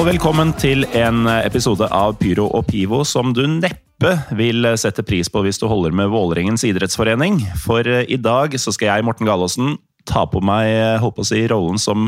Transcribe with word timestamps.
Og 0.00 0.06
velkommen 0.06 0.54
til 0.56 0.86
en 0.96 1.26
episode 1.28 1.84
av 1.92 2.14
Pyro 2.16 2.46
og 2.56 2.62
Pivo 2.70 3.02
som 3.04 3.34
du 3.36 3.42
neppe 3.44 4.14
vil 4.38 4.64
sette 4.80 5.02
pris 5.04 5.28
på 5.28 5.42
hvis 5.44 5.58
du 5.60 5.66
holder 5.68 5.92
med 5.92 6.08
Vålerengens 6.08 6.62
idrettsforening. 6.64 7.36
For 7.60 7.84
eh, 7.84 8.06
i 8.08 8.16
dag 8.16 8.54
så 8.56 8.72
skal 8.72 8.88
jeg, 8.88 9.04
Morten 9.04 9.28
Galaasen, 9.28 9.74
ta 10.08 10.22
på 10.30 10.40
meg 10.40 10.70
eh, 10.70 10.96
holdt 11.02 11.20
å 11.20 11.26
si, 11.28 11.42
rollen 11.52 11.76
som 11.76 12.06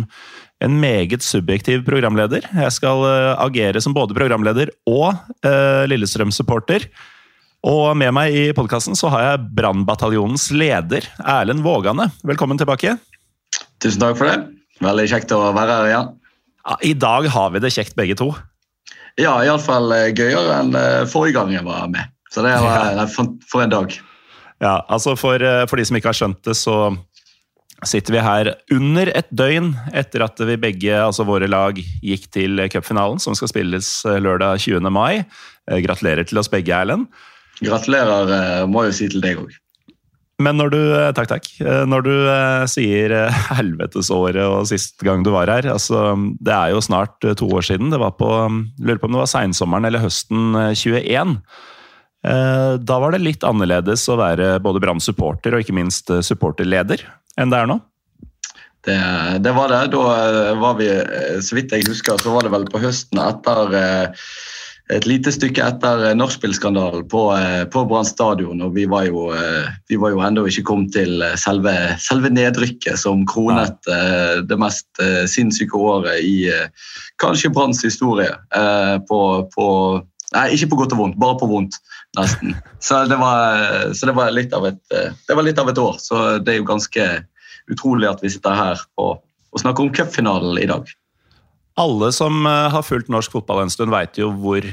en 0.65 0.79
meget 0.81 1.27
subjektiv 1.27 1.85
programleder. 1.85 2.47
Jeg 2.63 2.73
skal 2.79 3.05
eh, 3.11 3.35
agere 3.45 3.85
som 3.85 3.93
både 3.93 4.17
programleder 4.17 4.73
og 4.89 5.13
uh, 5.45 5.85
Lillestrøm-supporter. 5.93 6.89
Og 7.69 7.93
med 8.01 8.15
meg 8.17 8.39
i 8.39 8.47
podkasten 8.57 8.97
har 9.13 9.27
jeg 9.27 9.45
Brannbataljonens 9.59 10.49
leder, 10.57 11.13
Erlend 11.21 11.67
Vågane. 11.67 12.09
Velkommen 12.25 12.63
tilbake. 12.63 12.97
Tusen 13.85 14.01
takk 14.01 14.17
for 14.17 14.33
det. 14.33 14.41
Veldig 14.81 15.09
kjekt 15.13 15.37
å 15.37 15.45
være 15.53 15.77
her 15.77 15.93
igjen. 15.93 16.13
Ja, 16.17 16.22
I 16.83 16.95
dag 16.95 17.29
har 17.35 17.53
vi 17.55 17.63
det 17.63 17.73
kjekt 17.75 17.97
begge 17.99 18.17
to. 18.19 18.31
Ja, 19.21 19.35
iallfall 19.45 19.93
gøyere 20.17 20.61
enn 20.61 20.77
eh, 20.79 21.03
forrige 21.11 21.37
gang 21.41 21.53
jeg 21.53 21.67
var 21.67 21.89
med. 21.93 22.13
Så 22.33 22.45
det 22.47 22.55
var 22.65 22.95
ja. 22.97 23.07
for, 23.13 23.35
for 23.51 23.65
en 23.65 23.73
dag. 23.73 23.97
Ja, 24.63 24.79
altså 24.89 25.17
for, 25.19 25.43
eh, 25.43 25.65
for 25.69 25.81
de 25.81 25.85
som 25.89 25.99
ikke 25.99 26.13
har 26.13 26.17
skjønt 26.17 26.41
det, 26.47 26.55
så 26.57 26.95
sitter 27.89 28.15
vi 28.15 28.23
her 28.23 28.53
under 28.75 29.11
et 29.11 29.29
døgn 29.35 29.73
etter 29.97 30.25
at 30.25 30.41
vi 30.47 30.59
begge, 30.61 30.95
altså 30.95 31.27
våre 31.27 31.49
lag, 31.51 31.79
gikk 32.03 32.29
til 32.35 32.63
cupfinalen, 32.73 33.21
som 33.23 33.37
skal 33.39 33.51
spilles 33.51 33.91
eh, 34.07 34.21
lørdag 34.23 34.63
20. 34.63 34.87
mai. 34.95 35.25
Eh, 35.71 35.83
Gratulerer 35.85 36.29
til 36.29 36.41
oss 36.41 36.51
begge, 36.53 36.75
Erlend. 36.77 37.09
Gratulerer, 37.63 38.33
eh, 38.37 38.63
må 38.71 38.87
jeg 38.87 38.93
jo 38.93 38.99
si 39.01 39.11
til 39.17 39.25
deg 39.25 39.43
òg. 39.43 39.59
Men 40.41 40.57
når 40.57 40.71
du, 40.73 40.79
eh, 40.97 41.11
takk, 41.17 41.29
takk. 41.29 41.49
Eh, 41.61 41.85
Når 41.89 42.07
du 42.07 42.13
eh, 42.31 42.65
sier 42.71 43.13
helvetesåret 43.59 44.41
og 44.47 44.67
sist 44.71 45.03
gang 45.05 45.25
du 45.27 45.33
var 45.35 45.51
her, 45.53 45.69
altså 45.75 46.15
det 46.41 46.55
er 46.55 46.73
jo 46.73 46.81
snart 46.85 47.19
to 47.21 47.51
år 47.53 47.67
siden. 47.69 47.93
Det 47.93 48.01
var 48.01 48.17
på, 48.17 48.31
mm, 48.49 48.63
lurer 48.81 49.03
på 49.03 49.11
om 49.11 49.17
det 49.19 49.23
var 49.25 49.33
seinsommeren 49.35 49.89
eller 49.89 50.03
høsten 50.03 50.57
eh, 50.59 50.73
21. 50.79 51.37
Eh, 52.25 52.73
Da 52.81 52.99
var 53.03 53.13
det 53.13 53.23
litt 53.23 53.45
annerledes 53.47 54.09
å 54.09 54.19
være 54.21 54.57
både 54.63 54.83
Brann-supporter 54.83 55.55
og 55.55 55.65
ikke 55.65 55.77
minst 55.77 56.11
supporterleder 56.25 57.05
enn 57.41 57.53
det 57.53 57.59
er 57.59 57.69
nå. 57.71 57.81
Det, 58.83 58.99
det 59.45 59.53
var 59.55 59.71
det. 59.71 59.85
Da 59.93 60.55
var 60.59 60.75
vi, 60.81 60.89
så 61.45 61.55
vidt 61.55 61.71
jeg 61.71 61.87
husker, 61.87 62.19
så 62.19 62.33
var 62.35 62.43
det 62.43 62.51
vel 62.51 62.65
på 62.67 62.81
høsten 62.83 63.21
etter 63.23 63.77
et 64.93 65.07
lite 65.09 65.33
stykke 65.33 65.65
etter 65.65 66.05
eh, 66.09 66.15
nachspiel-skandalen 66.19 67.07
på, 67.11 67.23
eh, 67.37 67.65
på 67.73 67.85
Brann 67.89 68.07
stadion. 68.09 68.61
og 68.65 68.75
Vi 68.77 68.85
var 68.91 69.07
jo, 69.09 69.29
eh, 69.37 69.71
vi 69.89 69.99
var 70.01 70.13
jo 70.13 70.23
ennå 70.25 70.45
ikke 70.49 70.67
kommet 70.69 70.93
til 70.97 71.25
selve, 71.41 71.73
selve 72.03 72.31
nedrykket 72.33 73.01
som 73.01 73.25
kronet 73.29 73.79
ja. 73.89 74.43
det 74.47 74.59
mest 74.61 74.89
sinnssyke 75.31 75.79
året 75.79 76.21
i 76.25 76.51
kanskje 77.23 77.53
Branns 77.55 77.83
historie. 77.85 78.31
På, 79.09 79.21
på, 79.55 79.67
nei, 80.35 80.47
ikke 80.57 80.73
på 80.73 80.81
godt 80.83 80.95
og 80.97 81.03
vondt, 81.03 81.19
bare 81.21 81.39
på 81.41 81.49
vondt, 81.51 81.79
nesten. 82.19 82.57
Så 82.87 83.05
det 83.09 83.19
var, 83.21 83.93
så 83.95 84.09
det 84.09 84.15
var, 84.17 84.33
litt, 84.35 84.55
av 84.57 84.67
et, 84.67 84.81
det 84.91 85.37
var 85.39 85.47
litt 85.47 85.61
av 85.61 85.69
et 85.71 85.79
år. 85.79 86.01
Så 86.03 86.23
det 86.43 86.55
er 86.55 86.59
jo 86.59 86.67
ganske 86.67 87.05
utrolig 87.71 88.09
at 88.11 88.25
vi 88.25 88.33
sitter 88.35 88.59
her 88.59 88.83
på, 88.99 89.13
og 89.23 89.63
snakker 89.63 89.87
om 89.87 89.93
cupfinalen 89.95 90.59
i 90.59 90.67
dag. 90.67 90.91
Alle 91.79 92.11
som 92.13 92.43
har 92.45 92.83
fulgt 92.85 93.13
norsk 93.13 93.39
fotball 93.39 93.63
en 93.63 93.71
stund, 93.73 93.95
veit 93.95 94.19
jo 94.19 94.33
hvor 94.43 94.67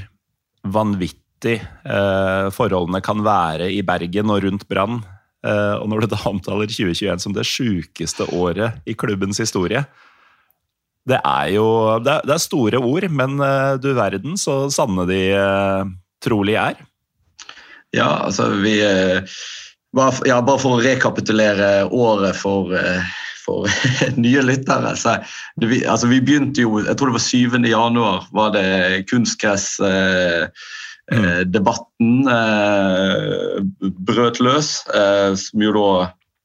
vanvittig 0.74 1.60
eh, 1.60 2.50
forholdene 2.56 3.02
kan 3.06 3.24
være 3.26 3.70
i 3.74 3.82
Bergen 3.86 4.32
og 4.34 4.44
rundt 4.46 4.68
Brann. 4.70 5.02
Eh, 5.46 5.76
og 5.80 5.88
når 5.92 6.04
du 6.04 6.14
da 6.14 6.20
omtaler 6.30 6.70
2021 6.70 7.24
som 7.24 7.36
det 7.36 7.48
sjukeste 7.48 8.28
året 8.36 8.82
i 8.84 8.92
klubbens 8.92 9.40
historie 9.40 9.86
Det 11.08 11.16
er 11.16 11.46
jo 11.54 11.64
Det 12.04 12.18
er, 12.28 12.42
store 12.44 12.82
ord, 12.84 13.08
men 13.08 13.40
eh, 13.40 13.78
du 13.80 13.94
verden 13.96 14.36
så 14.38 14.66
sanne 14.74 15.08
de 15.10 15.22
trolig 16.20 16.58
er. 16.60 16.76
Ja, 17.96 18.26
altså 18.28 18.50
vi 18.60 18.76
ja, 18.84 20.42
bare 20.44 20.60
for 20.60 20.76
å 20.76 20.84
rekapitulere 20.84 21.88
året 21.88 22.36
for, 22.38 22.76
for 23.50 23.66
nye 24.24 24.44
lyttere. 24.46 24.94
Så, 24.98 25.18
det, 25.60 25.72
vi, 25.72 25.82
altså, 25.86 26.10
vi 26.12 26.22
begynte 26.22 26.66
jo 26.66 26.82
Jeg 26.84 26.98
tror 26.98 27.12
det 27.12 27.18
var 27.18 27.26
7. 27.26 27.58
januar 27.70 28.30
var 28.36 28.54
det 28.56 29.08
kunstgress 29.10 29.80
eh, 29.86 30.48
eh, 31.14 31.42
debatten 31.48 32.30
eh, 32.30 33.60
brøt 34.10 34.42
løs, 34.44 34.76
eh, 34.94 35.34
som 35.40 35.66
jo 35.66 35.76
da 35.78 35.90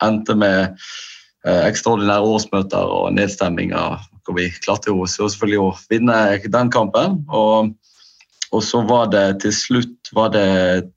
endte 0.04 0.36
med 0.36 0.74
eh, 1.46 1.62
ekstraordinære 1.68 2.34
årsmøter 2.34 2.96
og 2.98 3.12
nedstemminger. 3.18 4.00
hvor 4.24 4.38
Vi 4.40 4.50
klarte 4.64 4.92
jo 4.92 5.06
selvfølgelig 5.06 5.62
å 5.62 5.72
vinne 5.90 6.18
den 6.48 6.72
kampen. 6.72 7.22
Og, 7.28 7.74
og 8.52 8.62
så 8.64 8.82
var 8.88 9.12
det 9.12 9.28
til 9.44 9.54
slutt 9.54 10.14
var 10.16 10.32
det 10.34 10.90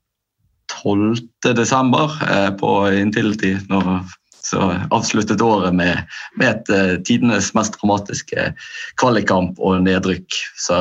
12. 0.82 1.16
desember 1.56 2.12
eh, 2.28 2.50
på 2.60 2.70
Intility. 2.92 3.56
Når, 3.70 4.02
så 4.48 4.70
avsluttet 4.94 5.42
året 5.44 5.76
med, 5.76 6.08
med 6.40 6.48
et 6.50 6.72
uh, 6.72 6.96
tidenes 7.06 7.52
mest 7.56 7.76
dramatiske 7.78 8.50
kvalikkamp 9.00 9.60
og 9.60 9.84
nedrykk. 9.86 10.42
Så 10.58 10.78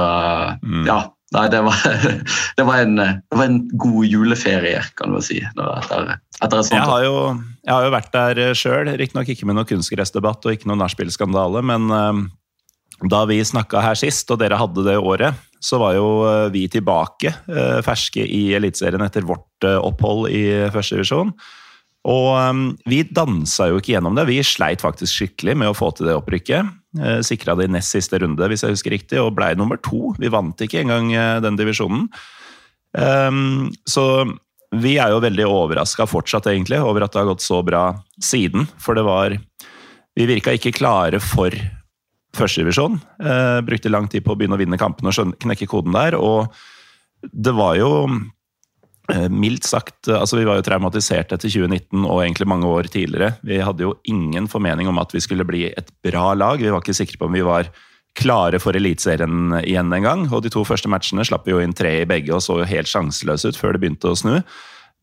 Mm. 0.63 0.85
ja. 0.87 1.07
Nei, 1.35 1.43
det 1.51 1.59
var, 1.59 1.75
det, 2.57 2.63
var 2.63 2.77
en, 2.79 2.95
det 2.95 3.35
var 3.35 3.49
en 3.49 3.57
god 3.75 4.05
juleferie, 4.07 4.79
kan 4.95 5.11
du 5.11 5.19
si. 5.23 5.41
Etter, 5.43 6.13
etter 6.39 6.61
sånt 6.63 6.77
Jeg 6.77 6.87
har 6.87 7.03
jo, 7.03 7.17
jeg 7.67 7.73
har 7.73 7.83
jo 7.83 7.91
vært 7.91 8.13
der 8.13 8.39
sjøl, 8.55 8.93
riktignok 8.95 9.33
ikke 9.33 9.49
med 9.49 9.57
noen 9.57 9.67
kunstgressdebatt 9.67 10.47
og 10.47 10.55
ikke 10.55 10.71
noen 10.71 10.79
nachspiel-skandale, 10.85 11.65
men 11.67 11.91
eh, 11.91 12.21
da 13.11 13.25
vi 13.29 13.41
snakka 13.45 13.83
her 13.83 13.99
sist, 13.99 14.31
og 14.31 14.39
dere 14.41 14.57
hadde 14.57 14.87
det 14.87 14.95
året, 14.97 15.35
så 15.59 15.79
var 15.81 15.97
jo 15.97 16.07
eh, 16.29 16.47
vi 16.53 16.65
tilbake, 16.71 17.33
eh, 17.51 17.79
ferske 17.85 18.23
i 18.23 18.47
Eliteserien 18.57 19.03
etter 19.05 19.25
vårt 19.27 19.67
eh, 19.67 19.77
opphold 19.77 20.29
i 20.31 20.43
første 20.73 20.97
divisjon. 20.97 21.33
Og 22.07 22.27
um, 22.39 22.67
vi 22.87 23.01
dansa 23.03 23.67
jo 23.71 23.81
ikke 23.81 23.97
gjennom 23.97 24.15
det. 24.15 24.27
Vi 24.29 24.39
sleit 24.45 24.83
faktisk 24.83 25.11
skikkelig 25.11 25.57
med 25.59 25.71
å 25.71 25.75
få 25.75 25.91
til 25.95 26.07
det 26.07 26.15
opprykket. 26.15 26.69
Eh, 26.97 27.19
Sikra 27.25 27.55
det 27.59 27.67
i 27.67 27.73
nest 27.75 27.91
siste 27.91 28.19
runde, 28.23 28.47
hvis 28.47 28.63
jeg 28.63 28.75
husker 28.77 28.95
riktig, 28.95 29.19
og 29.19 29.33
blei 29.35 29.51
nummer 29.59 29.79
to. 29.83 30.13
Vi 30.21 30.31
vant 30.31 30.61
ikke 30.63 30.85
engang 30.85 31.11
eh, 31.11 31.39
den 31.43 31.59
divisjonen. 31.59 32.07
Um, 32.97 33.73
så 33.89 34.23
vi 34.75 34.95
er 34.99 35.11
jo 35.13 35.23
veldig 35.23 35.47
overraska 35.47 36.07
fortsatt, 36.09 36.47
egentlig, 36.51 36.79
over 36.83 37.03
at 37.03 37.13
det 37.13 37.21
har 37.21 37.29
gått 37.29 37.45
så 37.45 37.59
bra 37.65 37.89
siden. 38.23 38.67
For 38.79 38.97
det 38.97 39.05
var 39.07 39.37
Vi 40.17 40.25
virka 40.25 40.49
ikke 40.55 40.73
klare 40.73 41.19
for 41.21 41.53
førstedivisjon. 42.33 42.95
Uh, 43.21 43.59
brukte 43.61 43.91
lang 43.91 44.07
tid 44.09 44.23
på 44.25 44.33
å 44.33 44.39
begynne 44.39 44.57
å 44.57 44.61
vinne 44.61 44.79
kampene 44.81 45.11
og 45.13 45.35
knekke 45.43 45.67
koden 45.69 45.93
der. 45.93 46.17
Og 46.17 46.49
det 47.21 47.53
var 47.53 47.75
jo 47.77 47.91
eh, 48.07 48.17
mildt 49.31 49.63
sagt 49.63 50.09
altså 50.11 50.35
Vi 50.35 50.45
var 50.47 50.57
jo 50.59 50.65
traumatisert 50.67 51.31
etter 51.31 51.47
2019 51.47 52.01
og 52.03 52.21
egentlig 52.25 52.47
mange 52.51 52.67
år 52.67 52.89
tidligere. 52.91 53.37
Vi 53.47 53.61
hadde 53.63 53.85
jo 53.85 53.93
ingen 54.09 54.49
formening 54.51 54.89
om 54.91 54.99
at 54.99 55.13
vi 55.15 55.21
skulle 55.23 55.47
bli 55.47 55.67
et 55.69 55.91
bra 56.03 56.33
lag. 56.35 56.59
Vi 56.59 56.73
var 56.73 56.83
ikke 56.83 56.97
sikre 56.97 57.21
på 57.21 57.29
om 57.29 57.37
vi 57.37 57.45
var 57.47 57.69
klare 58.17 58.59
for 58.59 58.75
Eliteserien 58.75 59.59
igjen 59.61 59.93
en 59.93 60.07
gang. 60.07 60.25
Og 60.31 60.43
de 60.43 60.51
to 60.53 60.65
første 60.67 60.89
matchene 60.91 61.25
slapp 61.27 61.47
vi 61.47 61.55
jo 61.55 61.61
inn 61.63 61.75
tre 61.77 62.01
i 62.01 62.09
begge 62.09 62.33
og 62.35 62.43
så 62.43 62.59
jo 62.61 62.69
helt 62.69 62.91
sjanseløse 62.91 63.53
ut 63.53 63.59
før 63.59 63.75
det 63.75 63.83
begynte 63.83 64.11
å 64.11 64.17
snu. 64.19 64.41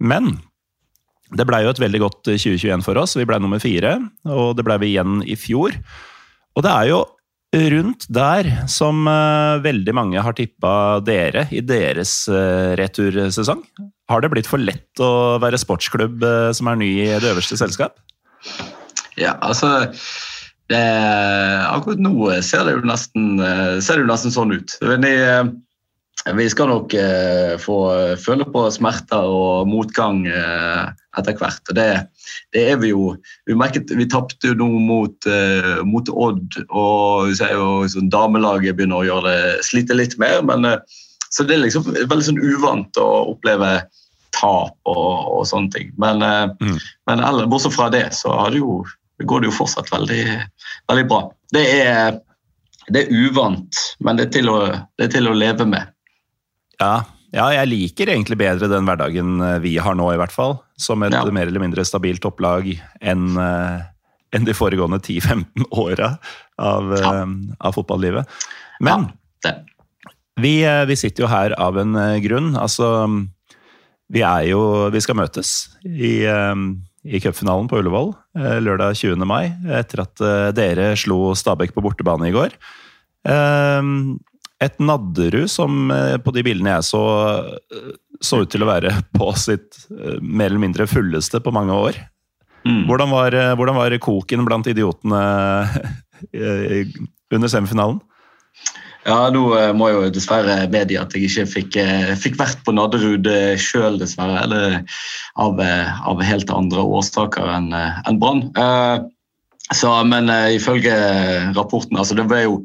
Men 0.03 0.35
det 1.35 1.47
blei 1.49 1.62
jo 1.65 1.73
et 1.73 1.83
veldig 1.83 2.03
godt 2.03 2.21
2021 2.27 2.85
for 2.85 3.00
oss. 3.00 3.17
Vi 3.17 3.27
blei 3.29 3.41
nummer 3.43 3.62
fire, 3.62 3.97
og 4.29 4.59
det 4.59 4.67
blei 4.67 4.77
vi 4.83 4.93
igjen 4.93 5.23
i 5.25 5.39
fjor. 5.39 5.75
Og 6.55 6.67
det 6.67 6.71
er 6.71 6.91
jo 6.93 7.00
rundt 7.55 8.06
der 8.12 8.49
som 8.71 9.06
eh, 9.11 9.62
veldig 9.65 9.95
mange 9.97 10.23
har 10.23 10.37
tippa 10.37 11.01
dere 11.05 11.47
i 11.55 11.62
deres 11.65 12.25
eh, 12.29 12.75
retursesong. 12.81 13.62
Har 14.11 14.23
det 14.23 14.31
blitt 14.33 14.51
for 14.51 14.61
lett 14.61 15.03
å 15.03 15.39
være 15.43 15.61
sportsklubb 15.61 16.25
eh, 16.25 16.51
som 16.56 16.71
er 16.71 16.81
ny 16.81 16.91
i 17.06 17.11
det 17.12 17.31
øverste 17.31 17.59
selskap? 17.61 17.97
Ja, 19.21 19.37
altså 19.39 19.71
det, 20.73 20.81
akkurat 21.71 22.03
nå 22.03 22.33
ser 22.43 22.67
det 22.67 22.75
jo 22.79 22.87
nesten, 22.89 23.37
det 23.39 24.03
jo 24.03 24.11
nesten 24.11 24.35
sånn 24.35 24.55
ut. 24.57 24.75
Men 24.83 25.07
jeg, 25.07 25.21
vi 26.32 26.47
skal 26.49 26.71
nok 26.71 26.94
eh, 26.97 27.55
få 27.61 27.79
føle 28.17 28.47
på 28.49 28.62
smerter 28.73 29.26
og 29.29 29.69
motgang 29.69 30.23
eh, 30.26 30.87
etter 31.19 31.37
hvert. 31.37 31.61
og 31.69 31.76
det, 31.76 31.88
det, 32.56 32.62
er 32.71 32.79
Vi 32.81 32.94
jo, 32.94 33.11
vi 33.44 33.56
merket, 33.59 33.93
vi 33.93 34.09
tapte 34.09 34.49
jo 34.49 34.56
nå 34.56 34.69
mot, 34.81 35.29
eh, 35.29 35.82
mot, 35.85 36.09
Odd, 36.09 36.56
og 36.71 37.35
jo 37.37 37.69
sånn, 37.93 38.09
damelaget 38.09 38.79
begynner 38.79 39.03
å 39.03 39.09
gjøre 39.09 39.29
det, 39.29 39.67
slite 39.69 39.99
litt 39.99 40.17
mer. 40.19 40.41
men 40.43 40.65
eh, 40.65 40.81
så 41.35 41.44
Det 41.44 41.56
er 41.56 41.65
liksom 41.65 41.93
veldig 41.93 42.25
sånn 42.25 42.41
uvant 42.41 42.97
å 42.97 43.09
oppleve 43.35 43.82
tap 44.35 44.76
og, 44.91 45.09
og 45.35 45.47
sånne 45.50 45.73
ting. 45.75 45.91
Men, 46.00 46.23
eh, 46.23 46.50
mm. 46.61 46.79
men 47.11 47.21
eller, 47.21 47.50
bortsett 47.50 47.76
fra 47.76 47.91
det, 47.93 48.06
så 48.17 48.32
det 48.49 48.62
jo, 48.62 48.82
går 49.23 49.43
det 49.43 49.50
jo 49.50 49.59
fortsatt 49.59 49.93
veldig, 49.93 50.25
veldig 50.91 51.09
bra. 51.11 51.25
Det 51.55 51.65
er, 51.82 52.21
det 52.88 53.05
er 53.05 53.26
uvant, 53.26 53.82
men 54.00 54.19
det 54.19 54.29
er, 54.29 54.32
til 54.38 54.53
å, 54.53 54.59
det 54.99 55.09
er 55.09 55.19
til 55.19 55.31
å 55.31 55.37
leve 55.37 55.69
med. 55.69 55.94
Ja, 56.81 56.94
ja, 57.35 57.49
jeg 57.56 57.71
liker 57.71 58.12
egentlig 58.12 58.38
bedre 58.38 58.71
den 58.71 58.87
hverdagen 58.87 59.41
eh, 59.43 59.59
vi 59.65 59.75
har 59.82 59.97
nå, 59.99 60.06
i 60.15 60.21
hvert 60.21 60.35
fall. 60.35 60.59
Som 60.79 61.03
et 61.06 61.15
ja. 61.15 61.25
mer 61.35 61.50
eller 61.50 61.62
mindre 61.62 61.85
stabilt 61.87 62.25
opplag 62.29 62.69
enn 63.03 63.35
uh, 63.38 63.82
en 64.35 64.47
de 64.47 64.55
foregående 64.55 64.99
10-15 64.99 65.67
åra 65.85 66.15
av, 66.59 66.94
ja. 66.94 67.12
uh, 67.23 67.55
av, 67.59 67.75
fotballivet. 67.75 68.31
Men 68.82 69.09
vi, 70.41 70.56
vi, 70.67 70.97
sitter 70.99 71.26
jo 71.26 71.31
her 71.31 71.55
av 71.62 71.79
en 71.79 71.94
grunn. 72.23 72.55
Altså, 72.59 73.06
vi 74.11 74.25
er 74.26 74.49
jo 74.49 74.61
Vi 74.91 75.03
skal 75.03 75.15
møtes 75.15 75.53
i, 75.87 76.26
i 76.26 77.21
cupfinalen 77.23 77.69
på 77.71 77.79
Ullevål 77.79 78.11
lørdag 78.67 78.99
20. 78.99 79.23
mai, 79.31 79.53
etter 79.79 80.03
at 80.03 80.25
dere 80.59 80.88
slo 80.99 81.37
Stabæk 81.38 81.76
på 81.76 81.85
bortebane 81.87 82.32
i 82.32 82.35
går. 82.35 82.59
Et 84.64 84.81
Nadderud 84.81 85.50
som 85.50 85.90
eh, 85.93 86.16
på 86.22 86.32
de 86.34 86.44
bildene 86.46 86.76
jeg 86.76 86.88
så, 86.88 87.05
eh, 87.75 87.93
så 88.25 88.43
ut 88.44 88.50
til 88.52 88.64
å 88.64 88.70
være 88.70 88.94
på 89.19 89.31
sitt 89.40 89.84
eh, 89.93 90.19
mer 90.20 90.50
eller 90.50 90.62
mindre 90.66 90.88
fulleste 90.90 91.43
på 91.44 91.55
mange 91.55 91.76
år. 91.90 92.00
Mm. 92.64 92.87
Hvordan, 92.88 93.11
var, 93.12 93.34
hvordan, 93.61 93.76
var, 93.76 93.94
koken 94.00 94.46
blant 94.46 94.69
idiotene 94.70 95.20
under 97.34 97.50
semifinalen? 97.52 97.99
Ja, 99.05 99.26
nå 99.28 99.43
må 99.76 99.90
jeg 99.90 99.99
jo 99.99 100.12
dessverre 100.14 100.55
medgi 100.72 100.96
at 100.96 101.12
jeg 101.12 101.28
ikke 101.28 101.44
fikk, 101.44 101.76
fikk 102.22 102.38
vært 102.40 102.62
på 102.64 102.72
Nadderud 102.72 103.28
sjøl, 103.61 103.99
dessverre. 104.00 104.46
Eller 104.46 104.78
av, 105.37 105.61
av, 105.61 106.22
helt 106.25 106.49
andre 106.49 106.87
årsaker 106.88 107.52
enn 107.52 107.69
en 107.76 108.22
Brann. 108.22 108.46
Så, 109.72 109.88
men 110.05 110.28
uh, 110.28 110.52
ifølge 110.52 110.93
rapporten 111.56 111.96
altså 111.96 112.16
det 112.19 112.26
ble 112.28 112.43
jo, 112.43 112.56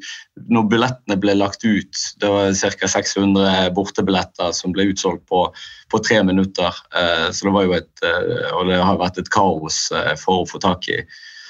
Når 0.51 0.65
billettene 0.71 1.15
ble 1.19 1.37
lagt 1.39 1.63
ut, 1.63 2.01
det 2.19 2.31
var 2.31 2.51
ca. 2.51 2.89
600 2.91 3.69
bortebilletter 3.75 4.51
som 4.55 4.73
ble 4.75 4.89
utsolgt 4.91 5.23
på, 5.31 5.45
på 5.91 6.01
tre 6.03 6.19
minutter. 6.27 6.75
Uh, 6.91 7.29
så 7.31 7.47
det 7.47 7.53
var 7.55 7.67
jo 7.67 7.77
et 7.77 8.03
uh, 8.03 8.49
Og 8.57 8.67
det 8.67 8.81
har 8.83 8.99
vært 8.99 9.21
et 9.21 9.31
kaos 9.31 9.85
for 10.19 10.41
å 10.41 10.49
få 10.49 10.59
tak 10.63 10.89
i, 10.91 10.97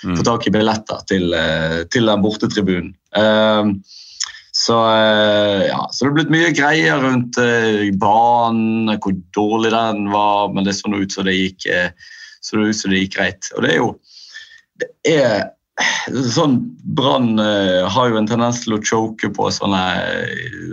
mm. 0.05 0.19
få 0.19 0.27
tak 0.27 0.45
i 0.45 0.53
billetter 0.53 1.01
til, 1.09 1.33
til 1.89 2.11
den 2.11 2.21
bortetribunen. 2.25 2.93
Så, 4.59 4.75
ja, 4.75 5.79
så 5.93 6.03
det 6.03 6.09
er 6.09 6.15
blitt 6.17 6.31
mye 6.33 6.49
greier 6.57 6.99
rundt 6.99 7.37
banen, 8.01 8.89
hvor 8.99 9.13
dårlig 9.37 9.71
den 9.71 10.09
var, 10.11 10.49
men 10.51 10.67
det 10.67 10.73
så 10.75 10.91
ut 10.91 11.13
som 11.13 11.27
det 11.29 11.37
gikk, 11.37 11.67
så 12.43 12.57
det, 12.57 12.73
ut 12.73 12.79
som 12.81 12.91
det 12.91 13.05
gikk 13.05 13.15
greit. 13.15 13.51
Og 13.55 13.63
det 13.63 13.71
er 13.71 13.79
jo 13.79 13.91
det 14.79 14.91
er 15.11 15.47
sånn 16.33 16.59
Brann 16.97 17.39
uh, 17.39 17.87
har 17.87 18.11
jo 18.11 18.19
en 18.19 18.27
tendens 18.27 18.63
til 18.63 18.75
å 18.75 18.81
choke 18.83 19.29
på 19.35 19.49
sånne, 19.53 19.81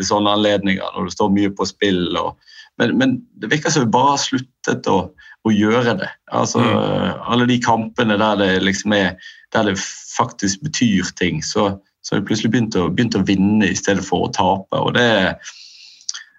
sånne 0.04 0.36
anledninger 0.38 0.94
når 0.96 1.08
det 1.08 1.14
står 1.14 1.34
mye 1.34 1.52
på 1.54 1.66
spill. 1.68 2.08
Og, 2.18 2.34
men, 2.80 2.96
men, 2.98 3.16
det 3.42 3.52
virker 3.52 3.72
som 3.72 3.86
vi 3.86 3.94
bare 3.94 4.14
har 4.16 4.22
sluttet 4.22 4.88
å, 4.90 4.98
å 5.46 5.54
gjøre 5.54 5.98
det. 6.00 6.10
Altså, 6.34 6.62
mm. 6.64 7.22
Alle 7.30 7.48
de 7.50 7.60
kampene 7.62 8.18
der 8.20 8.40
det 8.42 8.50
liksom 8.64 8.96
er 8.96 9.14
der 9.54 9.70
det 9.70 9.76
faktisk 10.16 10.64
betyr 10.66 11.06
ting, 11.20 11.38
så, 11.44 11.70
så 12.02 12.14
har 12.14 12.22
vi 12.22 12.30
plutselig 12.32 12.50
begynt 12.56 12.76
å, 12.78 12.88
begynt 12.90 13.16
å, 13.16 13.22
vinne 13.28 13.70
i 13.70 13.78
stedet 13.78 14.04
for 14.04 14.26
å 14.26 14.34
tape. 14.34 14.80
og 14.80 14.96
det 14.98 15.06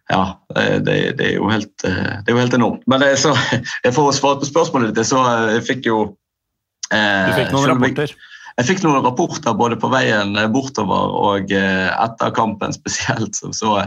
ja, 0.07 0.37
det, 0.55 0.93
det, 1.19 1.33
er 1.33 1.49
helt, 1.51 1.73
det 1.83 1.91
er 1.91 2.31
jo 2.31 2.39
helt 2.39 2.53
enormt. 2.55 2.83
Men 2.87 3.03
det, 3.03 3.17
så, 3.19 3.33
for 3.95 4.07
å 4.07 4.15
svare 4.15 4.39
på 4.39 4.47
spørsmålet 4.47 4.95
ditt, 4.95 5.09
så 5.09 5.23
jeg 5.51 5.65
fikk 5.67 5.89
jo 5.89 5.97
du 6.91 7.31
fikk 7.35 7.53
noen 7.55 7.71
rapporter? 7.73 8.15
Jeg 8.57 8.65
fikk 8.71 8.83
noen 8.85 9.03
rapporter 9.05 9.53
både 9.57 9.77
på 9.77 9.89
veien 9.93 10.33
bortover 10.53 11.13
og 11.13 11.51
eh, 11.53 11.89
etter 11.93 12.33
kampen 12.33 12.73
spesielt. 12.73 13.37
som 13.37 13.53
så, 13.53 13.83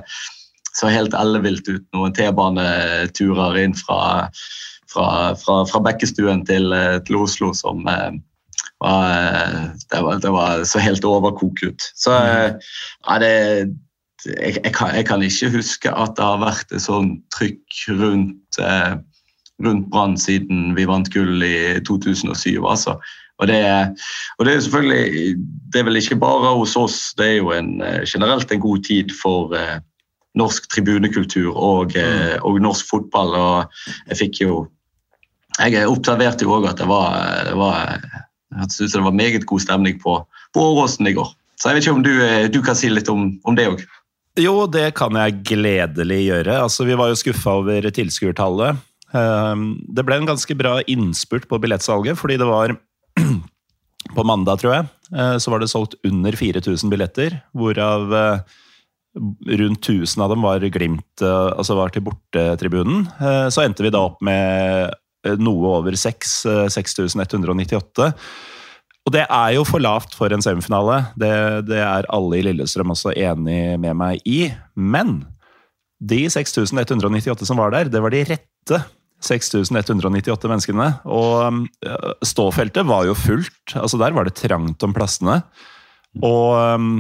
så 0.79 0.91
helt 0.93 1.17
ellevilt 1.19 1.67
ut. 1.69 1.85
Noen 1.97 2.14
T-baneturer 2.14 3.58
inn 3.64 3.75
fra, 3.75 4.29
fra, 4.93 5.06
fra, 5.41 5.61
fra 5.67 5.82
Bekkestuen 5.88 6.44
til, 6.47 6.70
eh, 6.76 7.00
til, 7.06 7.19
Oslo 7.25 7.50
som 7.56 7.82
eh, 7.91 8.12
var, 8.81 9.75
det, 9.91 10.02
var, 10.06 10.23
det 10.23 10.35
var 10.38 10.64
så 10.70 10.82
helt 10.82 11.05
overkok 11.05 11.64
ut. 11.67 11.91
Så 11.99 12.14
mm. 12.14 12.61
ja, 13.08 13.19
det 13.23 13.35
jeg, 14.26 14.61
jeg, 14.61 14.73
kan, 14.76 14.94
jeg, 14.94 15.06
kan, 15.08 15.23
ikke 15.25 15.49
huske 15.55 15.91
at 15.91 16.12
det 16.19 16.25
har 16.25 16.43
vært 16.43 16.75
et 16.76 16.85
sånt 16.85 17.23
trykk 17.35 17.79
rundt 17.97 18.61
eh, 18.61 18.99
rundt 19.65 19.91
Brann 19.93 20.17
siden 20.19 20.75
vi 20.77 20.87
vant 20.89 21.11
gull 21.12 21.43
i 21.45 21.81
2007. 21.87 22.61
altså. 22.67 22.99
Og 23.41 23.49
det, 23.49 23.61
og 24.39 24.45
det, 24.45 24.55
er 24.55 24.61
selvfølgelig 24.61 25.37
det 25.73 25.81
er 25.81 25.87
vel 25.89 25.97
ikke 25.97 26.19
bare 26.21 26.51
hos 26.59 26.77
oss, 26.77 27.15
det 27.17 27.27
er 27.27 27.37
jo 27.39 27.55
en, 27.57 27.79
eh, 27.81 28.03
generelt 28.05 28.53
en 28.53 28.61
god 28.61 28.83
tid 28.85 29.15
for 29.17 29.55
eh, 29.57 29.79
norsk 30.37 30.69
tribunekultur 30.71 31.57
og, 31.57 31.97
eh, 31.97 32.37
mm. 32.37 32.45
og, 32.45 32.61
norsk 32.61 32.91
fotball. 32.91 33.33
og 33.35 33.89
Jeg 34.11 34.21
fikk 34.27 34.43
jo 34.45 34.67
Jeg 35.61 35.89
observerte 35.89 36.45
jo 36.47 36.53
òg 36.57 36.69
at 36.71 36.79
det 36.79 36.87
var, 36.89 37.17
det 37.45 37.57
var 37.59 37.99
jeg 38.59 38.73
synes 38.75 38.93
det 38.93 39.03
var 39.05 39.15
meget 39.15 39.47
god 39.47 39.61
stemning 39.61 39.99
på, 40.01 40.17
på 40.55 40.61
Åråsen 40.61 41.07
i 41.07 41.15
går. 41.15 41.33
Så 41.61 41.69
jeg 41.69 41.77
vet 41.77 41.87
ikke 41.87 41.97
om 41.99 42.05
du, 42.05 42.12
eh, 42.25 42.47
du 42.51 42.61
kan 42.65 42.79
si 42.79 42.91
litt 42.91 43.09
om, 43.12 43.35
om 43.45 43.57
det 43.57 43.69
òg? 43.71 43.83
Jo, 44.41 44.65
det 44.71 44.95
kan 44.97 45.17
jeg 45.19 45.41
gledelig 45.47 46.21
gjøre. 46.25 46.61
Altså, 46.65 46.87
vi 46.89 46.97
var 46.99 47.11
jo 47.11 47.19
skuffa 47.19 47.59
over 47.61 47.91
tilskuertallet. 47.93 48.79
Ehm, 49.17 49.65
det 49.91 50.05
ble 50.07 50.21
en 50.21 50.29
ganske 50.29 50.55
bra 50.59 50.79
innspurt 50.91 51.49
på 51.51 51.59
billettsalget, 51.62 52.19
fordi 52.21 52.39
det 52.41 52.49
var 52.49 52.77
På 54.17 54.25
mandag, 54.27 54.59
tror 54.59 54.73
jeg, 54.73 54.87
eh, 55.12 55.37
så 55.39 55.53
var 55.53 55.61
det 55.61 55.69
solgt 55.71 55.93
under 56.09 56.35
4000 56.35 56.91
billetter, 56.91 57.35
hvorav 57.55 58.15
eh, 58.17 58.57
rundt 59.61 59.87
1000 59.87 60.25
av 60.25 60.33
dem 60.33 60.47
var 60.47 60.64
Glimt, 60.73 61.23
eh, 61.23 61.50
altså 61.52 61.76
var 61.79 61.93
til 61.95 62.07
bortetribunen. 62.09 63.05
Så 63.52 63.62
endte 63.62 63.85
vi 63.85 63.93
da 63.93 64.00
opp 64.09 64.19
med 64.25 64.97
noe 65.38 65.75
over 65.76 65.95
6, 66.00 66.33
6198. 66.73 68.09
Og 69.07 69.14
det 69.14 69.26
er 69.29 69.55
jo 69.55 69.67
for 69.69 69.85
lavt 69.85 70.17
for 70.17 70.33
en 70.33 70.43
semifinale. 70.43 71.02
Det, 71.21 71.33
det, 71.69 71.83
er 71.85 72.09
alle 72.11 72.40
i 72.40 72.45
Lillestrøm 72.49 72.97
også 72.97 73.12
enig 73.12 73.76
med 73.85 73.99
meg 74.00 74.25
i. 74.29 74.49
Men 74.75 75.21
de 76.00 76.25
6198 76.33 77.47
som 77.47 77.61
var 77.61 77.76
der, 77.76 77.93
det 77.93 78.00
var 78.02 78.17
de 78.17 78.25
rette 78.33 78.81
6198 79.25 80.50
menneskene. 80.50 80.89
Og 81.05 81.61
ståfeltet 82.27 82.89
var 82.89 83.07
jo 83.09 83.17
fullt. 83.19 83.77
altså 83.77 84.00
Der 84.00 84.17
var 84.17 84.27
det 84.27 84.39
trangt 84.41 84.83
om 84.87 84.95
plassene. 84.97 85.41
Og 86.25 86.57
um, 86.81 86.91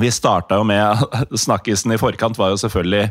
vi 0.00 0.10
starta 0.14 0.56
jo 0.60 0.64
med 0.64 1.04
Snakkisen 1.44 1.92
i 1.92 2.00
forkant 2.00 2.38
var 2.40 2.54
jo 2.54 2.60
selvfølgelig 2.62 3.10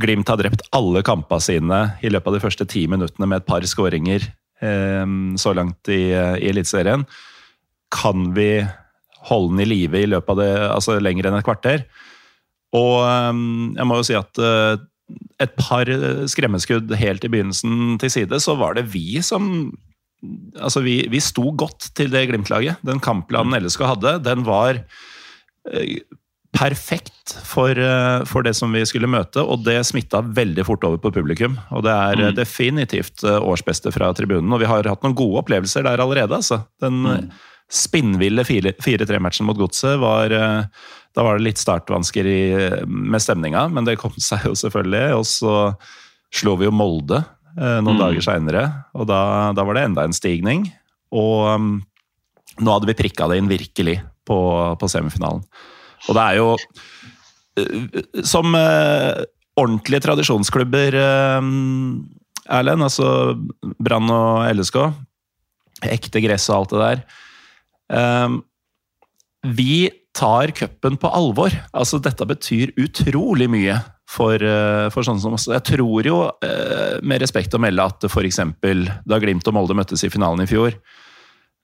Glimt 0.00 0.30
har 0.32 0.38
drept 0.40 0.62
alle 0.72 1.02
kampene 1.04 1.44
sine 1.44 1.78
i 2.00 2.08
løpet 2.08 2.30
av 2.30 2.36
de 2.38 2.40
første 2.40 2.64
ti 2.64 2.86
minuttene 2.88 3.26
med 3.28 3.42
et 3.42 3.48
par 3.48 3.64
skåringer 3.68 4.24
um, 4.64 5.34
så 5.36 5.52
langt 5.52 5.90
i, 5.92 6.06
i 6.16 6.48
Eliteserien. 6.48 7.04
Kan 7.92 8.30
vi 8.32 8.62
holde 9.28 9.52
den 9.52 9.60
i 9.60 9.66
live 9.68 10.00
i 10.00 10.08
løpet 10.08 10.32
av 10.32 10.40
det, 10.40 10.48
altså 10.78 10.96
lenger 10.96 11.28
enn 11.28 11.36
et 11.36 11.44
kvarter? 11.44 11.84
Og 12.72 13.04
jeg 13.04 13.84
må 13.84 13.98
jo 14.00 14.06
si 14.08 14.16
at 14.16 14.40
et 15.42 15.56
par 15.58 15.88
skremmeskudd 16.30 16.92
helt 16.98 17.24
i 17.26 17.30
begynnelsen 17.32 17.96
til 18.02 18.12
side, 18.14 18.40
så 18.42 18.56
var 18.60 18.78
det 18.78 18.90
vi 18.94 19.22
som 19.24 19.72
Altså, 20.54 20.84
vi, 20.84 21.00
vi 21.10 21.18
sto 21.18 21.50
godt 21.58 21.88
til 21.98 22.12
det 22.12 22.28
Glimt-laget. 22.30 22.78
Den 22.86 23.00
kampplanen 23.02 23.56
LSK 23.58 23.80
hadde, 23.90 24.12
den 24.22 24.44
var 24.46 24.78
eh, 24.78 25.96
perfekt 26.54 27.32
for, 27.48 27.74
eh, 27.74 28.24
for, 28.28 28.44
det 28.46 28.52
som 28.54 28.72
vi 28.76 28.84
skulle 28.86 29.10
møte, 29.10 29.42
og 29.42 29.64
det 29.66 29.80
smitta 29.88 30.20
veldig 30.22 30.66
fort 30.68 30.84
over 30.86 31.00
på 31.02 31.12
publikum. 31.14 31.56
Og 31.72 31.82
det 31.86 31.92
er 31.92 32.22
mm. 32.22 32.36
definitivt 32.36 33.24
eh, 33.24 33.40
årsbeste 33.40 33.92
fra 33.94 34.12
tribunen, 34.14 34.52
og 34.52 34.62
vi 34.62 34.70
har 34.70 34.88
hatt 34.88 35.02
noen 35.02 35.16
gode 35.18 35.42
opplevelser 35.42 35.88
der 35.88 36.02
allerede. 36.04 36.38
altså. 36.38 36.62
Den 36.82 37.02
mm. 37.02 37.30
spinnville 37.72 38.44
4-3-matchen 38.46 39.48
mot 39.48 39.58
Godset 39.58 39.98
var 40.02 40.36
da 41.12 41.24
var 41.26 41.38
det 41.38 41.46
litt 41.46 41.60
startvansker 41.60 42.28
i, 42.28 42.42
med 42.86 43.22
stemninga, 43.22 43.66
men 43.72 43.86
det 43.88 43.98
kom 44.00 44.14
seg 44.16 44.46
jo 44.48 44.54
selvfølgelig. 44.58 45.18
Og 45.18 45.26
så 45.28 45.56
slo 46.32 46.56
vi 46.60 46.68
jo 46.68 46.74
Molde 46.74 47.20
eh, 47.20 47.80
noen 47.84 47.98
mm. 47.98 48.02
dager 48.02 48.24
seinere, 48.24 48.64
og 48.96 49.08
da, 49.10 49.20
da, 49.56 49.66
var 49.68 49.76
det 49.76 49.84
enda 49.90 50.06
en 50.08 50.16
stigning. 50.16 50.64
Og 51.12 51.50
um, 51.52 51.74
nå 52.62 52.72
hadde 52.72 52.88
vi 52.88 52.96
prikka 52.96 53.28
det 53.28 53.42
inn 53.42 53.52
virkelig 53.52 53.98
på, 54.28 54.38
på 54.80 54.88
semifinalen. 54.88 55.44
Og 56.08 56.16
det 56.16 56.22
er 56.24 56.38
jo 56.40 56.48
uh, 56.56 58.00
Som 58.26 58.56
uh, 58.56 59.20
ordentlige 59.60 60.02
tradisjonsklubber, 60.08 60.96
uh, 60.96 61.52
Erlend, 62.52 62.82
altså 62.88 63.36
Brann 63.78 64.10
og 64.10 64.48
LSK, 64.50 64.80
ekte 65.92 66.22
gress 66.24 66.48
og 66.50 66.56
alt 66.56 66.72
det 66.72 66.80
der 66.82 67.02
eh, 67.98 68.34
Vi 69.56 69.74
tar 70.16 70.52
cupen 70.56 70.98
på 71.00 71.08
alvor. 71.08 71.54
Altså, 71.72 72.00
dette 72.02 72.26
betyr 72.28 72.74
utrolig 72.80 73.48
mye 73.50 73.78
for, 74.12 74.36
eh, 74.36 74.88
for 74.92 75.06
sånne 75.06 75.22
som 75.22 75.36
oss. 75.36 75.48
Jeg 75.48 75.64
tror 75.64 76.06
jo, 76.06 76.18
eh, 76.44 77.00
med 77.02 77.22
respekt 77.22 77.54
å 77.54 77.60
melde, 77.60 77.84
at 77.84 78.04
f.eks. 78.04 78.40
da 79.06 79.18
Glimt 79.18 79.48
og 79.48 79.56
Molde 79.56 79.76
møttes 79.76 80.04
i 80.04 80.12
finalen 80.12 80.44
i 80.44 80.50
fjor, 80.50 80.76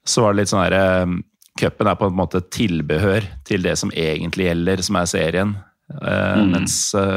så 0.07 0.25
var 0.25 0.33
det 0.33 0.43
litt 0.43 0.53
sånn 0.53 0.65
herre 0.65 0.85
eh, 1.03 1.19
Cupen 1.59 1.89
er 1.91 1.97
på 1.99 2.07
en 2.07 2.15
måte 2.15 2.39
tilbehør 2.55 3.25
til 3.43 3.65
det 3.65 3.73
som 3.81 3.91
egentlig 3.91 4.45
gjelder, 4.47 4.83
som 4.87 4.95
er 5.01 5.09
serien. 5.11 5.57
Mm. 5.91 6.53
Mens 6.53 6.77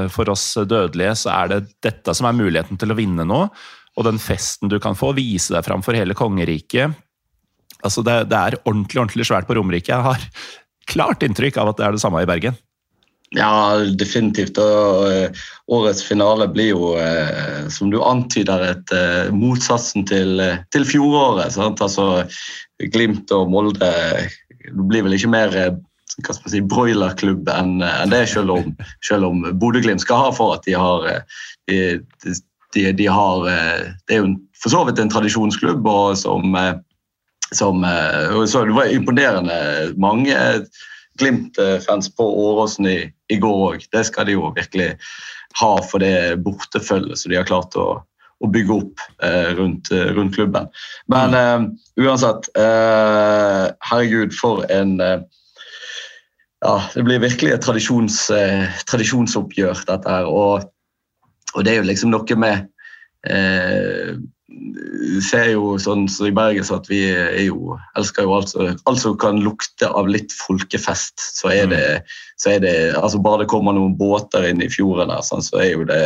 for 0.09 0.31
oss 0.33 0.55
dødelige 0.65 1.11
så 1.19 1.29
er 1.35 1.51
det 1.51 1.59
dette 1.85 2.15
som 2.17 2.25
er 2.25 2.33
muligheten 2.33 2.79
til 2.81 2.89
å 2.89 2.97
vinne 2.97 3.21
nå. 3.21 3.43
Og 3.99 4.07
den 4.07 4.17
festen 4.17 4.71
du 4.71 4.79
kan 4.81 4.97
få, 4.97 5.11
vise 5.13 5.53
deg 5.53 5.61
fram 5.67 5.85
for 5.85 5.93
hele 5.93 6.17
kongeriket. 6.17 6.97
Altså 7.85 8.01
det, 8.01 8.15
det, 8.31 8.39
er 8.39 8.57
ordentlig 8.63 9.03
ordentlig 9.03 9.27
svært 9.29 9.45
på 9.45 9.59
Romerike. 9.59 9.93
Jeg 9.93 10.05
har 10.09 10.25
klart 10.89 11.23
inntrykk 11.25 11.59
av 11.61 11.71
at 11.71 11.79
det 11.79 11.87
er 11.87 11.97
det 11.97 12.03
samme 12.03 12.23
i 12.23 12.29
Bergen. 12.29 12.57
Ja, 13.31 13.79
definitivt. 13.95 14.59
Og 14.59 15.05
uh, 15.07 15.43
årets 15.71 16.03
finale 16.03 16.49
blir 16.51 16.73
jo, 16.73 16.91
uh, 16.99 17.69
som 17.71 17.91
du 17.93 18.01
antyder, 18.03 18.65
et 18.73 18.91
uh, 18.91 19.31
motsatsen 19.31 20.03
til, 20.09 20.41
til 20.75 20.87
fjoråret. 20.87 21.55
Sant? 21.55 21.79
Altså, 21.83 22.25
Glimt 22.91 23.31
og 23.31 23.47
Molde 23.53 23.91
blir 24.75 25.07
vel 25.07 25.15
ikke 25.15 25.31
mer 25.31 25.55
hva 25.55 26.35
si, 26.35 26.59
broilerklubb 26.59 27.47
enn 27.53 27.79
en 27.85 28.11
det, 28.11 28.25
selv 28.29 28.51
om, 28.57 28.73
selv 29.05 29.29
om 29.29 29.45
Bodø-Glimt 29.61 30.03
skal 30.03 30.25
ha 30.25 30.31
for 30.35 30.57
at 30.57 30.65
de 30.67 30.75
har 30.75 31.07
de, 31.69 31.77
de, 32.75 32.83
de 32.97 33.07
har 33.07 33.45
Det 33.47 34.17
er 34.17 34.19
jo 34.19 34.33
for 34.59 34.73
så 34.73 34.81
vidt 34.85 34.99
en 35.01 35.09
tradisjonsklubb 35.13 35.87
og 35.87 36.17
som, 36.19 36.57
som 37.55 37.83
så 38.47 38.61
Det 38.65 38.75
var 38.77 38.93
imponerende 38.93 39.55
mange 39.99 40.37
Glimt-fans 41.19 42.07
på 42.15 42.27
Åråsen 42.45 42.87
i, 42.87 43.11
i 43.29 43.37
går 43.37 43.57
òg. 43.65 43.83
Det 43.91 44.05
skal 44.07 44.29
de 44.29 44.37
jo 44.37 44.53
virkelig 44.55 44.93
ha 45.59 45.73
for 45.83 46.03
det 46.03 46.39
bortefølget 46.45 47.19
som 47.19 47.31
de 47.31 47.39
har 47.39 47.47
klart 47.49 47.75
å, 47.79 47.87
å 48.41 48.49
bygge 48.51 48.77
opp 48.77 49.03
eh, 49.23 49.51
rundt, 49.57 49.91
eh, 49.91 50.11
rundt, 50.15 50.35
klubben. 50.35 50.69
Men 51.11 51.35
eh, 51.37 51.67
uansett, 52.05 52.49
eh, 52.57 53.67
herregud, 53.91 54.35
for 54.37 54.65
en 54.71 54.99
eh, 55.01 55.21
Ja, 56.61 56.75
det 56.93 57.01
blir 57.07 57.17
virkelig 57.23 57.55
et 57.55 57.63
tradisjons, 57.65 58.15
eh, 58.29 58.67
tradisjonsoppgjør, 58.85 59.79
dette 59.87 60.11
her. 60.13 60.27
Og, 60.29 60.67
og, 61.55 61.63
det 61.65 61.71
er 61.71 61.79
jo 61.79 61.87
liksom 61.89 62.11
noe 62.13 62.37
med 62.37 62.67
ser 65.25 65.51
jo 65.53 65.75
sånn 65.79 66.07
som 66.09 66.25
så 66.25 66.29
i 66.29 66.35
Bergen 66.35 66.65
så 66.67 66.77
at 66.79 66.89
vi 66.91 67.01
jo, 67.45 67.75
elsker 67.99 68.27
jo 68.27 68.35
alt, 68.37 68.51
som 68.51 68.97
som 68.99 69.17
kan 69.21 69.41
lukte 69.43 69.89
av 69.89 70.09
litt 70.11 70.33
folkefest. 70.35 71.21
Så 71.39 71.51
er 71.53 71.69
det, 71.71 71.83
så 72.41 72.55
er 72.55 72.63
det 72.63 72.75
altså 72.99 73.21
Bare 73.21 73.43
det 73.43 73.51
kommer 73.51 73.75
noen 73.77 73.97
båter 73.99 74.49
inn 74.49 74.63
i 74.63 74.69
fjorden, 74.71 75.11
der, 75.11 75.23
sånn, 75.25 75.43
så 75.45 75.61
er 75.63 75.71
jo 75.73 75.85
det, 75.89 76.01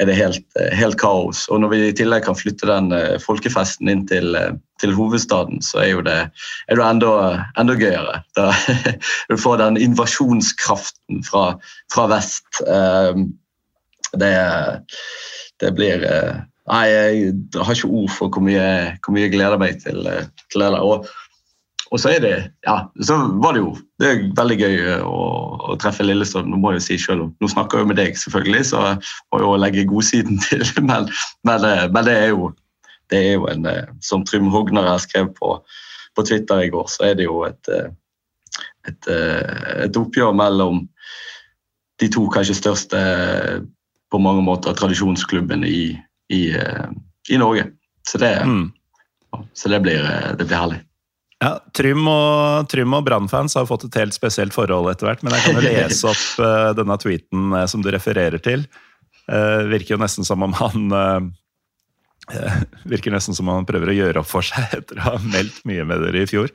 er 0.00 0.08
det 0.08 0.16
helt, 0.16 0.44
helt, 0.76 0.98
kaos. 1.00 1.46
Og 1.50 1.60
når 1.62 1.72
vi 1.72 1.80
i 1.88 1.94
tillegg 1.96 2.24
kan 2.26 2.38
flytte 2.38 2.68
den 2.70 2.90
uh, 2.94 3.18
folkefesten 3.22 3.90
inn 3.92 4.06
til, 4.08 4.36
uh, 4.36 4.54
til, 4.82 4.94
hovedstaden, 4.96 5.60
så 5.64 5.82
er 5.82 5.90
jo 5.90 6.04
det, 6.06 6.18
er 6.68 6.80
det 6.80 6.86
enda, 6.86 7.12
enda, 7.60 7.76
gøyere. 7.78 8.22
Da, 8.38 8.50
du 9.30 9.36
får 9.40 9.60
den 9.62 9.80
invasjonskraften 9.80 11.24
fra, 11.26 11.44
fra 11.92 12.06
vest. 12.12 12.48
Uh, 12.64 13.26
det, 14.20 14.34
det 15.62 15.74
blir 15.76 16.06
Nei, 16.70 16.86
jeg 16.86 17.32
har 17.58 17.74
ikke 17.74 17.90
ord 17.90 18.12
for 18.14 18.30
hvor 18.30 18.44
mye, 18.46 18.62
hvor 19.02 19.14
mye 19.14 19.26
jeg 19.26 19.34
gleder 19.34 19.58
meg 19.58 19.80
til, 19.82 20.06
til 20.52 20.62
det. 20.62 20.68
Og, 20.78 21.08
og, 21.90 21.96
så 21.98 22.12
er 22.12 22.20
det 22.22 22.34
ja, 22.66 22.76
så 23.02 23.16
var 23.42 23.56
det 23.56 23.64
jo 23.64 23.72
det 23.98 24.10
er 24.10 24.20
veldig 24.38 24.58
gøy 24.60 24.76
å, 25.02 25.22
å 25.72 25.78
treffe 25.82 26.06
Lillestrøm. 26.06 26.46
Nå 26.50 26.60
må 26.62 26.74
jeg 26.74 26.82
jo 26.82 26.84
si 26.86 26.98
selv 27.02 27.32
nå 27.42 27.50
snakker 27.50 27.82
jeg 27.82 27.90
med 27.90 27.98
deg, 27.98 28.18
selvfølgelig, 28.18 28.68
så 28.70 28.82
må 28.86 29.40
jeg 29.40 29.46
jo 29.48 29.54
legge 29.64 29.86
godsiden 29.90 30.38
til. 30.46 30.62
Men, 30.78 31.10
men, 31.48 31.66
men, 31.66 32.02
det 32.06 32.14
er 32.20 32.30
jo, 32.30 32.52
det 33.10 33.22
er 33.24 33.34
jo 33.34 33.48
en 33.50 33.66
Som 34.06 34.22
Trym 34.26 34.46
Hogner 34.54 34.86
har 34.92 35.02
skrevet 35.02 35.34
på, 35.40 35.56
på 36.14 36.26
Twitter 36.28 36.62
i 36.62 36.70
går, 36.70 36.86
så 36.92 37.08
er 37.08 37.18
det 37.18 37.26
jo 37.26 37.42
et, 37.48 37.72
et, 38.86 39.10
et 39.10 39.98
oppgjør 39.98 40.38
mellom 40.38 40.84
de 42.00 42.08
to 42.14 42.22
kanskje 42.32 42.56
største 42.56 43.02
på 44.10 44.22
mange 44.22 44.42
måter 44.46 44.74
tradisjonsklubbene 44.78 45.66
i 45.68 45.82
i, 46.30 46.52
eh, 46.56 46.86
i 47.28 47.38
Norge. 47.38 47.66
Så 48.08 48.18
det, 48.18 48.36
mm. 48.46 48.70
så 49.52 49.68
det, 49.68 49.80
blir, 49.80 50.04
eh, 50.04 50.30
det 50.38 50.46
blir 50.46 50.56
herlig. 50.56 50.80
Ja, 51.40 51.54
Trym 51.76 52.04
og, 52.10 52.68
Trym 52.68 52.94
og 52.96 53.04
Brann-fans 53.06 53.56
har 53.56 53.68
fått 53.68 53.86
et 53.88 53.96
helt 53.96 54.16
spesielt 54.16 54.54
forhold 54.54 54.90
etter 54.92 55.08
hvert. 55.08 55.24
Men 55.24 55.36
jeg 55.36 55.46
kan 55.46 55.58
jo 55.58 55.66
lese 55.70 56.10
opp 56.10 56.24
uh, 56.42 56.70
denne 56.76 56.98
tweeten 57.00 57.54
uh, 57.56 57.64
som 57.70 57.84
du 57.84 57.88
refererer 57.92 58.42
til. 58.44 58.66
Uh, 59.30 59.64
virker 59.70 59.94
jo 59.94 60.02
nesten 60.02 60.26
som 60.26 60.42
om 60.44 60.56
han 60.58 60.90
Virker 62.90 63.10
nesten 63.10 63.34
som 63.34 63.48
om 63.48 63.56
han 63.58 63.66
prøver 63.66 63.90
å 63.90 63.94
gjøre 63.96 64.20
opp 64.20 64.28
for 64.30 64.46
seg 64.46 64.70
etter 64.78 65.00
å 65.00 65.06
ha 65.08 65.14
meldt 65.24 65.64
mye 65.66 65.86
med 65.88 66.04
dere 66.04 66.26
i 66.26 66.28
fjor. 66.30 66.52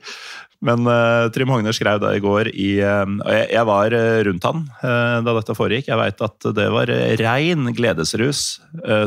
Men 0.64 0.88
uh, 0.88 1.28
Trym 1.34 1.50
Hogner 1.52 1.74
skrev 1.76 2.00
da 2.00 2.14
i 2.16 2.22
går 2.22 2.48
i 2.54 2.70
uh, 2.80 3.04
jeg, 3.28 3.48
jeg, 3.52 3.64
var 3.68 3.92
uh, 3.92 4.20
rundt 4.28 4.46
han 4.48 4.62
da 5.26 5.34
dette 5.36 5.56
foregikk. 5.56 5.90
Jeg 5.90 6.00
veit 6.00 6.22
at 6.24 6.48
det 6.56 6.66
var 6.72 6.90
rein 7.20 7.68
gledesrus 7.76 8.44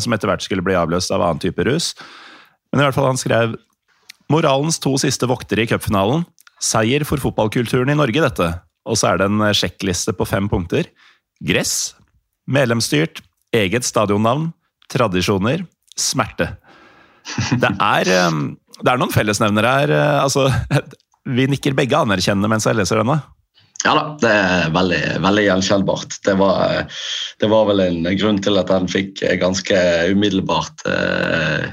som 0.04 0.14
etter 0.16 0.30
hvert 0.30 0.44
skulle 0.46 0.64
bli 0.66 0.78
avløst 0.78 1.12
av 1.16 1.24
annen 1.26 1.42
type 1.42 1.64
rus. 1.66 1.94
Men 2.72 2.82
i 2.82 2.86
hvert 2.86 2.98
fall 2.98 3.10
han 3.10 3.20
skrev 3.20 3.56
Moralens 4.30 4.78
to 4.82 4.94
siste 5.02 5.28
voktere 5.30 5.66
i 5.66 5.70
cupfinalen. 5.70 6.26
Seier 6.62 7.06
for 7.08 7.22
fotballkulturen 7.22 7.90
i 7.94 7.98
Norge, 7.98 8.22
dette. 8.22 8.50
Og 8.90 9.00
så 9.00 9.12
er 9.12 9.22
det 9.22 9.30
en 9.30 9.42
sjekkliste 9.56 10.14
på 10.18 10.28
fem 10.30 10.50
punkter. 10.52 10.90
Gress. 11.42 11.96
Medlemsstyrt. 12.50 13.24
Eget 13.56 13.88
stadionnavn. 13.88 14.52
Tradisjoner. 14.92 15.66
Smerte. 15.98 16.52
Det 17.62 17.72
er, 17.74 18.10
det 18.10 18.92
er 18.92 19.02
noen 19.02 19.14
fellesnevnere 19.14 19.74
her. 19.80 19.96
Altså, 20.20 20.50
vi 21.36 21.50
nikker 21.52 21.78
begge 21.78 21.98
anerkjennende 21.98 22.50
mens 22.52 22.68
jeg 22.68 22.78
leser 22.80 23.02
denne. 23.02 23.20
Ja 23.86 23.94
da, 23.96 24.04
det 24.20 24.30
er 24.36 24.72
veldig, 24.76 25.02
veldig 25.24 25.44
gjenkjennbart. 25.46 26.18
Det 26.28 26.34
det 27.40 27.48
var, 27.48 27.68
vel 27.70 27.80
en 27.80 28.08
grunn 28.20 28.42
til 28.44 28.60
at 28.60 28.72
han 28.74 28.90
fikk 28.92 29.22
ganske 29.40 29.78
umiddelbart 30.12 30.84
eh, 30.90 31.70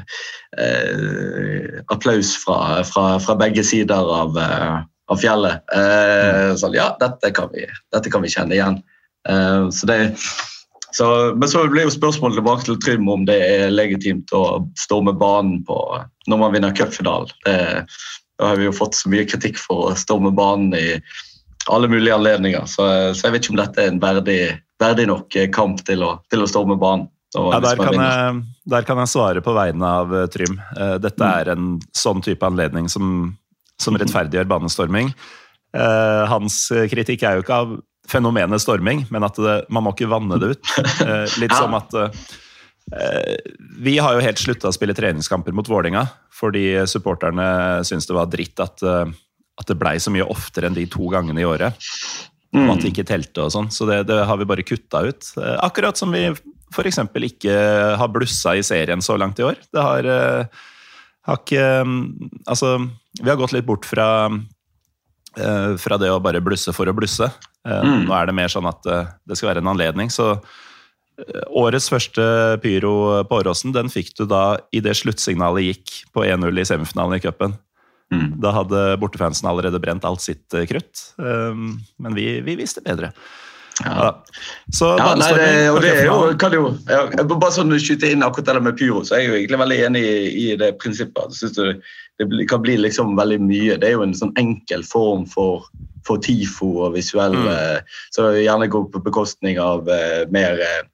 eh, 0.63 1.81
applaus 1.91 2.37
fra, 2.45 2.85
fra, 2.87 3.09
fra, 3.19 3.39
begge 3.41 3.65
sider 3.67 4.13
av, 4.21 4.39
eh, 4.39 4.77
av 5.11 5.23
fjellet. 5.23 5.65
Eh, 5.75 6.55
sånn, 6.61 6.79
ja, 6.79 6.93
dette 7.03 7.33
kan, 7.35 7.51
vi, 7.55 7.67
dette 7.95 8.13
kan 8.13 8.23
vi 8.23 8.31
kjenne 8.31 8.55
igjen. 8.55 8.79
Eh, 9.29 9.67
så 9.75 9.91
det, 9.91 9.99
så, 10.95 11.11
men 11.35 11.51
så 11.51 11.67
blir 11.67 11.89
jo 11.89 11.97
spørsmålet 11.97 12.39
tilbake 12.39 12.69
til 12.69 12.79
Trym 12.87 13.11
om 13.11 13.27
det 13.27 13.41
er 13.43 13.75
legitimt 13.75 14.31
å 14.31 14.63
storme 14.79 15.17
banen 15.19 15.65
på, 15.67 15.81
når 16.31 16.39
man 16.45 16.55
vinner 16.55 16.79
cupfinalen. 16.79 17.35
Da 18.37 18.51
har 18.51 18.61
vi 18.61 18.69
jo 18.69 18.75
fått 18.77 18.99
så 18.99 19.11
mye 19.13 19.27
kritikk 19.29 19.59
for 19.61 19.91
å 19.91 19.97
storme 19.99 20.33
banen 20.35 20.75
i 20.77 20.87
alle 21.73 21.89
mulige 21.91 22.15
anledninger. 22.15 22.67
Så, 22.71 22.87
så, 23.17 23.27
jeg 23.27 23.35
vet 23.35 23.47
ikke 23.47 23.57
om 23.57 23.61
dette 23.63 23.83
er 23.83 23.93
en 23.93 24.03
verdig, 24.03 24.41
verdig 24.83 25.09
nok 25.11 25.39
kamp 25.55 25.83
til 25.87 26.05
å, 26.07 26.13
til 26.31 26.45
å 26.45 26.51
storme 26.51 26.79
banen. 26.81 27.09
Ja, 27.37 27.59
der, 27.61 27.77
kan 27.77 27.99
jeg, 28.01 28.37
der, 28.71 28.85
kan 28.87 29.01
jeg, 29.03 29.11
svare 29.13 29.43
på 29.45 29.53
vegne 29.53 29.89
av 29.99 30.13
uh, 30.15 30.23
Trym. 30.33 30.55
Uh, 30.77 30.95
dette 31.03 31.21
mm. 31.21 31.27
er 31.27 31.51
en 31.53 31.75
sånn 31.97 32.23
type 32.25 32.47
anledning 32.47 32.87
som, 32.89 33.35
som 33.83 33.99
rettferdiggjør 33.99 34.49
banestorming. 34.55 35.13
Hans 35.77 36.71
kritikk 36.89 37.27
er 37.27 37.37
jo 37.37 37.43
ikke 37.43 37.57
av 37.61 37.73
fenomenet 38.09 38.63
storming, 38.63 39.03
men 39.13 39.27
at 39.27 39.37
det, 39.43 39.57
man 39.69 39.85
må 39.85 39.91
ikke 39.93 40.09
vanne 40.09 40.39
det 40.41 40.55
ut. 40.55 40.71
litt 41.43 41.53
som 41.53 41.75
at 41.77 41.93
Eh, 41.93 42.46
vi 43.83 43.99
har 43.99 44.15
jo 44.15 44.23
helt 44.23 44.39
slutta 44.39 44.71
å 44.71 44.75
spille 44.75 44.95
treningskamper 44.95 45.55
mot 45.57 45.67
Vålinga 45.67 46.05
fordi 46.37 46.69
supporterne 46.87 47.47
syntes 47.87 48.07
det 48.07 48.17
var 48.17 48.29
dritt 48.31 48.61
at, 48.63 48.83
eh, 48.85 49.09
at 49.57 49.71
det 49.71 49.79
blei 49.81 49.97
så 50.03 50.13
mye 50.13 50.27
oftere 50.29 50.69
enn 50.69 50.77
de 50.77 50.85
to 50.91 51.09
gangene 51.13 51.43
i 51.43 51.49
året. 51.49 51.87
Og 52.57 52.71
at 52.73 52.85
det 52.85 52.93
ikke 52.93 53.05
telte 53.09 53.43
og 53.43 53.51
sånn. 53.53 53.67
Så 53.75 53.89
det, 53.89 54.03
det, 54.09 54.21
har 54.29 54.39
vi 54.41 54.47
bare 54.49 54.65
kutta 54.65 55.03
ut. 55.05 55.27
Eh, 55.41 55.57
akkurat 55.65 55.99
som 55.99 56.15
vi 56.15 56.29
f.eks. 56.31 57.01
ikke 57.29 57.57
har 58.01 58.13
blussa 58.13 58.55
i 58.57 58.65
serien 58.65 59.03
så 59.05 59.17
langt 59.21 59.41
i 59.41 59.47
år. 59.49 59.59
Det 59.73 59.83
har, 59.83 60.09
har 61.29 61.41
ikke 61.41 61.67
Altså, 62.47 62.77
vi 63.21 63.31
har 63.31 63.39
gått 63.41 63.55
litt 63.57 63.69
bort 63.69 63.89
fra 63.89 64.29
fra 65.37 65.99
det 66.01 66.09
å 66.09 66.21
bare 66.25 66.41
blusse 66.41 66.73
for 66.73 66.89
å 66.89 66.95
blusse. 66.97 67.27
Mm. 67.69 68.07
Nå 68.09 68.13
er 68.17 68.31
det 68.31 68.35
mer 68.39 68.49
sånn 68.49 68.65
at 68.71 68.81
det 68.89 69.37
skal 69.37 69.51
være 69.51 69.61
en 69.61 69.69
anledning. 69.69 70.09
Så 70.09 70.31
Årets 71.57 71.89
første 71.89 72.25
pyro 72.61 73.25
på 73.29 73.39
Åråsen 73.41 73.73
den 73.73 73.89
fikk 73.93 74.13
du 74.19 74.27
da 74.29 74.59
idet 74.77 74.99
sluttsignalet 74.99 75.71
gikk 75.71 75.95
på 76.13 76.27
1-0 76.27 76.61
i 76.61 76.67
semifinalen 76.69 77.17
i 77.17 77.23
cupen. 77.25 77.57
Mm. 78.13 78.37
Da 78.43 78.53
hadde 78.55 78.85
bortefansen 79.03 79.49
allerede 79.51 79.81
brent 79.83 80.05
alt 80.07 80.23
sitt 80.23 80.55
eh, 80.55 80.67
krutt. 80.69 81.09
Um, 81.17 81.81
men 81.99 82.15
vi, 82.15 82.29
vi 82.47 82.55
visste 82.61 82.85
bedre. 82.85 83.11
Ja. 83.85 84.25
Så 84.73 84.95
Ja, 84.97 85.11
nei, 85.19 85.33
det, 85.37 85.49
og 85.69 85.83
det 85.85 85.91
er 85.99 86.07
jo, 86.07 86.21
kan 86.41 86.55
jo 86.55 86.71
ja, 86.89 87.03
Bare 87.29 87.51
sånn 87.53 87.69
du 87.69 87.77
skyter 87.77 88.09
inn 88.09 88.25
akkurat 88.25 88.55
det 88.57 88.63
med 88.65 88.79
pyro, 88.79 89.03
så 89.05 89.19
er 89.19 89.21
jeg 89.21 89.29
jo 89.29 89.37
egentlig 89.37 89.61
veldig 89.61 89.79
enig 89.89 90.05
i, 90.07 90.23
i 90.47 90.47
det 90.57 90.71
prinsippet. 90.81 91.35
Jeg 91.35 91.51
synes 91.51 91.83
det, 92.17 92.29
det 92.33 92.47
kan 92.49 92.63
bli 92.65 92.79
liksom 92.81 93.17
veldig 93.19 93.41
mye. 93.45 93.77
Det 93.81 93.91
er 93.91 93.99
jo 93.99 94.07
en 94.07 94.17
sånn 94.17 94.33
enkel 94.41 94.85
form 94.87 95.27
for, 95.29 95.67
for 96.09 96.23
TIFO 96.25 96.71
og 96.87 96.97
visuell 96.97 97.37
Mm. 97.37 97.49
eh, 97.53 97.97
Så 98.17 98.31
gjerne 98.39 98.71
går 98.73 98.89
på 98.95 99.03
bekostning 99.05 99.61
av 99.61 99.89
uh, 99.91 100.23
mer 100.33 100.57
eh, 100.63 100.85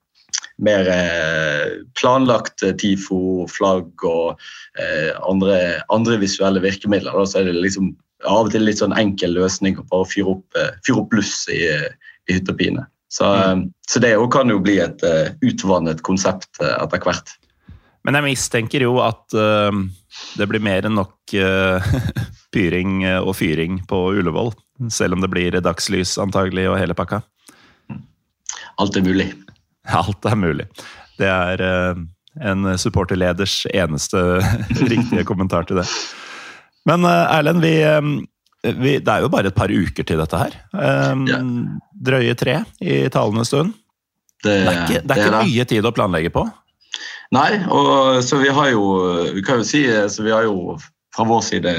mer 0.63 0.87
eh, 0.89 1.83
planlagt 1.99 2.63
eh, 2.63 2.73
TIFO, 2.79 3.47
flagg 3.51 4.05
og 4.07 4.39
eh, 4.79 5.11
andre, 5.27 5.59
andre 5.93 6.17
visuelle 6.21 6.63
virkemidler. 6.63 7.13
Da, 7.13 7.27
så 7.27 7.41
er 7.41 7.51
det 7.51 7.59
liksom 7.59 7.93
av 8.23 8.47
og 8.47 8.53
til 8.53 8.63
litt 8.63 8.79
sånn 8.79 8.95
enkel 8.95 9.35
løsning 9.35 9.77
å 9.79 9.85
bare 9.91 10.07
fyre 10.07 10.37
opp, 10.37 10.59
fyr 10.87 11.01
opp 11.01 11.09
bluss 11.11 11.43
i, 11.51 11.59
i 11.67 12.37
hytt 12.37 12.51
og 12.51 12.59
pine. 12.61 12.85
Så, 13.11 13.27
mm. 13.27 13.65
så 13.91 13.99
det 14.01 14.13
kan 14.33 14.49
jo 14.49 14.61
bli 14.63 14.77
et 14.81 15.03
utvannet 15.43 15.99
konsept 16.07 16.61
etter 16.63 17.03
hvert. 17.03 17.35
Men 18.07 18.17
jeg 18.17 18.25
mistenker 18.31 18.87
jo 18.87 18.95
at 19.03 19.35
uh, 19.35 19.75
det 20.39 20.47
blir 20.49 20.63
mer 20.63 20.87
enn 20.87 20.95
nok 20.97 21.35
uh, 21.35 21.83
pyring 22.55 23.03
og 23.19 23.35
fyring 23.37 23.83
på 23.91 23.99
Ullevål. 24.15 24.55
Selv 24.87 25.17
om 25.17 25.23
det 25.23 25.29
blir 25.35 25.59
dagslys 25.59 26.15
antagelig 26.23 26.69
og 26.71 26.79
hele 26.79 26.95
pakka. 26.97 27.21
Alt 28.81 28.97
er 28.97 29.05
mulig. 29.05 29.29
Alt 29.99 30.25
er 30.25 30.39
mulig. 30.39 30.67
Det 31.19 31.29
er 31.29 31.63
eh, 31.63 32.03
en 32.49 32.69
supporterleders 32.79 33.63
eneste 33.73 34.21
riktige 34.93 35.25
kommentar 35.27 35.67
til 35.67 35.81
det. 35.81 35.87
Men 36.89 37.05
eh, 37.07 37.35
Erlend, 37.37 37.63
vi, 37.63 37.75
eh, 37.83 38.73
vi, 38.79 38.97
det 38.99 39.11
er 39.11 39.25
jo 39.25 39.31
bare 39.33 39.51
et 39.51 39.57
par 39.59 39.71
uker 39.71 40.07
til 40.07 40.23
dette 40.23 40.39
her. 40.39 40.57
Drøye 41.93 42.35
tre 42.39 42.61
i 42.81 43.03
talende 43.13 43.45
stund. 43.47 43.75
Det 44.43 44.57
er 44.59 44.81
ikke, 44.81 45.03
det 45.07 45.15
er 45.15 45.21
ikke 45.21 45.45
mye 45.47 45.65
tid 45.71 45.85
å 45.87 45.95
planlegge 45.95 46.33
på. 46.35 46.43
Nei, 47.33 47.63
og 47.71 48.19
så 48.21 48.37
vi 48.41 48.51
har 48.53 48.67
jo 48.73 48.83
Vi 49.33 49.41
kan 49.41 49.61
jo 49.61 49.65
si 49.65 49.85
så 49.87 50.25
vi 50.25 50.33
har 50.35 50.43
jo 50.45 50.75
fra 51.15 51.23
vår 51.25 51.39
side 51.47 51.71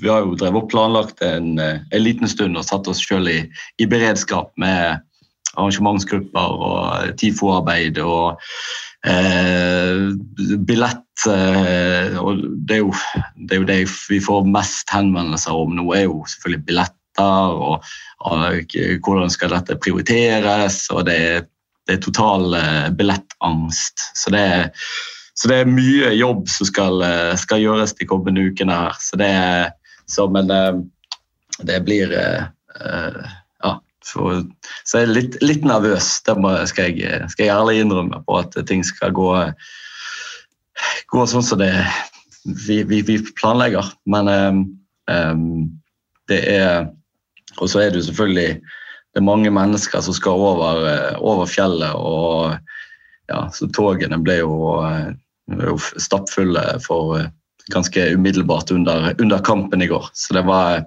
vi 0.00 0.08
har 0.08 0.24
jo 0.24 0.32
drevet 0.38 0.64
og 0.64 0.70
planlagt 0.72 1.22
en, 1.26 1.60
en 1.60 2.02
liten 2.02 2.30
stund 2.30 2.58
og 2.58 2.64
satt 2.66 2.88
oss 2.90 3.02
sjøl 3.04 3.28
i, 3.30 3.36
i 3.78 3.86
beredskap 3.90 4.50
med 4.58 5.04
arrangementsgrupper 5.56 6.56
og 6.68 7.14
TIFO-arbeid 7.20 7.98
og 8.04 8.40
eh, 9.06 10.10
billett 10.68 11.26
eh, 11.28 12.18
og 12.20 12.44
det 12.68 12.78
er, 12.78 12.84
jo, 12.84 12.92
det 13.36 13.56
er 13.56 13.62
jo 13.62 13.68
det 13.70 13.80
vi 14.10 14.20
får 14.22 14.48
mest 14.48 14.92
henvendelser 14.94 15.56
om 15.56 15.74
nå, 15.78 15.86
er 15.96 16.06
jo 16.06 16.22
selvfølgelig 16.30 16.66
billetter 16.68 17.56
og, 17.56 17.88
og 18.24 18.76
hvordan 19.04 19.32
skal 19.32 19.56
dette 19.56 19.80
prioriteres. 19.82 20.84
og 20.94 21.04
det 21.10 21.18
er 21.32 21.48
det 21.90 21.96
er 21.98 22.04
total 22.04 22.54
eh, 22.54 22.88
billettangst. 22.94 24.10
Så 24.14 24.30
det, 24.30 24.70
så 25.34 25.50
det 25.50 25.60
er 25.60 25.72
mye 25.74 26.12
jobb 26.14 26.46
som 26.52 26.68
skal, 26.68 27.02
eh, 27.02 27.34
skal 27.40 27.62
gjøres 27.64 27.96
de 27.98 28.06
kommende 28.06 28.44
ukene 28.46 28.76
her. 28.84 28.98
Så 29.02 29.18
det, 29.18 29.32
så, 30.06 30.28
men 30.30 30.52
eh, 30.54 30.78
det 31.66 31.80
blir 31.88 32.14
eh, 32.14 33.32
Ja. 34.00 34.44
Så, 34.84 34.96
jeg 34.96 35.06
er 35.06 35.12
litt, 35.12 35.36
litt 35.44 35.64
nervøs, 35.66 36.22
det 36.24 36.36
skal, 36.70 36.96
jeg, 36.96 37.28
skal 37.32 37.46
jeg 37.46 37.54
ærlig 37.54 37.82
innrømme, 37.82 38.22
på 38.24 38.38
at 38.40 38.56
ting 38.66 38.84
skal 38.86 39.12
gå, 39.12 39.28
gå 41.12 41.26
sånn 41.28 41.44
som 41.44 41.60
det 41.60 41.74
vi, 42.66 42.82
vi, 42.88 43.02
vi 43.04 43.18
planlegger. 43.36 43.92
Men 44.08 44.32
eh, 44.32 45.34
det 46.30 46.40
er 46.56 46.88
Og 47.58 47.66
så 47.68 47.80
er 47.82 47.90
det 47.90 47.98
jo 47.98 48.06
selvfølgelig 48.06 48.60
det 49.10 49.18
er 49.18 49.26
mange 49.26 49.50
mennesker 49.50 50.00
som 50.06 50.14
skal 50.14 50.38
over, 50.38 50.84
over 51.18 51.48
fjellet, 51.50 51.96
og 51.98 52.54
ja, 53.26 53.40
så 53.50 53.66
togene 53.74 54.20
ble 54.22 54.36
jo, 54.38 54.54
jo 55.50 55.74
stappfulle 55.98 56.62
for 56.84 57.18
ganske 57.74 58.04
umiddelbart 58.14 58.70
under, 58.70 59.10
under 59.18 59.42
kampen 59.42 59.82
i 59.82 59.88
går. 59.90 60.06
Så 60.14 60.36
det 60.38 60.44
var 60.46 60.84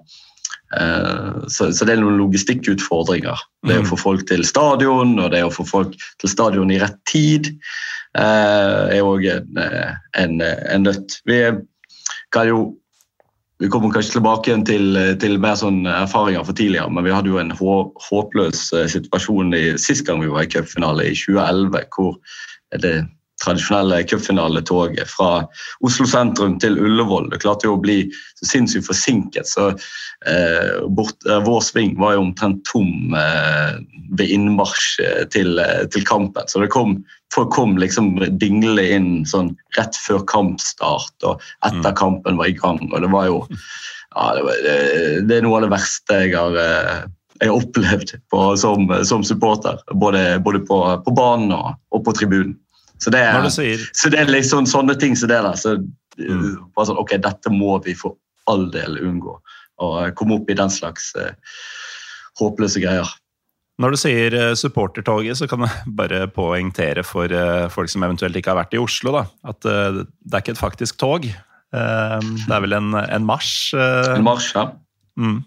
så, 0.73 1.69
så 1.69 1.85
det 1.85 1.95
er 1.95 2.01
noen 2.01 2.19
logistikkutfordringer. 2.21 3.41
Det 3.67 3.79
å 3.81 3.87
få 3.87 3.97
folk 3.99 4.23
til 4.29 4.45
stadion, 4.47 5.15
og 5.21 5.31
det 5.33 5.43
å 5.45 5.51
få 5.53 5.65
folk 5.67 5.97
til 6.21 6.31
stadion 6.31 6.71
i 6.73 6.79
rett 6.81 6.97
tid. 7.09 7.51
eh, 8.17 8.97
er 8.97 9.01
òg 9.05 9.25
en, 9.29 9.57
eh, 9.57 9.91
en, 10.21 10.41
en 10.41 10.87
nøtt. 10.87 11.19
Vi 11.25 11.43
kan 12.33 12.49
jo 12.49 12.73
vi 13.61 13.69
kommer 13.71 13.93
kanskje 13.93 14.17
tilbake 14.17 14.55
til, 14.67 14.97
til 15.21 15.37
mer 15.39 15.55
sånn 15.55 15.85
erfaringer 15.87 16.43
for 16.43 16.57
tidligere, 16.57 16.91
men 16.91 17.05
vi 17.05 17.13
hadde 17.13 17.29
jo 17.31 17.39
en 17.39 17.53
hå, 17.55 17.75
håpløs 18.09 18.65
eh, 18.75 18.89
situasjon 18.91 19.53
i, 19.55 19.65
sist 19.79 20.03
gang 20.07 20.19
vi 20.19 20.31
var 20.33 20.43
i 20.43 20.49
cupfinale, 20.51 21.05
i 21.07 21.15
2011, 21.15 21.85
hvor 21.95 22.17
det 22.83 22.95
tradisjonelle 23.43 24.01
cupfinaletoget 24.09 25.09
fra 25.11 25.43
Oslo 25.85 26.07
sentrum 26.09 26.57
til 26.63 26.79
Ullevål 26.79 27.29
det 27.33 27.41
klarte 27.43 27.67
jo 27.67 27.77
å 27.77 27.81
bli 27.83 28.05
så 28.39 28.49
sinnssykt 28.49 28.87
forsinket. 28.87 29.49
så 29.49 29.69
eh, 30.27 30.83
bort, 30.87 31.17
eh, 31.29 31.41
Vår 31.45 31.61
sving 31.65 31.97
var 31.99 32.15
jo 32.15 32.27
omtrent 32.27 32.63
tom 32.69 33.15
eh, 33.17 33.79
ved 34.17 34.29
innmarsj 34.29 34.87
eh, 35.03 35.23
til, 35.33 35.57
eh, 35.59 35.83
til 35.93 36.05
kampen. 36.07 36.47
Så 36.47 36.63
det 36.63 36.71
kom, 36.73 36.99
folk 37.33 37.51
kom 37.55 37.77
liksom 37.81 38.15
dinglende 38.39 38.85
inn 38.97 39.11
sånn 39.29 39.53
rett 39.77 39.97
før 39.99 40.23
kampstart 40.29 41.27
og 41.27 41.43
etter 41.67 41.97
kampen 41.99 42.39
var 42.39 42.51
i 42.51 42.57
gang. 42.57 42.81
og 42.91 43.03
Det 43.03 43.11
var 43.13 43.29
jo 43.31 43.43
ja, 44.13 44.33
det, 44.37 44.45
var, 44.45 44.63
det, 44.63 44.77
det 45.27 45.37
er 45.37 45.45
noe 45.45 45.59
av 45.59 45.67
det 45.67 45.73
verste 45.73 46.23
jeg 46.25 46.35
har, 46.37 46.57
eh, 46.59 47.05
jeg 47.41 47.49
har 47.49 47.59
opplevd 47.59 48.15
på, 48.31 48.43
som, 48.59 48.91
som 49.07 49.23
supporter. 49.25 49.81
Både, 49.99 50.39
både 50.43 50.61
på, 50.67 50.79
på 51.05 51.15
banen 51.17 51.55
og, 51.55 51.73
og 51.93 52.05
på 52.05 52.15
tribunen. 52.19 52.57
Så 53.03 53.11
det, 53.11 53.19
er, 53.27 53.49
sier 53.51 53.81
så 53.99 54.09
det 54.13 54.19
er 54.23 54.29
liksom 54.31 54.67
sånne 54.69 54.95
ting 55.01 55.15
som 55.19 55.31
det 55.31 55.41
der. 55.43 55.59
Så, 55.59 55.77
Mm. 56.13 56.59
sånn, 56.77 56.97
ok, 57.01 57.15
Dette 57.17 57.49
må 57.49 57.79
vi 57.83 57.95
for 57.97 58.13
all 58.45 58.67
del 58.69 58.99
unngå. 59.01 59.31
Å 59.81 59.87
komme 60.13 60.35
opp 60.37 60.51
i 60.53 60.53
den 60.59 60.69
slags 60.69 61.07
eh, 61.17 61.31
håpløse 62.39 62.77
greier. 62.83 63.09
Når 63.81 63.95
du 63.95 63.97
sier 63.97 64.35
eh, 64.37 64.51
supportertoget, 64.53 65.39
så 65.39 65.47
kan 65.49 65.65
jeg 65.65 65.73
bare 65.99 66.27
poengtere 66.29 67.01
for 67.07 67.33
eh, 67.33 67.65
folk 67.73 67.89
som 67.89 68.05
eventuelt 68.05 68.37
ikke 68.37 68.53
har 68.53 68.59
vært 68.61 68.77
i 68.77 68.81
Oslo, 68.83 69.15
da, 69.17 69.23
at 69.49 69.65
eh, 69.65 70.03
det 70.05 70.37
er 70.37 70.45
ikke 70.45 70.53
et 70.53 70.61
faktisk 70.61 71.01
tog. 71.01 71.25
Eh, 71.25 72.19
Det 72.21 72.53
er 72.53 72.61
vel 72.67 72.77
en, 72.77 72.93
en 73.01 73.25
marsj. 73.25 73.73
eh, 73.73 74.13
En 74.13 74.27
marsj, 74.29 74.53
ja. 74.53 74.67
Mm. 75.17 75.39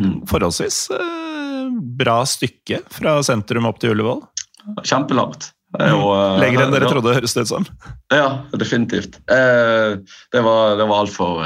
Mm. 0.00 0.16
Forholdsvis 0.32 0.80
eh, 0.96 1.68
bra 2.00 2.22
stykke 2.24 2.80
fra 2.96 3.18
sentrum 3.26 3.68
opp 3.68 3.84
til 3.84 3.92
Ullevål. 3.92 4.24
Kjempelangt. 4.88 5.50
Jo, 5.78 5.98
eh, 6.16 6.38
Lenger 6.42 6.64
enn 6.64 6.72
dere 6.74 6.88
ja. 6.88 6.90
trodde, 6.90 7.14
høres 7.14 7.36
det 7.36 7.44
ut 7.46 7.52
som. 7.52 7.66
Ja, 8.10 8.42
definitivt. 8.58 9.20
Eh, 9.30 9.98
det 10.34 10.42
var, 10.42 10.74
det 10.80 10.86
var 10.90 11.04
altfor 11.04 11.44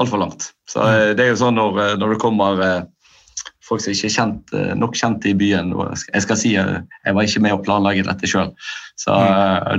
alt 0.00 0.16
langt. 0.18 0.48
Så 0.70 0.82
eh, 0.86 1.12
det 1.14 1.26
er 1.26 1.32
jo 1.34 1.40
sånn 1.44 1.58
når, 1.58 1.78
eh, 1.84 1.96
når 2.00 2.14
det 2.14 2.20
kommer 2.22 2.62
eh, 2.66 2.80
folk 3.66 3.82
som 3.84 3.94
ikke 3.94 4.08
er 4.10 4.16
kjent, 4.16 4.54
eh, 4.56 4.72
nok 4.78 4.96
kjent 4.98 5.26
i 5.30 5.34
byen 5.38 5.74
jeg 6.10 6.24
skal- 6.26 6.40
si 6.40 6.56
eh, 6.58 6.80
jeg 7.06 7.14
var 7.14 7.28
ikke 7.28 7.44
med 7.46 7.54
å 7.54 7.62
planlegge 7.62 8.06
dette 8.08 8.30
sjøl 8.30 8.50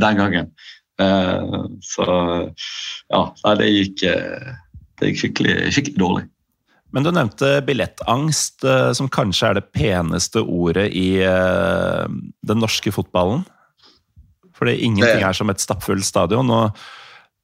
den 0.01 0.21
gangen. 0.21 0.51
Eh, 1.01 1.63
så 1.83 2.05
ja, 3.11 3.23
det 3.57 3.71
gikk, 3.71 4.03
eh, 4.11 4.53
det 4.99 5.11
gikk 5.11 5.25
skikkelig, 5.25 5.55
skikkelig 5.73 5.99
dårlig. 5.99 6.27
Men 6.91 7.05
du 7.07 7.11
nevnte 7.15 7.61
billettangst, 7.63 8.65
eh, 8.67 8.91
som 8.93 9.07
kanskje 9.09 9.49
er 9.49 9.59
det 9.59 9.69
peneste 9.71 10.43
ordet 10.43 10.89
i 10.91 11.21
eh, 11.23 12.05
den 12.43 12.59
norske 12.59 12.91
fotballen. 12.91 13.45
Fordi 14.61 14.77
ingenting 14.77 15.17
Det- 15.19 15.25
er 15.25 15.33
som 15.33 15.49
et 15.49 15.57
stappfullt 15.59 16.05
stadion. 16.05 16.49
og 16.53 16.77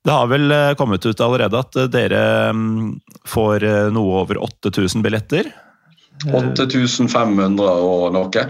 det 0.07 0.13
har 0.15 0.27
vel 0.31 0.51
eh, 0.55 0.73
kommet 0.79 1.03
ut 1.03 1.19
allerede 1.19 1.59
at 1.59 1.75
eh, 1.75 1.89
dere 1.91 2.53
mm, 2.55 3.01
får 3.27 3.63
eh, 3.67 3.89
noe 3.91 4.21
over 4.21 4.39
8000 4.39 5.03
billetter. 5.03 5.49
8500 6.31 7.59
og 7.83 8.13
noe. 8.15 8.45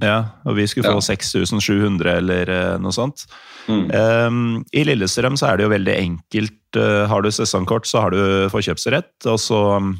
Ja, 0.00 0.20
og 0.46 0.54
vi 0.56 0.68
skulle 0.70 0.88
få 0.88 1.00
Ja. 1.02 1.06
6700 1.10 2.14
eller 2.22 2.52
noe 2.80 2.94
sånt. 2.94 3.26
Mm. 3.68 3.90
Um, 3.92 4.38
I 4.72 4.84
Lillestrøm 4.86 5.36
så 5.36 5.50
er 5.50 5.58
det 5.58 5.66
jo 5.66 5.74
veldig 5.74 5.96
enkelt. 5.98 6.78
Har 7.10 7.20
du 7.26 7.28
sesongkort, 7.34 7.84
så 7.90 8.00
har 8.06 8.14
du 8.14 8.48
forkjøpsrett. 8.48 9.26
Og 9.26 9.36
så, 9.42 9.60
um, 9.76 9.98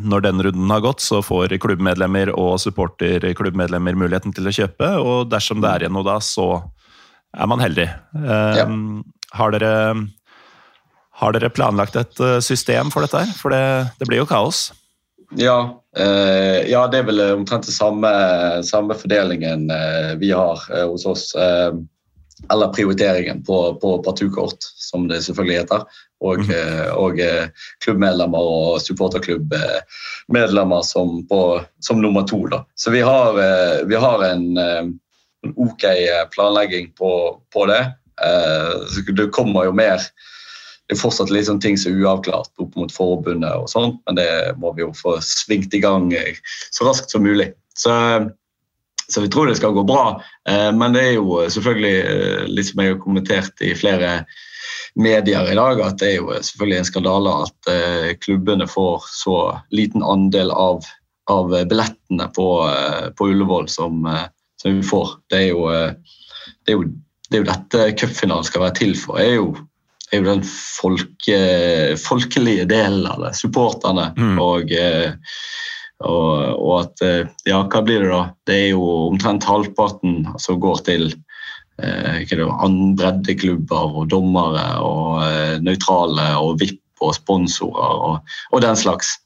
når 0.00 0.24
den 0.26 0.42
runden 0.42 0.70
har 0.72 0.80
gått, 0.82 1.04
så 1.04 1.20
får 1.22 1.54
klubbmedlemmer 1.62 2.32
og 2.34 2.56
supporterklubbmedlemmer 2.64 3.94
muligheten 3.94 4.34
til 4.34 4.48
å 4.48 4.56
kjøpe. 4.56 4.90
Og 4.98 5.30
dersom 5.30 5.60
det 5.62 5.70
er 5.70 5.84
igjen 5.84 5.94
noe 5.94 6.08
da, 6.08 6.18
så 6.18 6.64
er 7.36 7.46
man 7.48 7.60
heldig. 7.62 7.88
Um, 8.14 9.04
har, 9.32 9.50
dere, 9.54 9.72
har 11.22 11.32
dere 11.36 11.50
planlagt 11.54 11.96
et 11.96 12.20
uh, 12.20 12.38
system 12.44 12.90
for 12.92 13.00
dette 13.06 13.18
her? 13.24 13.32
For 13.38 13.50
det, 13.54 13.62
det 14.00 14.08
blir 14.10 14.18
jo 14.22 14.26
kaos. 14.28 14.70
Ja, 15.40 15.80
eh, 15.96 16.68
ja, 16.68 16.82
det 16.92 16.98
er 17.00 17.06
vel 17.08 17.20
omtrent 17.38 17.64
den 17.64 17.72
samme, 17.72 18.10
samme 18.68 18.92
fordelingen 19.00 19.70
eh, 19.72 20.10
vi 20.20 20.28
har 20.36 20.60
eh, 20.68 20.84
hos 20.90 21.06
oss. 21.08 21.30
Eh, 21.34 21.72
eller 22.52 22.68
prioriteringen 22.74 23.40
på, 23.46 23.74
på 23.80 23.94
partukort, 24.04 24.58
som 24.60 25.06
det 25.08 25.22
selvfølgelig 25.24 25.60
heter. 25.62 25.84
Og, 26.22 26.38
Mhm. 26.42 26.50
eh, 26.52 26.90
og 27.00 27.20
eh, 27.22 27.48
klubbmedlemmer 27.84 28.38
og 28.44 28.80
supporterklubbmedlemmer 28.84 30.82
som, 30.84 31.26
på- 31.30 31.64
som 31.80 32.00
nummer 32.02 32.22
to. 32.28 32.46
Da. 32.52 32.64
Så 32.74 32.90
vi 32.90 33.00
har, 33.00 33.38
eh, 33.40 33.84
vi 33.88 33.94
har 33.96 34.22
en, 34.24 34.44
eh, 34.58 34.82
en 35.46 35.54
ok 35.56 35.86
planlegging 36.34 36.92
på, 36.98 37.12
på 37.52 37.66
det. 37.70 37.82
Eh, 38.22 38.74
så 38.88 39.04
Det 39.12 39.30
kommer 39.34 39.68
jo 39.68 39.74
mer 39.76 40.00
det 40.92 40.98
er 40.98 41.00
fortsatt 41.00 41.30
litt 41.32 41.46
sånn 41.46 41.62
ting 41.62 41.78
som 41.78 41.94
er 41.94 42.02
uavklart 42.04 42.50
opp 42.60 42.74
mot 42.76 42.92
forbundet, 42.92 43.54
og 43.56 43.70
sånt, 43.70 44.00
men 44.04 44.18
det 44.18 44.28
må 44.60 44.74
vi 44.76 44.82
jo 44.82 44.90
få 44.96 45.14
svingt 45.24 45.72
i 45.72 45.80
gang 45.80 46.10
eh, 46.12 46.36
så 46.74 46.88
raskt 46.88 47.14
som 47.14 47.24
mulig. 47.24 47.52
Så, 47.78 47.94
så 49.08 49.22
vi 49.22 49.30
tror 49.32 49.48
det 49.48 49.56
skal 49.56 49.72
gå 49.76 49.86
bra. 49.88 50.18
Eh, 50.48 50.68
Men 50.76 50.92
det 50.92 51.04
er 51.06 51.14
jo 51.14 51.38
selvfølgelig, 51.48 51.94
eh, 52.02 52.42
litt 52.50 52.68
som 52.68 52.82
jeg 52.82 52.92
har 52.92 53.00
kommentert 53.00 53.64
i 53.64 53.72
flere 53.78 54.10
medier 54.98 55.48
i 55.48 55.56
dag, 55.56 55.80
at 55.80 55.96
det 56.02 56.10
er 56.10 56.18
jo 56.18 56.34
selvfølgelig 56.34 56.78
en 56.82 56.90
skandale 56.90 57.36
at 57.46 57.72
eh, 57.72 58.10
klubbene 58.20 58.68
får 58.68 59.08
så 59.08 59.38
liten 59.72 60.04
andel 60.04 60.52
av, 60.52 60.84
av 61.32 61.54
billettene 61.70 62.28
på, 62.36 62.48
eh, 62.68 63.08
på 63.16 63.30
Ullevål 63.32 63.70
som, 63.72 64.04
eh, 64.10 64.26
som 64.62 64.78
vi 64.78 64.86
får. 64.86 65.18
Det 65.30 65.42
er 65.42 65.50
jo, 65.50 65.66
eh, 65.74 66.16
det 66.62 66.74
er 66.74 66.78
jo, 66.78 66.88
det 67.28 67.38
er 67.38 67.44
jo 67.44 67.50
dette 67.50 67.90
cupfinalen 68.00 68.48
skal 68.48 68.66
være 68.66 68.78
til 68.80 68.96
for. 68.98 69.20
er 69.20 69.38
jo 69.40 69.52
er 70.12 70.20
jo 70.20 70.28
den 70.28 70.44
folke, 70.44 71.40
folkelige 72.00 72.68
delen 72.68 73.06
av 73.08 73.22
det. 73.24 73.32
Supporterne. 73.38 74.10
Mm. 74.18 74.38
Og, 74.42 74.72
eh, 74.76 75.12
og, 76.04 76.32
og 76.58 76.72
at 76.82 77.04
eh, 77.06 77.30
Ja, 77.48 77.62
hva 77.64 77.82
blir 77.84 78.04
det 78.04 78.12
da? 78.12 78.22
Det 78.48 78.58
er 78.58 78.70
jo 78.74 78.84
omtrent 79.08 79.46
halvparten 79.48 80.26
som 80.42 80.60
går 80.62 80.84
til 80.88 81.08
eh, 81.80 82.22
er 82.22 82.44
breddeklubber 82.98 83.98
og 84.02 84.10
dommere 84.12 84.66
og 84.84 85.22
eh, 85.24 85.56
nøytrale 85.64 86.32
og 86.40 86.60
VIP 86.60 86.80
og 87.02 87.16
sponsorer 87.16 88.02
og, 88.10 88.34
og 88.52 88.62
den 88.62 88.76
slags. 88.78 89.16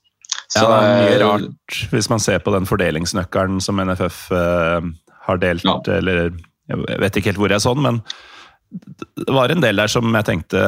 Ja, 0.55 0.63
det 0.63 0.77
er 0.77 1.01
mye 1.03 1.17
rart 1.25 1.81
hvis 1.91 2.07
man 2.09 2.23
ser 2.23 2.39
på 2.41 2.53
den 2.55 2.69
fordelingsnøkkelen 2.69 3.59
som 3.61 3.83
NFF 3.83 4.29
eh, 4.33 4.87
har 5.27 5.41
delt, 5.43 5.65
Ja. 5.67 5.81
eller 5.99 6.31
jeg 6.67 7.01
vet 7.03 7.17
ikke 7.19 7.33
helt 7.33 7.43
hvor 7.43 7.53
jeg 7.53 7.63
så 7.63 7.75
den, 7.75 7.83
men 7.87 8.01
det 9.17 9.35
var 9.35 9.51
en 9.51 9.63
del 9.63 9.77
der 9.79 9.91
som 9.91 10.15
jeg 10.15 10.27
tenkte 10.27 10.63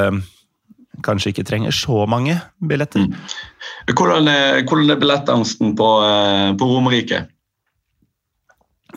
kanskje 1.07 1.33
ikke 1.33 1.47
trenger 1.47 1.75
så 1.75 2.07
mange 2.11 2.39
billetter. 2.59 3.07
Mm. 3.07 3.15
Hvordan 3.95 4.31
er, 4.31 4.63
hvordan 4.67 4.91
er 4.91 5.01
billettangsten 5.01 5.75
på, 5.79 5.89
eh, 6.07 6.53
på 6.59 6.69
Romerike? 6.71 7.27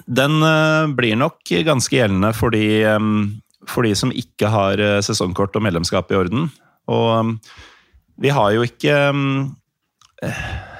Den 0.08 0.42
eh, 0.42 0.88
blir 0.98 1.20
nok 1.20 1.44
ganske 1.68 1.94
gjeldende 1.94 2.34
for 2.38 2.54
de, 2.54 2.66
eh, 2.84 3.00
for 3.70 3.86
de 3.86 3.94
som 3.96 4.14
ikke 4.14 4.50
har 4.50 4.82
sesongkort 5.06 5.56
og 5.56 5.66
medlemskap 5.68 6.12
i 6.12 6.18
orden. 6.18 6.50
Og 6.90 7.38
vi 8.22 8.34
har 8.34 8.52
jo 8.56 8.66
ikke 8.66 8.98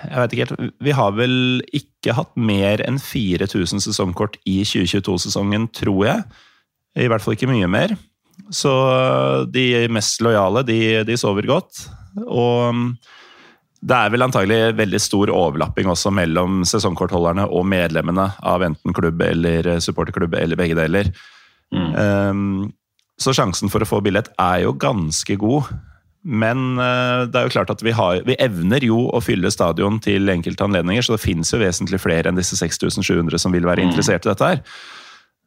Jeg 0.08 0.18
vet 0.18 0.34
ikke 0.36 0.46
helt 0.48 0.74
Vi 0.84 0.94
har 0.98 1.16
vel 1.18 1.36
ikke 1.78 2.16
hatt 2.18 2.32
mer 2.40 2.82
enn 2.86 3.00
4000 3.02 3.84
sesongkort 3.86 4.38
i 4.50 4.62
2022-sesongen, 4.68 5.70
tror 5.78 6.06
jeg. 6.08 6.24
I 7.00 7.08
hvert 7.12 7.24
fall 7.24 7.38
ikke 7.38 7.52
mye 7.52 7.70
mer. 7.72 7.96
Så 8.52 8.72
eh, 8.72 9.48
de 9.54 9.66
mest 9.94 10.24
lojale, 10.26 10.66
de, 10.68 10.80
de 11.08 11.18
sover 11.20 11.48
godt. 11.50 11.86
Og 12.26 12.74
mm, 12.76 12.88
det 13.82 13.98
er 13.98 14.12
vel 14.14 14.26
antagelig 14.26 14.60
veldig 14.78 15.02
stor 15.02 15.32
overlapping 15.34 15.90
også 15.90 16.12
mellom 16.14 16.62
sesongkortholderne 16.70 17.48
og 17.50 17.66
medlemmene 17.70 18.28
av 18.46 18.66
enten 18.66 18.94
klubb 18.98 19.24
eller 19.26 19.72
supporterklubb 19.82 20.36
eller 20.38 20.60
begge 20.60 20.78
deler. 20.78 21.10
Mm. 21.74 21.94
Um, 21.96 22.68
så 23.22 23.34
sjansen 23.38 23.72
for 23.72 23.84
å 23.84 23.88
få 23.90 24.02
billett 24.04 24.30
er 24.42 24.66
jo 24.66 24.76
ganske 24.78 25.38
god. 25.42 25.70
Men 26.24 26.76
uh, 26.78 27.26
det 27.26 27.40
er 27.40 27.48
jo 27.48 27.54
klart 27.56 27.72
at 27.74 27.82
vi, 27.82 27.94
har, 27.98 28.20
vi 28.28 28.36
evner 28.38 28.84
jo 28.86 29.08
å 29.10 29.22
fylle 29.26 29.50
stadion 29.52 29.98
til 30.04 30.30
enkelte 30.30 30.68
anledninger, 30.68 31.02
så 31.02 31.16
det 31.16 31.24
finnes 31.24 31.50
jo 31.50 31.62
vesentlig 31.62 32.02
flere 32.04 32.30
enn 32.30 32.38
disse 32.38 32.60
6700 32.60 33.42
som 33.42 33.56
vil 33.56 33.66
være 33.66 33.82
Mm. 33.82 33.90
interessert 33.90 34.28
i 34.28 34.30
dette 34.30 34.52
her. 34.52 34.62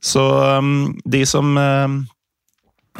Så 0.02 0.24
um, 0.58 0.96
de 1.06 1.22
som 1.30 1.54
uh, 1.56 1.94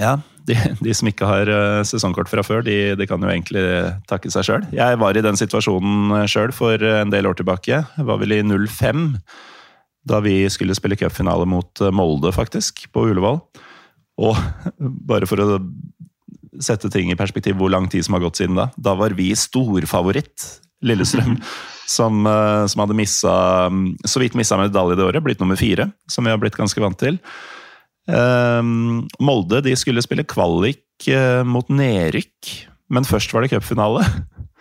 ja, 0.01 0.15
de, 0.47 0.55
de 0.85 0.95
som 0.95 1.09
ikke 1.09 1.27
har 1.29 1.49
eh, 1.49 1.83
sesongkort 1.89 2.29
fra 2.29 2.43
før, 2.45 2.63
de, 2.67 2.95
de 2.99 3.07
kan 3.09 3.23
jo 3.23 3.31
egentlig 3.31 3.63
takke 4.11 4.29
seg 4.33 4.45
sjøl. 4.45 4.65
Jeg 4.77 4.99
var 5.01 5.17
i 5.17 5.23
den 5.25 5.39
situasjonen 5.41 6.27
sjøl 6.29 6.53
for 6.53 6.77
en 6.83 7.13
del 7.15 7.29
år 7.31 7.39
tilbake. 7.39 7.79
Jeg 7.81 8.07
var 8.09 8.19
vel 8.21 8.35
i 8.37 8.43
05, 8.45 9.07
da 10.11 10.19
vi 10.21 10.43
skulle 10.53 10.77
spille 10.77 10.99
cupfinale 11.01 11.47
mot 11.49 11.81
eh, 11.81 11.95
Molde, 11.95 12.33
faktisk, 12.37 12.85
på 12.93 13.07
Ullevål. 13.09 13.41
Og 14.21 14.37
bare 15.11 15.27
for 15.31 15.41
å 15.41 15.61
sette 16.63 16.91
ting 16.93 17.11
i 17.13 17.19
perspektiv 17.19 17.59
hvor 17.59 17.73
lang 17.73 17.89
tid 17.91 18.07
som 18.07 18.17
har 18.17 18.25
gått 18.27 18.41
siden 18.43 18.59
da, 18.59 18.69
da 18.77 18.95
var 18.99 19.17
vi 19.19 19.31
storfavoritt, 19.39 20.51
Lillestrøm. 20.85 21.39
Som, 21.85 22.23
eh, 22.25 22.63
som 22.65 22.81
hadde 22.81 22.95
missa, 22.97 23.33
så 24.09 24.21
vidt 24.23 24.33
missa 24.41 24.57
medalje 24.57 24.97
det 24.97 25.05
året, 25.05 25.21
blitt 25.21 25.43
nummer 25.43 25.59
fire, 25.61 25.85
som 26.09 26.25
vi 26.25 26.33
har 26.33 26.39
blitt 26.41 26.57
ganske 26.57 26.81
vant 26.81 26.97
til. 26.97 27.19
Um, 28.09 29.03
Molde 29.21 29.61
de 29.67 29.75
skulle 29.77 30.01
spille 30.01 30.25
kvalik 30.25 31.05
eh, 31.13 31.43
mot 31.45 31.69
nedrykk, 31.69 32.55
men 32.89 33.05
først 33.05 33.37
var 33.37 33.45
det 33.45 33.53
cupfinale. 33.53 34.01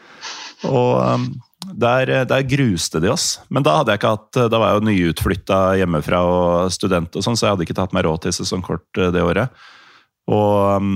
Og 0.76 1.00
um, 1.00 1.30
der, 1.72 2.12
der 2.28 2.46
gruste 2.48 3.00
de 3.00 3.12
oss. 3.12 3.38
Men 3.50 3.64
da 3.64 3.78
hadde 3.80 3.94
jeg 3.94 4.02
ikke 4.02 4.14
hatt, 4.18 4.42
da 4.52 4.60
var 4.60 4.72
jeg 4.72 4.80
jo 4.80 4.88
nyutflytta 4.90 5.62
hjemmefra 5.80 6.22
og 6.28 6.76
student, 6.76 7.16
og 7.16 7.26
sånn, 7.26 7.40
så 7.40 7.48
jeg 7.48 7.56
hadde 7.56 7.68
ikke 7.68 7.78
tatt 7.80 7.96
meg 7.96 8.06
råd 8.08 8.26
til 8.26 8.36
sesongkort 8.36 9.00
eh, 9.00 9.12
det 9.16 9.24
året. 9.24 9.66
Og 10.32 10.54
ehm, 10.76 10.94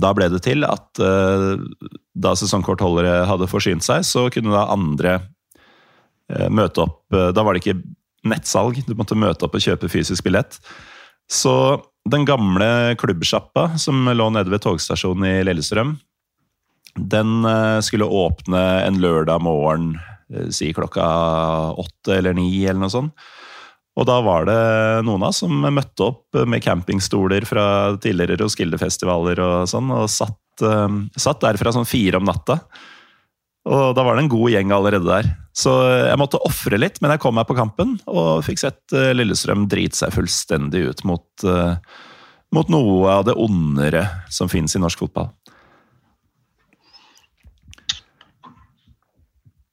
da 0.00 0.10
ble 0.16 0.28
det 0.32 0.42
til 0.46 0.66
at 0.66 1.02
uh, 1.02 1.54
da 2.14 2.34
sesongkortholdere 2.38 3.24
hadde 3.28 3.50
forsynt 3.50 3.86
seg, 3.86 4.04
så 4.06 4.26
kunne 4.34 4.54
da 4.54 4.66
andre 4.74 5.18
uh, 6.32 6.48
møte 6.50 6.84
opp 6.86 7.14
uh, 7.14 7.30
Da 7.34 7.44
var 7.44 7.54
det 7.54 7.64
ikke 7.64 7.80
nettsalg, 8.26 8.80
du 8.86 8.94
måtte 8.98 9.18
møte 9.18 9.46
opp 9.46 9.56
og 9.56 9.64
kjøpe 9.64 9.90
fysisk 9.92 10.24
billett. 10.26 10.58
Så 11.30 11.54
den 12.08 12.24
gamle 12.28 12.96
klubbsjappa 13.00 13.74
som 13.80 14.08
lå 14.08 14.28
nede 14.32 14.52
ved 14.52 14.64
togstasjonen 14.64 15.28
i 15.28 15.44
Lillestrøm, 15.44 15.94
den 16.94 17.30
skulle 17.82 18.06
åpne 18.06 18.60
en 18.84 19.00
lørdag 19.02 19.40
morgen, 19.42 19.96
si 20.54 20.68
klokka 20.76 21.04
åtte 21.80 22.20
eller 22.20 22.36
ni 22.38 22.46
eller 22.62 22.84
noe 22.84 22.92
sånt. 22.92 23.24
Og 23.94 24.06
da 24.08 24.16
var 24.26 24.48
det 24.48 24.60
noen 25.06 25.22
av 25.22 25.30
oss 25.30 25.42
som 25.44 25.54
møtte 25.54 26.08
opp 26.08 26.38
med 26.50 26.64
campingstoler 26.64 27.46
fra 27.46 27.66
tidligere 28.02 28.40
Roskilde-festivaler 28.40 29.38
og 29.44 29.68
sånn, 29.70 29.92
og 29.94 30.10
satt, 30.10 30.64
eh, 30.66 30.98
satt 31.14 31.44
der 31.44 31.60
fra 31.60 31.74
sånn 31.74 31.86
fire 31.86 32.18
om 32.18 32.26
natta. 32.26 32.58
Og 33.64 33.94
da 33.96 34.02
var 34.04 34.16
det 34.16 34.24
en 34.24 34.32
god 34.34 34.50
gjeng 34.52 34.74
allerede 34.76 35.06
der. 35.08 35.30
Så 35.56 35.72
jeg 36.10 36.18
måtte 36.20 36.42
ofre 36.44 36.76
litt, 36.76 36.98
men 37.00 37.14
jeg 37.14 37.22
kom 37.22 37.38
meg 37.38 37.46
på 37.48 37.56
kampen 37.56 37.94
og 38.10 38.42
fikk 38.44 38.60
sett 38.60 38.92
eh, 38.92 39.14
Lillestrøm 39.14 39.68
drite 39.70 39.96
seg 39.96 40.12
fullstendig 40.12 40.82
ut 40.90 41.04
mot, 41.08 41.46
eh, 41.46 41.78
mot 42.52 42.68
noe 42.74 43.14
av 43.14 43.24
det 43.30 43.38
ondere 43.38 44.08
som 44.28 44.50
finnes 44.50 44.74
i 44.74 44.82
norsk 44.82 45.06
fotball. 45.06 45.30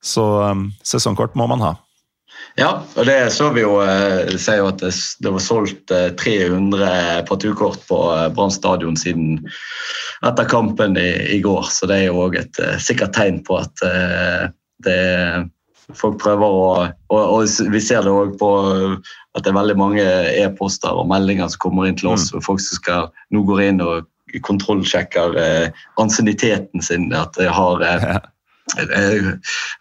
Så 0.02 0.24
sesongkort 0.86 1.36
må 1.38 1.46
man 1.50 1.62
ha. 1.62 1.76
Ja, 2.62 2.84
og 2.96 3.06
det 3.06 3.32
så 3.34 3.50
vi 3.56 3.64
jo. 3.64 3.80
eh, 3.82 4.28
Det 4.30 4.40
sier 4.42 4.60
jo 4.62 4.70
at 4.70 4.84
det, 4.84 5.30
var 5.34 5.42
solgt 5.42 5.94
eh, 5.94 6.12
300 6.20 7.24
partukort 7.30 7.82
på 7.90 8.02
eh, 8.14 8.28
Brann 8.36 8.54
stadion 8.54 8.98
siden 9.00 9.40
etter 10.28 10.46
kampen 10.46 10.98
i, 11.00 11.10
i 11.38 11.40
går. 11.42 11.72
Så 11.74 11.90
det 11.90 11.98
er 11.98 12.12
jo 12.12 12.22
òg 12.28 12.38
et 12.38 12.62
eh, 12.62 12.78
sikkert 12.78 13.16
tegn 13.18 13.42
på 13.48 13.58
at 13.64 13.88
eh, 13.88 14.52
det 14.86 15.02
Folk 15.98 16.22
prøver 16.22 16.54
å 16.56 16.68
Og, 17.12 17.18
og 17.20 17.72
vi 17.74 17.80
ser 17.84 18.06
det 18.06 18.12
òg 18.16 18.38
på 18.40 18.50
at 19.36 19.44
det 19.44 19.50
er 19.52 19.58
veldig 19.58 19.76
mange 19.76 20.06
e-poster 20.40 20.96
og 20.96 21.10
meldinger 21.10 21.50
som 21.52 21.60
kommer 21.66 21.90
inn 21.90 21.98
til 22.00 22.14
oss. 22.14 22.30
og 22.32 22.46
Folk 22.46 22.62
som 22.64 22.78
skal, 22.80 23.10
nå 23.36 23.42
går 23.50 23.64
inn 23.66 23.84
og 23.84 24.08
kontrollsjekker 24.48 25.36
eh, 25.42 25.82
ansienniteten 26.00 26.86
sin. 26.86 27.10
At 27.12 27.36
de 27.36 27.50
har 27.52 27.84
eh, 27.84 28.06
Eh, 28.08 28.31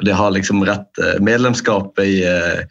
Det 0.04 0.12
har 0.12 0.30
liksom 0.30 0.64
rett 0.66 0.98
eh, 0.98 1.20
medlemskap 1.20 1.98
i, 1.98 2.24
eh, 2.26 2.62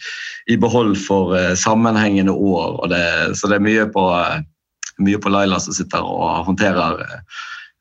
i 0.54 0.58
behold 0.58 0.98
for 1.02 1.38
eh, 1.38 1.54
sammenhengende 1.56 2.32
år. 2.32 2.88
Det, 2.92 3.36
så 3.38 3.48
det 3.48 3.60
er 3.60 3.66
mye 3.66 3.86
på, 3.94 4.04
eh, 4.18 4.42
mye 5.06 5.22
på 5.22 5.32
Laila 5.34 5.60
som 5.64 5.76
sitter 5.78 6.04
og 6.04 6.46
håndterer 6.50 7.02
eh, 7.06 7.22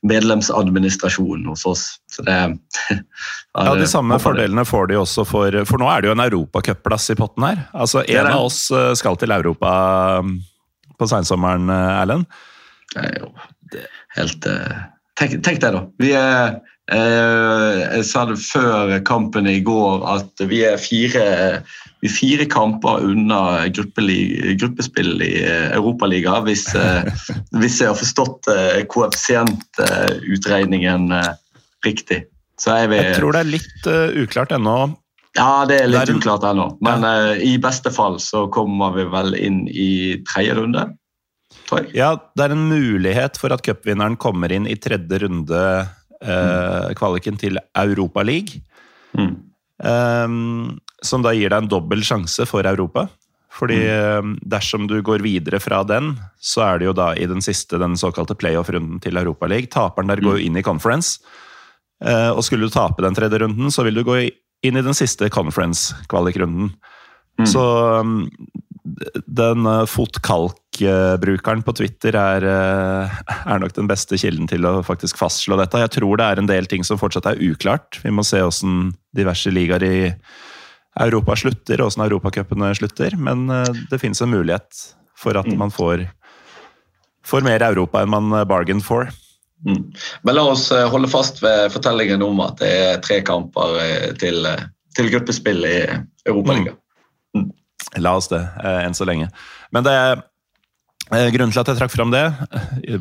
medlemsadministrasjonen 0.07 1.47
hos 1.51 1.67
oss. 1.67 1.87
Så 2.13 2.23
det, 2.23 2.37
Ja, 3.59 3.75
De 3.75 3.87
samme 3.91 4.19
fordelene 4.23 4.63
får 4.69 4.87
de 4.93 4.99
også 5.01 5.25
for 5.27 5.55
For 5.67 5.81
nå 5.81 5.89
er 5.91 6.05
det 6.05 6.11
jo 6.11 6.15
en 6.15 6.23
europacupplass 6.23 7.11
i 7.11 7.17
potten 7.19 7.43
her. 7.49 7.65
Altså, 7.75 8.05
er 8.05 8.21
En 8.23 8.29
det. 8.31 8.37
av 8.37 8.47
oss 8.51 8.61
eh, 8.71 8.93
skal 8.99 9.19
til 9.19 9.35
Europa 9.35 9.73
um, 10.23 10.37
på 10.99 11.09
seinsommeren, 11.11 11.67
eh, 11.73 12.03
Erlend. 12.03 12.29
Det 12.95 13.05
er 13.05 13.19
jo 13.25 13.33
helt 14.17 14.47
eh, 14.47 14.79
tenk, 15.19 15.41
tenk 15.43 15.63
deg, 15.65 15.75
da. 15.75 15.83
Vi 15.99 16.13
er, 16.15 16.59
Eh, 16.59 16.77
jeg 16.89 18.05
sa 18.09 18.25
det 18.31 18.39
før 18.41 18.95
kampen 19.05 19.47
i 19.51 19.61
går 19.65 20.05
at 20.09 20.41
vi 20.49 20.63
er 20.65 20.77
fire, 20.81 21.61
vi 22.01 22.09
er 22.09 22.15
fire 22.15 22.47
kamper 22.49 23.05
unna 23.05 23.69
gruppespill 23.69 25.23
i 25.25 25.43
eh, 25.43 25.73
Europaligaen, 25.77 26.45
hvis, 26.49 26.77
hvis 27.53 27.81
jeg 27.83 27.89
har 27.91 27.97
forstått 27.99 28.49
koeffisientutregningen 28.95 31.13
riktig. 31.85 32.25
Vi, 32.59 32.97
jeg 32.97 33.17
tror 33.21 33.33
det 33.37 33.43
er 33.45 33.53
litt 33.53 33.83
uklart 34.25 34.53
ennå. 34.57 34.79
Ja, 35.37 35.67
det 35.69 35.77
er 35.83 35.89
litt 35.93 36.09
det 36.09 36.15
er 36.15 36.19
uklart 36.19 36.45
ennå. 36.49 36.67
Men 36.83 36.99
ja. 37.05 37.37
i 37.37 37.59
beste 37.63 37.91
fall 37.95 38.17
så 38.23 38.47
kommer 38.51 38.91
vi 38.97 39.05
vel 39.13 39.35
inn 39.37 39.69
i 39.69 40.25
tredje 40.27 40.55
runde. 40.59 40.83
Ja, 41.93 42.15
det 42.35 42.45
er 42.45 42.55
en 42.55 42.69
mulighet 42.69 43.39
for 43.41 43.53
at 43.53 43.63
cupvinneren 43.65 44.17
kommer 44.21 44.53
inn 44.53 44.67
i 44.69 44.77
tredje 44.81 45.21
runde 45.25 45.63
uh, 46.25 46.91
kvaliken 46.99 47.39
til 47.41 47.61
Europaligaen. 47.79 48.65
Mm. 49.19 49.35
Um, 49.79 50.79
som 51.07 51.23
da 51.23 51.31
gir 51.37 51.53
deg 51.53 51.63
en 51.63 51.71
dobbel 51.71 52.03
sjanse 52.03 52.47
for 52.51 52.67
Europa. 52.67 53.07
Fordi 53.59 53.79
mm. 53.81 54.33
dersom 54.47 54.87
du 54.91 54.99
går 55.03 55.23
videre 55.25 55.59
fra 55.63 55.81
den, 55.87 56.13
så 56.39 56.65
er 56.67 56.79
det 56.79 56.89
jo 56.89 56.95
da 56.95 57.13
i 57.19 57.27
den 57.27 57.43
siste, 57.43 57.79
den 57.81 57.97
såkalte 57.99 58.37
playoff-runden 58.39 59.01
til 59.03 59.19
Europa 59.19 59.49
League. 59.51 59.71
Taperen 59.73 60.11
der 60.13 60.23
går 60.23 60.37
jo 60.37 60.43
mm. 60.43 60.47
inn 60.47 60.61
i 60.61 60.67
conference. 60.67 61.19
Eh, 62.05 62.31
og 62.31 62.45
skulle 62.47 62.69
du 62.69 62.75
tape 62.75 63.03
den 63.03 63.17
tredje 63.17 63.41
runden, 63.43 63.73
så 63.75 63.83
vil 63.87 63.99
du 63.99 64.05
gå 64.07 64.21
inn 64.29 64.79
i 64.79 64.85
den 64.85 64.95
siste 64.95 65.31
conference-kvalikrunden. 65.33 66.71
Mm. 67.39 67.47
Så 67.47 67.65
um, 68.03 68.29
den 69.27 69.69
fotkalkbrukeren 69.91 71.63
på 71.67 71.75
Twitter 71.79 72.17
er, 72.19 72.47
uh, 72.47 73.19
er, 73.39 73.63
nok 73.63 73.75
den 73.77 73.91
beste 73.91 74.19
kilden 74.21 74.49
til 74.51 74.67
å 74.69 74.79
faktisk 74.87 75.21
fastslå 75.21 75.59
dette. 75.61 75.81
Jeg 75.85 75.95
tror 75.99 76.21
det 76.21 76.29
er 76.29 76.43
en 76.43 76.51
del 76.51 76.69
ting 76.71 76.87
som 76.87 77.01
fortsatt 77.01 77.29
er 77.31 77.43
uklart. 77.43 78.01
Vi 78.05 78.15
må 78.15 78.27
se 78.27 78.43
hvordan 78.43 78.93
diverse 79.17 79.53
ligaer 79.55 79.87
i 79.87 79.99
Europa 80.99 81.37
slutter, 81.39 81.83
og 81.83 81.91
hvordan 81.91 82.09
europacupene 82.09 82.73
slutter. 82.79 83.15
Men 83.19 83.47
det 83.91 84.01
finnes 84.03 84.21
en 84.25 84.33
mulighet 84.33 84.85
for 85.19 85.39
at 85.39 85.47
mm. 85.47 85.59
man 85.61 85.71
får, 85.75 86.09
får 87.27 87.47
mer 87.47 87.63
Europa 87.67 88.03
enn 88.03 88.15
man 88.15 88.35
bargained 88.51 88.87
for. 88.87 89.11
Mm. 89.67 89.93
Men 90.23 90.35
la 90.35 90.43
oss 90.43 90.73
eh, 90.73 90.91
holde 90.91 91.09
fast 91.09 91.43
ved 91.43 91.73
fortellingen 91.73 92.23
om 92.23 92.41
at 92.45 92.61
det 92.63 92.71
er 92.71 93.01
tre 93.03 93.21
kamper 93.27 93.79
eh, 93.83 94.11
til, 94.21 94.47
eh, 94.47 94.69
til 94.97 95.11
gruppespill 95.13 95.65
i 95.67 95.79
Europaligaen. 96.29 96.77
Mm. 96.77 96.85
La 97.97 98.13
oss 98.19 98.29
det, 98.29 98.43
enn 98.85 98.97
så 98.97 99.07
lenge. 99.09 99.31
Men 99.73 99.87
det 99.87 99.95
er 99.95 100.27
Grunnen 101.09 101.55
til 101.55 101.63
at 101.63 101.71
jeg 101.71 101.79
trakk 101.79 101.93
fram 101.95 102.11
det, 102.13 102.27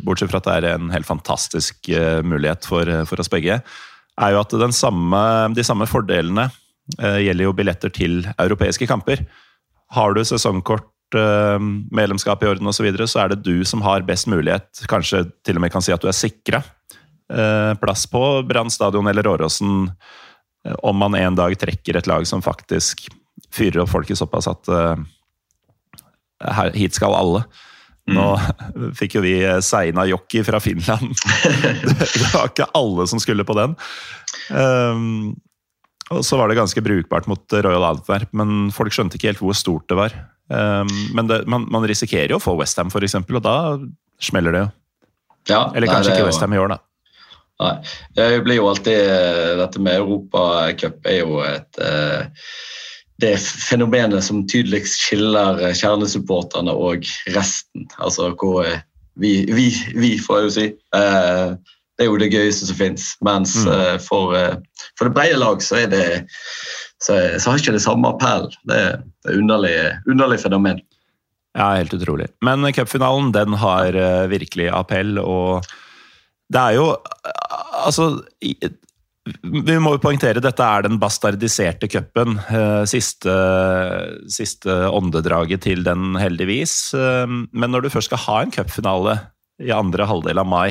bortsett 0.06 0.32
fra 0.32 0.39
at 0.39 0.45
det 0.47 0.54
er 0.56 0.78
en 0.78 0.91
helt 0.93 1.08
fantastisk 1.10 1.89
mulighet 2.23 2.63
for, 2.63 2.88
for 3.10 3.19
oss 3.19 3.28
begge, 3.28 3.58
er 3.60 4.32
jo 4.32 4.39
at 4.39 4.56
samme, 4.78 5.19
de 5.52 5.65
samme 5.67 5.84
fordelene 5.91 6.47
gjelder 6.95 7.43
jo 7.43 7.52
billetter 7.58 7.91
til 7.91 8.21
europeiske 8.39 8.88
kamper. 8.88 9.26
Har 9.91 10.15
du 10.15 10.23
sesongkort 10.23 10.88
medlemskap 11.91 12.43
i 12.43 12.47
orden 12.47 12.71
osv., 12.71 12.80
så, 12.80 12.88
videre, 12.88 13.10
så 13.12 13.26
er 13.26 13.36
det 13.36 13.43
du 13.43 13.65
som 13.67 13.84
har 13.84 14.08
best 14.08 14.32
mulighet, 14.32 14.86
kanskje 14.88 15.26
til 15.43 15.60
og 15.60 15.65
med 15.65 15.76
kan 15.76 15.84
si 15.84 15.91
at 15.91 16.04
du 16.04 16.08
er 16.08 16.15
sikra 16.15 16.63
plass 17.84 18.08
på 18.08 18.23
Brann 18.47 18.71
stadion 18.71 19.12
eller 19.12 19.28
Åråsen, 19.28 19.89
om 20.80 20.95
man 21.04 21.15
en 21.19 21.36
dag 21.36 21.60
trekker 21.60 22.00
et 22.00 22.08
lag 22.08 22.23
som 22.28 22.39
faktisk 22.43 23.10
fyrer 23.54 23.84
opp 23.84 23.91
folket 23.91 24.19
såpass 24.19 24.50
at 24.52 24.69
her, 26.43 26.71
hit 26.78 26.97
skal 26.97 27.15
alle. 27.17 27.43
Nå 28.08 28.28
mm. 28.38 28.93
fikk 29.00 29.17
jo 29.17 29.23
vi 29.26 29.36
Seina 29.65 30.06
Jokki 30.08 30.43
fra 30.47 30.62
Finland. 30.63 31.12
det 31.84 32.32
var 32.32 32.52
ikke 32.52 32.69
alle 32.78 33.08
som 33.10 33.21
skulle 33.23 33.47
på 33.47 33.58
den. 33.58 33.76
Um, 34.54 35.36
og 36.13 36.23
så 36.23 36.39
var 36.39 36.47
det 36.47 36.60
ganske 36.60 36.82
brukbart 36.84 37.28
mot 37.28 37.52
Royal 37.52 37.84
Antwerp, 37.89 38.32
men 38.38 38.69
folk 38.76 38.95
skjønte 38.95 39.19
ikke 39.19 39.34
helt 39.34 39.43
hvor 39.43 39.58
stort 39.60 39.89
det 39.91 40.00
var. 40.00 40.15
Um, 40.47 40.91
men 41.17 41.28
det, 41.28 41.41
man, 41.52 41.65
man, 41.71 41.84
risikerer 41.89 42.32
jo 42.32 42.39
å 42.39 42.43
få 42.43 42.56
Westham, 42.62 42.88
f.eks., 42.88 43.17
og 43.19 43.41
da 43.43 43.58
smeller 44.23 44.56
det 44.56 44.62
jo. 44.63 44.69
Ja, 45.47 45.62
Eller 45.76 45.91
kanskje 45.91 46.15
ikke 46.15 46.28
Westham 46.28 46.56
i 46.56 46.60
år, 46.60 46.71
da. 46.76 46.80
Nei. 47.58 47.73
Det 48.15 48.26
blir 48.45 48.60
jo 48.60 48.67
alltid 48.69 49.00
eh, 49.10 49.54
Dette 49.58 49.80
med 49.82 49.95
Europacup 49.97 51.08
er 51.10 51.15
jo 51.23 51.39
et 51.41 51.80
uh, 51.82 52.52
det 53.21 53.34
fenomenet 53.41 54.23
som 54.23 54.43
tydeligst 54.49 54.99
skiller 55.01 55.62
kjernesupporterne 55.73 56.73
og 56.73 57.08
resten. 57.34 57.88
Altså 57.97 58.30
hvor 58.38 58.67
vi, 59.17 59.34
vi, 59.49 59.71
vi 59.97 60.12
får 60.21 60.39
jeg 60.39 60.45
jo 60.45 60.53
si. 60.53 60.67
Uh, 60.93 61.58
det 61.97 62.06
er 62.06 62.12
jo 62.12 62.19
det 62.21 62.30
gøyeste 62.30 62.67
som 62.69 62.77
fins. 62.77 63.08
Mens 63.25 63.56
mm. 63.65 64.03
for, 64.06 64.36
for, 64.93 65.08
det 65.08 65.15
brede 65.15 65.39
lag 65.41 65.63
så 65.65 65.80
er 65.80 65.88
det 65.89 66.03
så, 67.01 67.15
så 67.41 67.49
har 67.49 67.58
ikke 67.58 67.73
det 67.73 67.82
samme 67.82 68.12
appell. 68.12 68.45
Det 68.69 68.77
er 68.77 68.99
et 68.99 69.32
underlig, 69.34 69.73
underlig 70.06 70.38
fenomen. 70.43 70.84
Ja, 71.58 71.71
helt 71.80 71.95
utrolig. 71.97 72.27
Men 72.45 72.69
cupfinalen, 72.69 73.32
den 73.34 73.58
har 73.58 73.97
virkelig 74.30 74.69
appell, 74.69 75.17
og 75.17 75.65
det 76.53 76.62
er 76.62 76.77
jo 76.77 76.91
Altså 77.88 78.21
vi 79.43 79.77
må 79.81 79.95
jo 79.95 80.01
poengtere 80.03 80.41
dette 80.43 80.63
er 80.63 80.85
den 80.85 80.99
bastardiserte 81.01 81.89
cupen. 81.91 82.37
Uh, 82.49 82.83
siste, 82.89 83.33
siste, 84.31 84.73
åndedraget 84.93 85.65
til 85.67 85.83
den, 85.85 86.15
heldigvis. 86.19 86.75
Uh, 86.95 87.25
men 87.27 87.73
når 87.73 87.85
du 87.85 87.93
først 87.93 88.11
skal 88.11 88.23
ha 88.25 88.41
en 88.43 88.53
cupfinale 88.53 89.17
i 89.63 89.73
andre 89.73 90.07
halvdel 90.09 90.43
av 90.43 90.49
mai, 90.49 90.69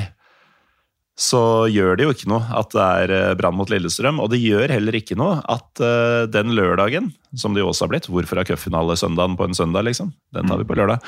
så 1.17 1.65
gjør 1.73 1.97
det 1.97 2.05
jo 2.05 2.13
ikke 2.13 2.29
noe 2.29 2.45
at 2.53 2.75
det 2.75 2.83
er 2.85 3.13
eh, 3.17 3.35
Brann 3.41 3.57
mot 3.57 3.71
Lillestrøm. 3.73 4.19
Og 4.21 4.29
det 4.35 4.43
gjør 4.43 4.69
heller 4.75 4.99
ikke 4.99 5.17
noe 5.17 5.39
at 5.49 5.81
den 6.29 6.53
lørdagen, 6.53 7.09
som 7.41 7.57
det 7.57 7.63
jo 7.63 7.71
også 7.71 7.87
har 7.87 7.93
blitt 7.95 8.09
Hvorfor 8.13 8.43
er 8.43 8.45
cupfinale 8.45 8.99
søndagen 9.01 9.39
på 9.39 9.47
en 9.49 9.57
søndag, 9.57 9.87
liksom? 9.89 10.11
Den 10.37 10.45
tar 10.51 10.61
vi 10.61 10.69
på 10.69 10.77
lørdag. 10.77 11.01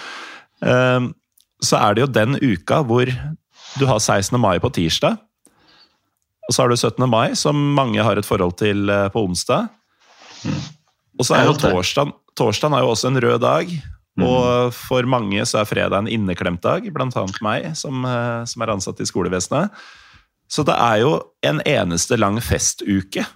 Uh, 0.65 1.13
så 1.61 1.77
er 1.83 1.95
det 1.95 2.07
jo 2.07 2.11
den 2.15 2.39
uka 2.41 2.81
hvor 2.89 3.13
du 3.77 3.85
har 3.87 4.01
16. 4.01 4.41
mai 4.41 4.57
på 4.63 4.73
tirsdag. 4.73 5.19
Og 6.49 6.55
så 6.55 6.65
har 6.65 6.73
du 6.73 6.77
17. 6.77 7.05
mai, 7.11 7.37
som 7.37 7.57
mange 7.77 8.03
har 8.03 8.19
et 8.19 8.27
forhold 8.27 8.57
til 8.61 8.89
uh, 8.89 9.07
på 9.13 9.27
onsdag. 9.29 9.69
Og 11.19 11.27
så 11.27 11.37
er 11.37 11.49
jo 11.49 11.57
torsdag 11.59 12.15
Torsdagen 12.39 12.77
er 12.77 12.85
jo 12.85 12.93
også 12.93 13.09
en 13.11 13.19
rød 13.19 13.41
dag. 13.43 13.71
Og 14.23 14.75
for 14.75 15.07
mange 15.11 15.43
så 15.47 15.61
er 15.61 15.67
fredag 15.67 15.99
en 15.99 16.11
inneklemt 16.11 16.63
dag, 16.63 16.85
bl.a. 16.95 17.25
meg, 17.43 17.65
som, 17.79 18.07
som 18.47 18.63
er 18.63 18.71
ansatt 18.71 19.03
i 19.03 19.07
skolevesenet. 19.07 19.75
Så 20.47 20.63
det 20.67 20.77
er 20.79 21.01
jo 21.03 21.17
en 21.47 21.59
eneste 21.67 22.17
lang 22.19 22.39
festuke 22.43 23.27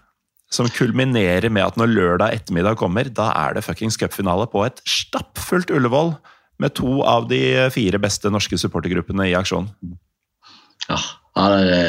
som 0.52 0.68
kulminerer 0.72 1.48
med 1.52 1.64
at 1.64 1.78
når 1.80 1.92
lørdag 1.92 2.36
ettermiddag 2.36 2.78
kommer, 2.80 3.08
da 3.08 3.30
er 3.34 3.56
det 3.56 3.64
fuckings 3.66 3.98
cupfinale 4.00 4.46
på 4.52 4.64
et 4.66 4.82
stappfullt 4.88 5.72
Ullevål 5.72 6.14
med 6.60 6.74
to 6.76 7.00
av 7.08 7.26
de 7.30 7.40
fire 7.72 8.00
beste 8.02 8.30
norske 8.32 8.58
supportergruppene 8.60 9.30
i 9.30 9.36
aksjon. 9.38 9.70
Ja, 10.88 10.98
det, 11.36 11.84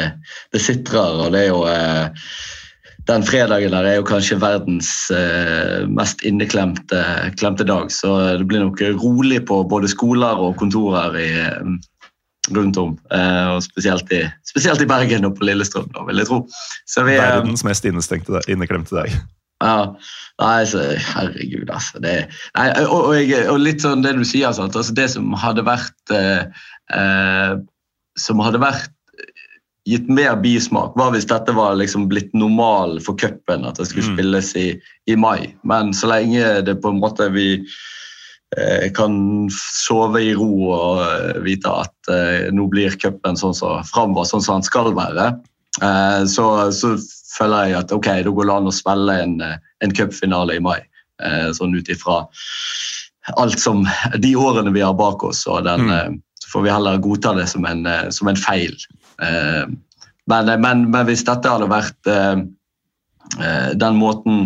det 0.56 0.62
sitrer, 0.64 1.24
og 1.26 1.34
det 1.34 1.42
er 1.46 1.50
jo 1.50 1.64
eh, 1.68 2.28
Den 3.10 3.26
fredagen 3.28 3.74
der 3.76 3.84
er 3.84 3.98
jo 3.98 4.06
kanskje 4.08 4.38
verdens 4.40 5.12
eh, 5.12 5.84
mest 5.92 6.24
inneklemte 6.24 7.68
dag, 7.68 7.92
så 7.92 8.38
det 8.40 8.48
blir 8.48 8.64
nok 8.64 8.80
rolig 9.02 9.42
på 9.50 9.64
både 9.68 9.92
skoler 9.92 10.40
og 10.40 10.56
kontorer 10.62 11.18
i, 11.20 11.32
rundt 12.52 12.80
om. 12.80 12.96
Eh, 13.12 13.48
og 13.56 13.64
spesielt 13.64 14.12
i, 14.16 14.24
spesielt 14.48 14.82
i, 14.84 14.88
Bergen 14.90 15.28
og 15.28 15.38
på 15.38 15.48
Lillestrøm, 15.48 15.92
da, 15.96 16.04
vil 16.08 16.24
jeg 16.24 16.30
tro. 16.32 16.42
Vi, 16.96 17.18
Verdens 17.20 17.64
mest 17.68 17.88
inneklemte 17.88 18.96
dag. 18.96 19.16
Ja, 19.64 19.94
nei, 20.42 20.64
så, 20.68 20.82
herregud, 21.14 21.70
altså. 21.72 22.02
Det, 22.04 22.16
nei, 22.58 22.66
og, 22.84 23.14
og, 23.14 23.36
og, 23.54 23.60
litt 23.62 23.84
sånn 23.86 24.04
det 24.04 24.16
du 24.18 24.26
sier, 24.28 24.52
sant? 24.56 24.76
Altså, 24.76 24.96
det 24.98 25.08
som 25.14 25.32
hadde 25.40 25.64
vært 25.68 26.16
eh, 26.16 26.50
eh, 26.92 27.54
Som 28.20 28.44
hadde 28.44 28.60
vært 28.62 28.92
gitt 29.90 30.08
mer 30.08 30.38
bismak, 30.40 30.94
Hva 30.96 31.10
hvis 31.12 31.28
dette 31.28 31.52
var 31.56 31.76
liksom 31.76 32.08
blitt 32.12 32.32
normal 32.38 33.02
for 33.04 33.20
cupen, 33.20 33.66
at 33.68 33.80
det 33.82 33.90
skulle 33.90 34.14
mm. 34.14 34.16
spilles 34.16 34.54
i, 34.56 34.68
i 35.12 35.18
mai. 35.20 35.52
Men 35.68 35.92
så 35.98 36.08
lenge 36.12 36.62
det 36.64 36.78
på 36.84 36.94
en 36.94 37.02
måte 37.04 37.28
vi 37.34 37.58
Eh, 38.58 38.92
kan 38.92 39.14
sove 39.54 40.22
i 40.22 40.34
ro 40.38 40.52
og 40.70 41.00
eh, 41.02 41.42
vite 41.46 41.72
at 41.84 42.12
eh, 42.12 42.50
nå 42.54 42.68
blir 42.70 42.94
cupen 43.02 43.38
sånn 43.40 43.56
som 43.58 43.82
framover, 43.88 44.28
sånn 44.30 44.44
som 44.46 44.60
den 44.60 44.68
skal 44.68 44.94
være. 44.98 45.34
Så, 46.30 46.44
så, 46.78 46.92
føler 47.34 47.72
jeg 47.72 47.78
at 47.80 47.92
ok, 47.96 48.08
da 48.22 48.30
går 48.30 48.46
det 48.46 48.54
an 48.54 48.70
å 48.70 48.74
spille 48.78 49.14
en, 49.24 49.32
en 49.82 49.94
cupfinale 49.98 50.60
i 50.60 50.62
mai. 50.62 50.84
Sånn 51.58 51.74
ut 51.74 51.90
ifra 51.90 52.20
alt 53.42 53.58
som 53.58 53.82
De 54.22 54.36
årene 54.38 54.70
vi 54.76 54.84
har 54.86 54.94
bak 54.94 55.26
oss, 55.26 55.42
og 55.50 55.66
den 55.66 55.88
mm. 55.90 56.20
så 56.44 56.52
får 56.52 56.66
vi 56.68 56.72
heller 56.76 57.02
godta 57.02 57.34
det 57.40 57.48
som 57.50 57.66
en, 57.66 57.90
som 58.14 58.30
en 58.30 58.38
feil. 58.38 58.78
Men, 59.20 60.48
men, 60.62 60.86
men, 60.90 61.02
hvis 61.08 61.26
dette 61.28 61.52
hadde 61.52 61.68
vært 61.70 62.08
den 63.80 63.98
måten 64.00 64.38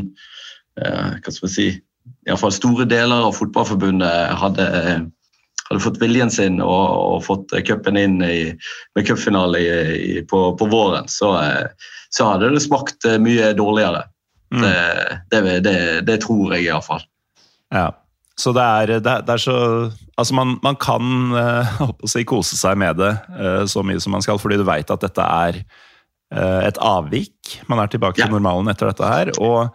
Hva 0.77 1.32
skal 1.32 1.45
vi 1.45 1.51
si 1.53 1.67
iallfall 2.27 2.53
store 2.56 2.88
deler 2.89 3.27
av 3.27 3.36
Fotballforbundet 3.38 4.34
hadde, 4.41 4.65
hadde 5.69 5.84
fått 5.84 5.99
viljen 6.01 6.32
sin 6.34 6.60
og, 6.63 6.88
og 7.15 7.23
fått 7.25 7.56
cupen 7.67 7.99
inn 7.99 8.19
i, 8.25 8.51
med 8.97 9.08
cupfinale 9.08 9.62
på, 10.30 10.41
på, 10.60 10.69
våren, 10.71 11.08
så, 11.12 11.34
så, 12.10 12.32
hadde 12.34 12.51
det 12.56 12.63
smakt 12.65 13.08
mye 13.23 13.53
dårligere. 13.58 14.03
Mm. 14.53 14.63
Det, 14.63 15.21
det, 15.32 15.60
det, 15.63 15.77
det, 16.08 16.19
tror 16.23 16.56
jeg 16.56 16.67
iallfall. 16.67 17.03
Ja. 17.73 17.89
Så 18.38 18.54
det 18.54 18.63
er, 18.63 18.97
det, 19.02 19.15
det 19.26 19.34
er 19.34 19.41
så 19.41 19.58
Altså, 20.17 20.34
man, 20.34 20.56
man 20.65 20.78
kan 20.82 21.34
å 21.86 22.10
si, 22.10 22.23
kose 22.26 22.58
seg 22.58 22.78
med 22.82 22.97
det 22.97 23.12
uh, 23.38 23.65
så 23.69 23.84
mye 23.86 24.02
som 24.02 24.15
man 24.17 24.23
skal, 24.26 24.39
fordi 24.41 24.58
du 24.58 24.65
veit 24.65 24.89
at 24.89 25.04
dette 25.04 25.21
er 25.21 25.60
uh, 26.34 26.63
et 26.65 26.80
avvik. 26.82 27.60
Man 27.69 27.84
er 27.84 27.91
tilbake 27.93 28.23
ja. 28.23 28.26
til 28.26 28.34
normalen 28.34 28.71
etter 28.71 28.89
dette 28.89 29.06
her. 29.12 29.32
Og 29.38 29.69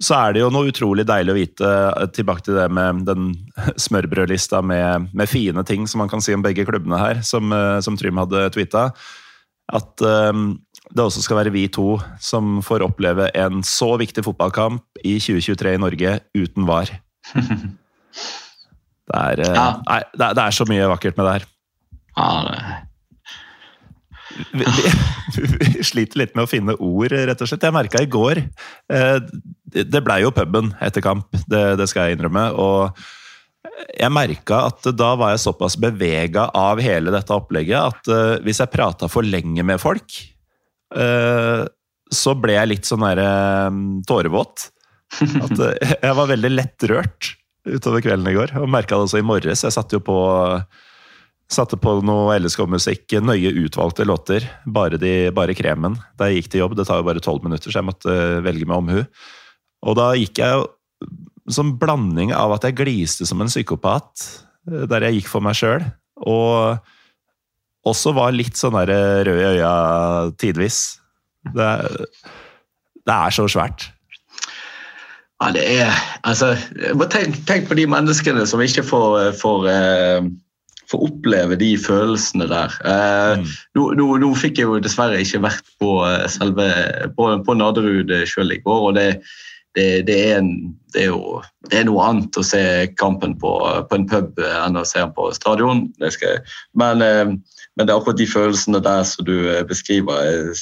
så 0.00 0.16
er 0.16 0.32
det 0.32 0.40
jo 0.40 0.48
noe 0.52 0.72
utrolig 0.72 1.04
deilig 1.08 1.34
å 1.34 1.36
vite, 1.36 1.74
tilbake 2.16 2.46
til 2.48 2.56
det 2.56 2.66
med 2.72 3.04
den 3.08 3.30
smørbrødlista 3.84 4.64
med, 4.64 5.12
med 5.12 5.28
fine 5.28 5.64
ting 5.68 5.84
som 5.84 6.00
man 6.04 6.12
kan 6.12 6.24
si 6.24 6.32
om 6.36 6.44
begge 6.44 6.64
klubbene 6.68 7.00
her, 7.00 7.20
som, 7.24 7.52
som 7.84 8.00
Trym 8.00 8.20
hadde 8.24 8.48
tweeta, 8.56 8.90
at 9.76 10.00
det 10.00 11.02
også 11.04 11.24
skal 11.24 11.40
være 11.40 11.52
vi 11.52 11.64
to 11.72 11.96
som 12.22 12.60
får 12.64 12.84
oppleve 12.86 13.28
en 13.36 13.64
så 13.66 13.92
viktig 14.00 14.24
fotballkamp 14.24 15.04
i 15.04 15.18
2023 15.20 15.74
i 15.76 15.82
Norge 15.84 16.20
uten 16.36 16.68
VAR. 16.68 16.92
Det 19.06 19.22
er, 19.22 19.44
eh, 19.46 19.54
ja. 19.54 19.68
nei, 19.86 20.00
det, 20.16 20.32
det 20.38 20.42
er, 20.42 20.54
så 20.54 20.66
mye 20.68 20.90
vakkert 20.90 21.18
med 21.18 21.28
det 21.28 21.38
her. 21.38 21.48
Ja, 22.16 22.28
det... 22.48 22.82
Vi, 24.52 24.66
vi, 24.66 25.44
vi, 25.56 25.84
sliter 25.86 26.20
litt 26.20 26.34
med 26.36 26.44
å 26.44 26.50
finne 26.50 26.74
ord, 26.82 27.14
rett 27.14 27.40
og 27.40 27.48
slett. 27.48 27.64
Jeg 27.64 27.72
merka 27.76 28.02
i 28.04 28.08
går 28.10 28.42
eh, 28.42 29.14
Det 29.72 30.02
blei 30.04 30.18
jo 30.26 30.32
puben 30.34 30.74
etter 30.84 31.04
kamp, 31.04 31.30
det, 31.48 31.62
det, 31.80 31.86
skal 31.88 32.10
jeg 32.10 32.18
innrømme. 32.18 32.50
Og 32.60 32.90
jeg 33.96 34.12
merka 34.12 34.66
at 34.72 34.90
da 34.96 35.14
var 35.16 35.32
jeg 35.32 35.44
såpass 35.46 35.78
bevega 35.80 36.50
av 36.56 36.82
hele 36.84 37.14
dette 37.14 37.32
opplegget 37.36 37.78
at 37.94 38.12
eh, 38.12 38.36
hvis 38.44 38.60
jeg 38.64 38.74
prata 38.74 39.08
for 39.12 39.24
lenge 39.24 39.64
med 39.66 39.80
folk, 39.82 40.22
så 42.16 42.32
ble 42.38 42.54
jeg 42.54 42.68
litt 42.70 42.86
sånn 42.86 43.02
derre 43.02 43.30
tårevåt. 44.06 44.68
At 45.18 45.58
jeg 45.58 46.12
var 46.14 46.28
veldig 46.30 46.52
lettrørt 46.52 47.32
utover 47.66 48.04
kvelden 48.04 48.30
i 48.30 48.36
går. 48.36 48.56
Og 48.60 48.70
merka 48.70 48.96
det 48.96 49.08
også 49.08 49.20
i 49.20 49.26
morges. 49.26 49.64
Jeg 49.66 49.74
satte 49.74 49.98
jo 49.98 50.04
på 50.04 50.18
Satte 51.46 51.76
på 51.78 51.92
noe 52.02 52.34
LSK-musikk, 52.40 53.20
nøye 53.22 53.52
utvalgte 53.62 54.02
låter. 54.02 54.42
Bare, 54.66 54.98
de, 54.98 55.30
bare, 55.30 55.54
kremen 55.54 55.94
da 56.18 56.26
jeg 56.26 56.40
gikk 56.40 56.48
til 56.50 56.64
jobb. 56.64 56.74
Det 56.74 56.88
tar 56.88 56.98
jo 56.98 57.06
bare 57.06 57.22
tolv 57.22 57.44
minutter, 57.46 57.70
så 57.70 57.78
jeg 57.78 57.86
måtte 57.86 58.16
velge 58.42 58.66
med 58.66 58.74
omhu. 58.80 59.04
Og 59.86 59.94
da 59.94 60.08
gikk 60.18 60.40
jeg 60.42 60.64
som 61.54 61.76
blanding 61.78 62.34
av 62.34 62.56
at 62.56 62.66
jeg 62.66 62.78
gliste 62.80 63.28
som 63.30 63.44
en 63.44 63.52
psykopat, 63.52 64.26
der 64.66 65.06
jeg 65.06 65.20
gikk 65.20 65.30
for 65.30 65.46
meg 65.46 65.54
sjøl, 65.54 65.86
og 66.26 66.82
også 67.86 68.10
var 68.16 68.34
litt 68.34 68.58
sånn 68.58 68.74
der 68.80 68.90
rød 69.28 69.38
i 69.38 69.50
øya 69.52 69.72
tidvis. 70.42 70.80
Det, 71.54 71.70
det 73.06 73.14
er 73.14 73.36
så 73.38 73.46
svært. 73.46 73.92
Ja, 75.42 75.52
det 75.52 75.64
er 75.68 75.92
Altså, 76.24 76.54
tenk, 77.12 77.36
tenk, 77.46 77.68
på 77.68 77.76
de 77.76 77.86
menneskene 77.86 78.46
som 78.48 78.62
ikke 78.64 78.84
får, 78.86 79.32
får, 79.40 79.66
uh, 79.68 80.28
får 80.90 81.02
oppleve 81.08 81.58
de 81.60 81.74
følelsene 81.78 82.48
der. 82.50 82.72
Uh, 82.80 83.42
mm. 83.42 83.50
nå, 83.76 83.90
nå, 84.00 84.06
nå, 84.22 84.30
fikk 84.38 84.62
jeg 84.62 84.70
jo 84.70 84.80
dessverre 84.82 85.20
ikke 85.20 85.44
vært 85.44 85.68
på 85.82 85.98
eh, 86.08 86.24
selve 86.32 86.70
på, 87.18 87.28
på 87.44 87.58
Naderud 87.58 88.14
sjøl 88.28 88.56
i 88.56 88.62
går. 88.64 88.88
og 88.88 88.96
det, 88.96 89.06
det, 89.76 90.06
det, 90.08 90.16
er 90.30 90.40
en, 90.40 90.50
det, 90.94 91.04
er 91.04 91.12
jo 91.12 91.42
det 91.68 91.82
er 91.82 91.86
noe 91.90 92.08
annet 92.08 92.40
å 92.40 92.46
se 92.46 92.64
kampen 92.96 93.36
på, 93.38 93.52
på 93.90 94.00
en 94.00 94.08
pub 94.08 94.40
enn 94.40 94.80
å 94.80 94.86
se 94.88 95.02
den 95.02 95.12
på 95.14 95.28
stadion. 95.36 95.84
Men, 96.00 97.04
uh, 97.04 97.36
men, 97.76 97.84
det 97.84 97.90
er 97.90 97.96
akkurat 97.98 98.18
de 98.18 98.30
følelsene 98.30 98.80
der 98.80 99.04
som 99.04 99.28
du 99.28 99.36
beskriver 99.68 100.56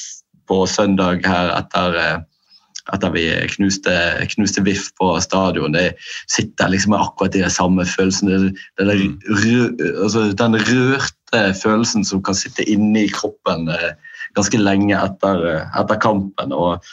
på 0.45 0.65
søndag 0.69 1.23
her 1.25 1.55
etter 1.55 2.25
etter 2.93 3.13
vi 3.15 3.25
knuste, 3.55 3.93
knuste 4.35 4.61
VIF 4.65 4.91
på 4.99 5.13
stadion. 5.23 5.73
Det 5.73 5.95
sitter 6.31 6.69
liksom 6.69 6.93
med 6.93 7.01
akkurat 7.01 7.33
de 7.33 7.49
samme 7.49 7.85
følelsene. 7.89 8.51
Den, 8.79 8.91
mm. 8.91 9.15
rø, 9.41 9.55
altså, 10.03 10.27
den 10.37 10.59
rørte 10.59 11.41
følelsen 11.57 12.05
som 12.05 12.21
kan 12.25 12.37
sitte 12.37 12.65
inne 12.69 13.05
i 13.05 13.11
kroppen 13.13 13.71
eh, 13.73 13.95
ganske 14.37 14.61
lenge 14.61 14.97
etter, 14.99 15.41
eh, 15.49 15.79
etter 15.81 16.01
kampen. 16.01 16.53
Og 16.53 16.85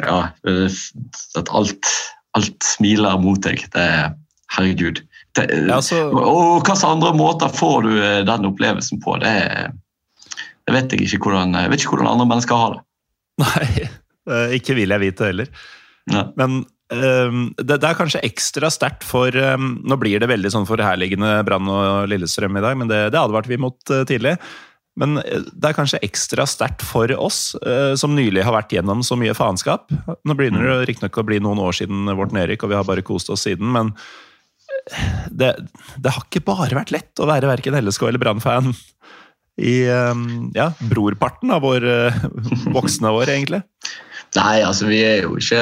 ja, 0.00 0.22
at 0.32 1.54
alt, 1.56 1.92
alt 2.38 2.72
smiler 2.76 3.20
mot 3.20 3.42
deg. 3.44 3.66
Det 3.74 3.86
er 3.86 4.10
Herregud. 4.50 5.04
Det, 5.38 5.44
ja, 5.68 5.76
så... 5.78 6.08
Og 6.10 6.64
hvilke 6.64 6.74
andre 6.88 7.12
måter 7.14 7.52
får 7.54 7.84
du 7.86 7.92
eh, 8.00 8.20
den 8.26 8.48
opplevelsen 8.48 8.98
på? 9.04 9.20
Det, 9.22 9.36
det 10.66 10.74
vet 10.74 10.96
jeg 10.96 11.06
ikke 11.06 11.28
hvordan, 11.28 11.54
jeg 11.54 11.70
vet 11.70 11.84
ikke 11.84 11.94
hvordan 11.94 12.14
andre 12.16 12.26
mennesker 12.32 12.58
har 12.58 12.72
det. 12.74 12.86
Nei, 13.40 13.68
Eh, 13.80 13.88
ikke 14.56 14.76
vil 14.78 14.94
jeg 14.94 15.02
vite 15.02 15.30
heller. 15.30 15.50
Ja. 16.10 16.24
Men 16.38 16.62
um, 16.92 17.44
det, 17.58 17.76
det, 17.76 17.86
er 17.86 17.98
kanskje 17.98 18.22
ekstra 18.26 18.70
sterkt 18.72 19.04
for 19.06 19.34
um, 19.34 19.76
Nå 19.86 19.98
blir 20.00 20.20
det 20.22 20.30
veldig 20.30 20.52
sånn 20.54 20.68
forherligende 20.68 21.40
Brann 21.46 21.68
og 21.70 22.10
Lillestrøm 22.10 22.58
i 22.58 22.64
dag, 22.64 22.78
men 22.80 22.90
det, 22.90 23.06
det 23.14 23.20
advarte 23.20 23.52
vi 23.52 23.60
mot 23.60 23.78
uh, 23.92 24.02
tidlig. 24.08 24.36
Men 25.00 25.20
det 25.22 25.64
er 25.64 25.76
kanskje 25.76 26.00
ekstra 26.04 26.44
sterkt 26.50 26.82
for 26.84 27.08
oss 27.14 27.54
som 27.96 28.10
nylig 28.12 28.42
har 28.44 28.52
vært 28.52 28.74
gjennom 28.74 29.04
så 29.06 29.14
mye 29.16 29.32
faenskap. 29.38 29.86
Nå 30.26 30.34
begynner 30.36 30.66
det 30.66 30.90
riktignok 30.90 31.20
å 31.22 31.24
bli 31.24 31.38
noen 31.40 31.62
år 31.62 31.78
siden 31.78 32.10
vårt 32.18 32.34
nedrykk, 32.36 32.66
og 32.66 32.72
vi 32.72 32.76
har 32.76 32.88
bare 32.88 33.04
kost 33.06 33.30
oss 33.32 33.46
siden, 33.46 33.70
men 33.72 33.94
det, 35.30 35.54
det 35.94 36.12
har 36.12 36.26
ikke 36.26 36.42
bare 36.44 36.76
vært 36.76 36.92
lett 36.92 37.22
å 37.22 37.30
være 37.30 37.48
verken 37.48 37.78
LSK 37.78 38.10
eller 38.10 38.20
Brann-fan 38.20 38.74
i 39.62 39.78
um, 40.10 40.50
ja, 40.58 40.72
brorparten 40.90 41.54
av 41.54 41.64
vår 41.64 41.86
voksne 42.76 43.14
år, 43.14 43.30
egentlig. 43.38 43.62
Nei, 44.36 44.60
altså 44.62 44.86
vi 44.86 45.00
er 45.02 45.24
jo 45.24 45.32
ikke 45.40 45.58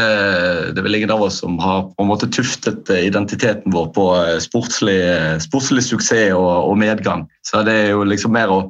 Det 0.75 0.81
er 0.81 0.85
vel 0.85 0.99
ingen 0.99 1.13
av 1.15 1.23
oss 1.25 1.39
som 1.41 1.57
har 1.63 1.87
på 1.89 2.05
en 2.05 2.11
måte 2.11 2.29
tuftet 2.29 2.91
eh, 2.93 3.07
identiteten 3.07 3.73
vår 3.73 3.89
på 3.97 4.05
eh, 4.19 4.37
sportslig, 4.45 4.99
eh, 5.09 5.39
sportslig 5.41 5.87
suksess 5.87 6.35
og, 6.37 6.51
og, 6.69 6.75
medgang. 6.81 7.25
Så 7.49 7.63
det 7.65 7.77
er 7.87 7.89
jo 7.95 8.05
liksom 8.05 8.37
mer 8.37 8.53
å 8.53 8.61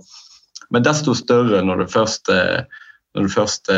Men 0.71 0.85
desto 0.85 1.17
større 1.17 1.63
når 1.65 1.81
det 1.81 1.93
først, 1.95 2.29
når 2.29 3.25
det 3.25 3.33
først 3.33 3.71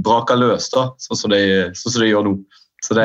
braker 0.00 0.38
løs, 0.40 0.70
da, 0.72 0.86
sånn 0.96 1.18
som, 1.20 1.34
det, 1.34 1.40
sånn 1.76 1.92
som 1.92 2.06
gjør 2.06 2.24
nå. 2.24 2.32
Så 2.80 2.96
det 2.96 3.04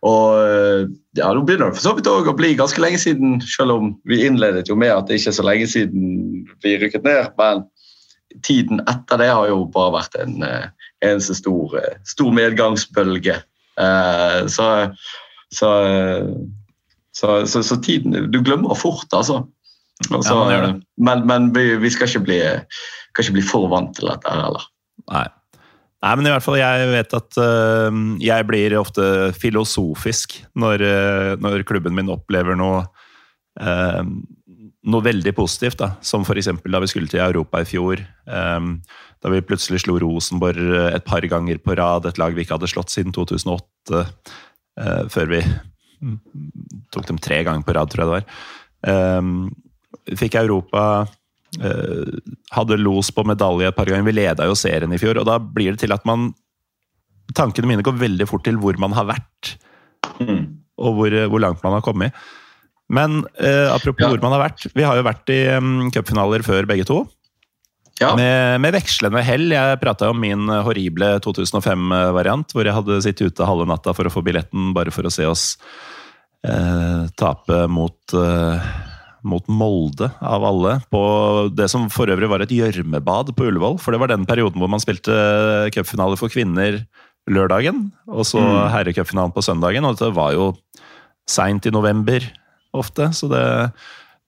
og 0.00 0.88
ja, 1.18 1.28
Nå 1.28 1.42
begynner 1.44 1.68
det 1.68 1.76
for 1.76 1.84
så 1.84 1.92
vidt 1.98 2.08
å 2.08 2.32
bli 2.38 2.54
ganske 2.56 2.80
lenge 2.80 3.02
siden, 3.02 3.36
selv 3.44 3.76
om 3.76 3.92
vi 4.08 4.22
innledet 4.24 4.70
jo 4.72 4.78
med 4.80 4.94
at 4.94 5.10
det 5.10 5.20
ikke 5.20 5.34
er 5.34 5.36
så 5.36 5.44
lenge 5.44 5.68
siden 5.68 6.48
vi 6.64 6.78
rykket 6.80 7.04
ned. 7.04 7.36
Men 7.36 7.66
tiden 8.48 8.80
etter 8.88 9.20
det 9.20 9.28
har 9.28 9.52
jo 9.52 9.66
bare 9.76 9.98
vært 9.98 10.16
en 10.24 10.40
eneste 11.04 11.36
stor, 11.38 11.76
eh, 11.80 11.96
stor 12.08 12.32
medgangsbølge. 12.34 13.40
Eh, 13.80 14.40
så, 14.52 14.68
så, 15.52 15.70
så, 17.12 17.62
så, 17.62 17.80
tiden 17.84 18.30
Du 18.32 18.40
glemmer 18.42 18.74
fort, 18.74 19.08
altså. 19.12 19.42
altså 20.10 20.36
ja, 20.52 20.74
men, 20.96 21.26
men 21.26 21.50
vi, 21.54 21.74
vi, 21.76 21.90
skal 21.92 22.08
ikke 22.08 22.24
bli, 22.28 22.38
ikke 23.12 23.36
bli 23.36 23.44
for 23.44 23.68
vant 23.72 23.96
til 23.96 24.08
dette 24.12 24.32
heller. 24.32 24.70
Nei. 25.12 25.26
Nei, 26.04 26.12
men 26.18 26.28
i 26.28 26.30
hvert 26.30 26.44
fall 26.44 26.58
jeg 26.60 26.88
vet 26.92 27.14
at 27.16 27.38
uh, 27.40 27.88
jeg 28.22 28.46
blir 28.46 28.76
ofte 28.78 29.32
filosofisk 29.40 30.36
når, 30.54 30.84
uh, 30.84 31.30
når 31.40 31.64
klubben 31.66 31.96
min 31.96 32.12
opplever 32.12 32.58
noe 32.58 32.84
uh, 33.58 34.04
noe 34.86 35.02
veldig 35.02 35.32
positivt, 35.34 35.80
da. 35.80 35.90
som 36.04 36.22
f.eks. 36.22 36.50
da 36.62 36.80
vi 36.82 36.90
skulle 36.90 37.10
til 37.10 37.22
Europa 37.22 37.62
i 37.62 37.68
fjor. 37.68 38.02
Um, 38.30 38.76
da 39.24 39.32
vi 39.32 39.42
plutselig 39.42 39.82
slo 39.82 39.96
Rosenborg 39.98 40.60
eh, 40.60 40.90
et 40.94 41.06
par 41.06 41.24
ganger 41.26 41.58
på 41.62 41.74
rad, 41.78 42.06
et 42.06 42.20
lag 42.20 42.36
vi 42.36 42.44
ikke 42.44 42.58
hadde 42.58 42.70
slått 42.70 42.94
siden 42.94 43.14
2008. 43.16 44.04
Uh, 44.76 45.02
før 45.10 45.30
vi 45.32 45.42
tok 46.92 47.06
dem 47.08 47.18
tre 47.22 47.40
ganger 47.46 47.66
på 47.66 47.74
rad, 47.74 47.90
tror 47.90 48.04
jeg 48.04 48.10
det 48.10 48.16
var. 48.16 48.26
Um, 48.86 49.30
fikk 50.14 50.36
Europa 50.38 50.80
uh, 51.08 52.10
Hadde 52.52 52.76
los 52.78 53.08
på 53.10 53.24
medalje 53.26 53.72
et 53.72 53.78
par 53.78 53.88
ganger. 53.88 54.06
Vi 54.06 54.14
leda 54.14 54.46
jo 54.46 54.58
serien 54.58 54.92
i 54.92 55.00
fjor, 55.02 55.18
og 55.18 55.26
da 55.26 55.40
blir 55.40 55.74
det 55.74 55.86
til 55.86 55.96
at 55.96 56.06
man 56.08 56.30
Tankene 57.34 57.66
mine 57.66 57.82
går 57.82 57.96
veldig 57.98 58.26
fort 58.30 58.44
til 58.46 58.54
hvor 58.62 58.76
man 58.78 58.92
har 58.94 59.08
vært, 59.08 59.56
mm. 60.22 60.44
og 60.78 60.92
hvor, 60.94 61.14
hvor 61.32 61.40
langt 61.42 61.64
man 61.64 61.74
har 61.74 61.82
kommet. 61.82 62.14
Men 62.92 63.24
eh, 63.42 63.66
apropos 63.72 64.04
ja. 64.04 64.10
hvor 64.12 64.22
man 64.22 64.36
har 64.36 64.44
vært. 64.46 64.66
Vi 64.76 64.84
har 64.86 64.98
jo 64.98 65.06
vært 65.06 65.30
i 65.34 65.40
um, 65.58 65.88
cupfinaler 65.94 66.44
før, 66.46 66.68
begge 66.70 66.86
to. 66.86 67.02
Ja. 68.00 68.12
Med, 68.18 68.60
med, 68.60 68.74
vekslende 68.76 69.22
hell. 69.24 69.48
Jeg 69.54 69.80
prata 69.80 70.10
om 70.12 70.18
min 70.20 70.50
horrible 70.66 71.14
2005-variant, 71.24 72.52
hvor 72.52 72.68
jeg 72.68 72.76
hadde 72.76 72.98
sittet 73.04 73.32
ute 73.32 73.48
halve 73.48 73.66
natta 73.68 73.94
for 73.96 74.08
å 74.08 74.12
få 74.12 74.22
billetten, 74.26 74.74
bare 74.76 74.92
for 74.94 75.08
å 75.08 75.12
se 75.12 75.24
oss 75.28 75.54
eh, 76.44 77.06
tape 77.16 77.62
mot, 77.72 77.96
eh, 78.12 78.68
mot 79.26 79.48
Molde, 79.48 80.10
av 80.20 80.44
alle. 80.44 80.76
På 80.92 81.02
det 81.48 81.70
som 81.72 81.88
for 81.92 82.12
øvrig 82.12 82.30
var 82.30 82.44
et 82.44 82.52
gjørmebad 82.52 83.32
på 83.36 83.48
Ullevål. 83.48 83.80
For 83.82 83.96
det 83.96 84.02
var 84.04 84.12
den 84.12 84.28
perioden 84.28 84.60
hvor 84.60 84.70
man 84.70 84.84
spilte 84.84 85.16
cupfinale 85.74 86.20
for 86.20 86.32
kvinner 86.32 86.82
lørdagen, 87.26 87.88
og 88.06 88.22
så 88.28 88.38
mm. 88.38 88.58
herrecupfinalen 88.76 89.34
på 89.34 89.42
søndagen. 89.42 89.88
Og 89.88 89.96
dette 89.96 90.14
var 90.14 90.36
jo 90.36 90.52
seint 91.26 91.64
i 91.66 91.72
november 91.74 92.28
ofte, 92.82 93.10
så 93.16 93.28
det, 93.32 93.42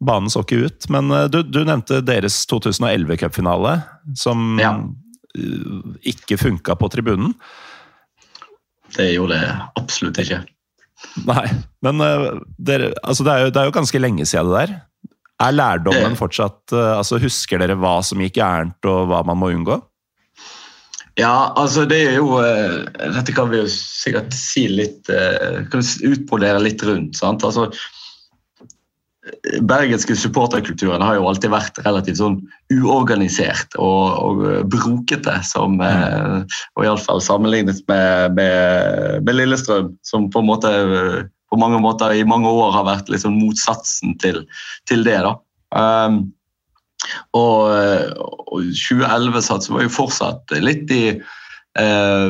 banen 0.05 0.31
så 0.31 0.43
ikke 0.45 0.61
ut. 0.69 0.89
Men 0.95 1.11
eh, 1.15 1.27
du, 1.33 1.41
du 1.43 1.61
nevnte 1.67 2.01
deres 2.07 2.41
2011-cupfinale, 2.51 3.77
som 4.19 4.59
Ja. 4.63 4.75
eh, 5.37 5.97
ikke 6.15 6.39
funka 6.41 6.77
på 6.79 6.91
tribunen. 6.95 7.35
Det 8.97 9.11
gjorde 9.13 9.37
det 9.41 9.51
absolutt 9.79 10.19
ikke. 10.23 10.41
Nei, 11.29 11.45
men 11.85 12.01
eh, 12.03 12.29
dere, 12.59 12.93
altså 13.05 13.27
det, 13.27 13.33
er 13.35 13.45
jo, 13.47 13.51
det 13.55 13.61
er 13.63 13.69
jo 13.69 13.77
ganske 13.77 14.01
lenge 14.03 14.25
siden 14.27 14.49
det 14.51 14.63
der. 14.65 14.79
Er 15.39 15.55
lærdommen 15.55 16.15
Det- 16.17 16.19
fortsatt 16.19 16.73
altså 16.75 17.21
Husker 17.23 17.61
dere 17.63 17.77
hva 17.79 18.01
som 18.03 18.19
gikk 18.19 18.41
gærent, 18.41 18.79
og 18.91 19.05
hva 19.07 19.21
man 19.29 19.39
må 19.39 19.53
unngå? 19.55 19.77
Ja, 21.19 21.53
altså 21.59 21.85
det 21.91 21.99
er 22.09 22.17
jo 22.19 22.41
Dette 22.43 23.33
kan 23.35 23.49
vi 23.51 23.59
jo 23.61 23.69
sikkert 23.71 24.35
si 24.35 24.65
litt 24.71 25.07
Kan 25.11 25.83
vi 25.83 26.11
utbrodere 26.11 26.61
litt 26.63 26.83
rundt. 26.87 27.15
sant? 27.19 27.43
Altså 27.47 27.69
Bergenske 29.69 30.17
supporterkulturen 30.19 31.03
har 31.05 31.19
jo 31.19 31.27
alltid 31.29 31.53
vært 31.53 31.81
relativt 31.85 32.21
sånn 32.21 32.39
uorganisert 32.75 33.77
og, 33.81 34.05
og 34.23 34.69
brokete. 34.73 35.35
Som, 35.49 35.79
mm. 35.81 36.47
og 36.77 36.87
iallfall 36.87 37.23
sammenlignet 37.25 37.83
med, 37.91 38.39
med, 38.39 39.21
med 39.27 39.39
Lillestrøm, 39.39 39.93
som 40.07 40.29
på 40.33 40.45
måte 40.47 40.73
eh, 40.73 41.21
på 41.49 41.57
mange 41.61 41.79
måter 41.81 42.13
i 42.13 42.27
mange 42.29 42.51
år 42.51 42.75
har 42.77 42.85
vært 42.89 43.09
liksom 43.13 43.39
motsatsen 43.41 44.17
til, 44.21 44.43
til 44.89 45.05
det. 45.07 45.21
da. 45.25 45.37
Um, 45.73 46.27
og, 47.37 47.71
eh, 47.73 48.11
og 48.19 48.69
2011-satsen 48.75 49.77
var 49.77 49.87
jo 49.87 49.95
fortsatt 49.95 50.55
litt 50.61 50.91
i 50.93 51.05
eh, 51.15 52.29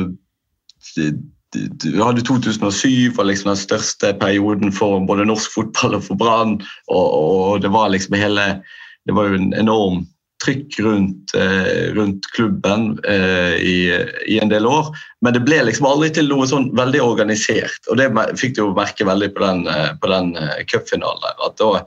Vi 1.55 2.01
hadde 2.01 2.21
2007 2.21 3.15
var 3.15 3.25
liksom 3.25 3.49
den 3.49 3.57
største 3.57 4.13
perioden 4.21 4.73
for 4.75 5.01
både 5.07 5.25
norsk 5.25 5.55
fotball 5.55 5.97
og 5.97 6.05
for 6.05 6.19
Brann. 6.19 6.59
Og, 6.91 7.07
og 7.17 7.61
det 7.63 7.71
var 7.73 7.89
liksom 7.89 8.17
hele 8.19 8.61
Det 9.07 9.15
var 9.15 9.29
jo 9.29 9.39
en 9.39 9.53
enorm 9.57 10.03
trykk 10.43 10.79
rundt, 10.79 11.33
eh, 11.35 11.89
rundt 11.95 12.27
klubben 12.35 12.99
eh, 13.07 13.55
i, 13.57 14.05
i 14.27 14.39
en 14.39 14.51
del 14.51 14.67
år. 14.67 14.91
Men 15.21 15.33
det 15.35 15.43
ble 15.47 15.63
liksom 15.65 15.87
aldri 15.89 16.11
til 16.15 16.29
noe 16.31 16.47
sånn 16.47 16.69
veldig 16.77 17.01
organisert. 17.03 17.79
Og 17.89 17.99
det 17.99 18.11
fikk 18.39 18.55
du 18.55 18.63
jo 18.63 18.75
merke 18.77 19.07
veldig 19.07 19.33
på 19.35 19.43
den, 19.43 19.65
eh, 19.67 19.91
på 19.99 20.11
den 20.11 20.35
eh, 20.39 20.61
cupfinalen. 20.69 21.43
at 21.45 21.57
da 21.59 21.83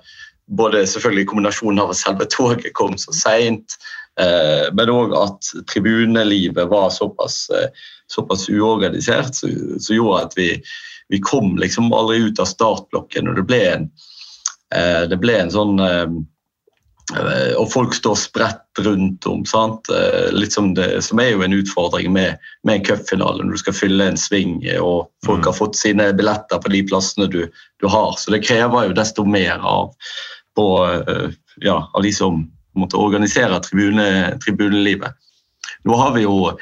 både 0.53 0.85
selvfølgelig 0.87 1.31
kombinasjonen 1.31 1.81
av 1.81 1.95
at 1.95 2.01
selve 2.01 2.29
toget 2.29 2.75
kom 2.77 2.99
så 3.01 3.15
seint, 3.17 3.79
men 4.77 4.91
òg 4.93 5.15
at 5.17 5.47
tribunelivet 5.73 6.69
var 6.69 6.91
såpass, 6.93 7.47
eh, 7.51 7.71
såpass 8.13 8.49
uorganisert, 8.53 9.35
så, 9.35 9.49
så 9.81 9.95
gjorde 9.97 10.27
at 10.27 10.37
vi, 10.37 10.51
vi 11.09 11.21
kom 11.25 11.57
liksom 11.57 11.93
aldri 11.97 12.19
ut 12.29 12.41
av 12.43 12.51
startblokken. 12.51 13.29
Og 13.29 13.41
det 13.41 13.47
ble 13.49 13.63
en, 13.71 13.89
eh, 14.75 15.03
det 15.09 15.17
ble 15.23 15.39
en 15.41 15.51
sånn 15.55 15.81
eh, 15.81 16.13
eh, 17.17 17.55
Og 17.61 17.67
folk 17.73 17.97
står 17.97 18.17
spredt 18.21 18.85
rundt 18.85 19.27
om. 19.27 19.43
sant? 19.49 19.89
Eh, 19.93 20.29
litt 20.33 20.53
som, 20.53 20.75
det, 20.77 21.03
som 21.05 21.21
er 21.21 21.33
jo 21.33 21.43
en 21.45 21.57
utfordring 21.57 22.13
med, 22.13 22.37
med 22.65 22.79
en 22.79 22.85
cupfinale, 22.85 23.45
når 23.45 23.57
du 23.57 23.65
skal 23.65 23.77
fylle 23.81 24.13
en 24.13 24.21
sving 24.21 24.61
eh, 24.65 24.81
og 24.81 25.09
folk 25.27 25.41
Mm. 25.43 25.49
har 25.51 25.57
fått 25.57 25.77
sine 25.77 26.13
billetter 26.13 26.61
på 26.61 26.69
de 26.73 26.83
plassene 26.89 27.29
du, 27.33 27.47
du 27.81 27.87
har. 27.89 28.13
Så 28.19 28.31
det 28.33 28.45
krever 28.45 28.89
jo 28.89 28.97
desto 28.97 29.25
mer 29.25 29.57
av, 29.61 29.93
på, 30.57 30.67
eh, 30.85 31.31
ja, 31.65 31.91
av 31.95 32.03
de 32.03 32.13
som 32.13 32.45
måtte 32.79 33.01
organisere 33.01 33.61
tribune, 33.65 34.07
tribunelivet. 34.45 35.19
Nå 35.89 35.97
har 35.99 36.15
vi 36.17 36.25
jo, 36.25 36.53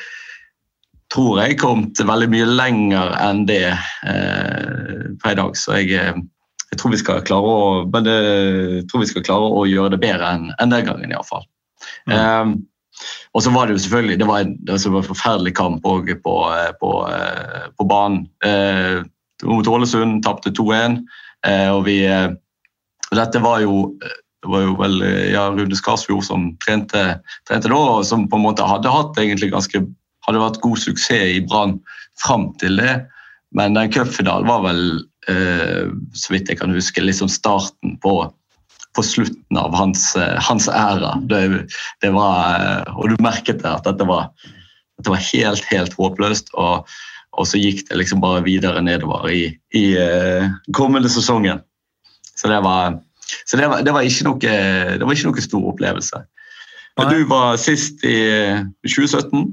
tror 1.14 1.40
jeg, 1.42 1.58
kommet 1.60 2.00
veldig 2.06 2.30
mye 2.32 2.48
lenger 2.48 3.14
enn 3.20 3.44
det 3.48 3.66
eh, 3.70 5.06
per 5.22 5.34
i 5.34 5.38
dag. 5.40 5.56
Så 5.58 5.78
jeg, 5.80 5.92
eh, 5.98 6.18
jeg 6.70 6.80
tror 6.80 6.94
vi 6.94 7.00
skal 7.02 7.22
klare 7.26 7.54
å, 7.54 7.70
det, 8.00 8.16
jeg 8.16 8.88
tror 8.90 9.04
vi 9.04 9.12
skal 9.12 9.26
klare 9.26 9.54
å 9.60 9.64
gjøre 9.68 9.94
det 9.96 10.02
bedre 10.02 10.34
enn, 10.36 10.50
enn 10.62 10.74
den 10.74 10.86
gangen, 10.88 11.14
iallfall. 11.14 11.46
Mm. 12.08 12.16
Um, 12.16 12.52
og 13.32 13.44
så 13.44 13.52
var 13.54 13.66
det 13.66 13.76
jo 13.76 13.82
selvfølgelig 13.84 14.18
det 14.20 14.28
var 14.28 14.44
en, 14.44 14.52
det 14.66 14.76
var 14.84 15.00
en 15.00 15.06
forferdelig 15.06 15.54
kamp 15.56 15.86
òg 15.88 16.10
på, 16.24 16.36
eh, 16.56 16.70
på, 16.80 16.92
eh, 17.08 17.66
på 17.78 17.86
banen. 17.88 18.24
Eh, 18.44 19.00
mot 19.48 19.68
Ålesund 19.68 20.22
tapte 20.26 20.52
2-1. 20.52 21.00
Eh, 21.46 21.68
og 21.72 21.84
vi 21.88 22.02
eh, 22.04 22.30
Dette 23.10 23.40
var 23.42 23.62
jo 23.64 23.96
det 24.40 24.48
var 24.48 24.64
jo 24.64 24.76
vel 24.80 25.02
eh, 25.04 25.30
ja, 25.34 25.48
Rune 25.52 25.76
Skarsfjord 25.76 26.24
som 26.24 26.50
trente, 26.64 27.04
trente 27.48 27.68
da, 27.68 27.76
og 27.76 28.04
som 28.08 28.26
på 28.30 28.38
en 28.38 28.46
måte 28.46 28.66
hadde 28.66 28.92
hatt 28.92 29.18
egentlig 29.20 29.52
ganske 29.52 29.82
hadde 30.26 30.42
vært 30.42 30.60
god 30.64 30.80
suksess 30.80 31.36
i 31.36 31.40
Brann 31.44 31.78
fram 32.20 32.50
til 32.60 32.80
det. 32.80 33.00
Men 33.56 33.74
den 33.76 33.90
cupfinalen 33.92 34.48
var 34.48 34.62
vel, 34.64 34.82
eh, 35.28 35.88
så 36.14 36.34
vidt 36.34 36.50
jeg 36.50 36.60
kan 36.60 36.74
huske, 36.74 37.02
liksom 37.02 37.30
starten 37.32 37.96
på, 38.04 38.14
på 38.96 39.04
slutten 39.04 39.58
av 39.58 39.74
hans, 39.76 40.12
eh, 40.16 40.38
hans 40.46 40.68
æra. 40.68 41.16
Det, 41.30 41.42
det 42.04 42.12
var, 42.14 42.60
eh, 42.60 42.96
og 42.96 43.10
du 43.10 43.24
merket 43.24 43.64
det 43.64 43.72
at 43.72 43.88
dette 43.88 44.06
var, 44.06 44.30
dette 45.00 45.12
var 45.12 45.24
helt, 45.32 45.66
helt 45.72 45.96
håpløst. 45.98 46.54
Og, 46.54 46.86
og 47.38 47.48
så 47.48 47.60
gikk 47.60 47.86
det 47.88 47.98
liksom 47.98 48.22
bare 48.22 48.44
videre 48.46 48.82
nedover 48.84 49.28
i, 49.32 49.44
i 49.76 49.86
eh, 49.98 50.48
kommende 50.76 51.10
sesongen. 51.12 51.64
Så 52.36 52.48
det 52.48 52.62
var, 52.64 53.00
så 53.46 53.58
det 53.60 53.68
var, 53.70 53.82
det 53.86 53.94
var, 53.94 54.06
ikke, 54.06 54.26
noe, 54.28 54.38
det 54.40 55.06
var 55.06 55.16
ikke 55.16 55.30
noe 55.30 55.44
stor 55.44 55.66
opplevelse. 55.72 56.22
Men 56.98 57.12
du 57.14 57.26
var 57.30 57.58
sist 57.60 58.04
i 58.06 58.16
eh, 58.28 58.62
2017. 58.84 59.44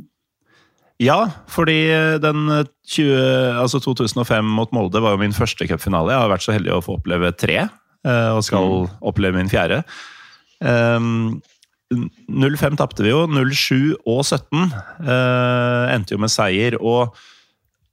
Ja, 1.04 1.20
fordi 1.54 1.78
den 2.24 2.48
20, 2.90 3.60
altså 3.62 3.80
2005 3.84 4.48
mot 4.58 4.72
Molde 4.74 5.02
var 5.04 5.14
jo 5.14 5.22
min 5.22 5.36
første 5.36 5.68
cupfinale. 5.70 6.16
Jeg 6.16 6.24
har 6.24 6.32
vært 6.32 6.46
så 6.48 6.56
heldig 6.56 6.74
å 6.74 6.82
få 6.82 6.98
oppleve 6.98 7.30
tre, 7.38 7.68
eh, 7.68 8.32
og 8.34 8.42
skal 8.46 8.88
oppleve 9.06 9.38
min 9.38 9.52
fjerde. 9.52 9.84
Um, 10.58 11.38
05 11.94 12.80
tapte 12.80 13.06
vi 13.06 13.14
jo. 13.14 13.24
07 13.30 13.94
og 14.10 14.24
17 14.26 14.74
eh, 14.74 15.94
endte 15.94 16.16
jo 16.16 16.22
med 16.22 16.34
seier. 16.34 16.80
Og 16.82 17.14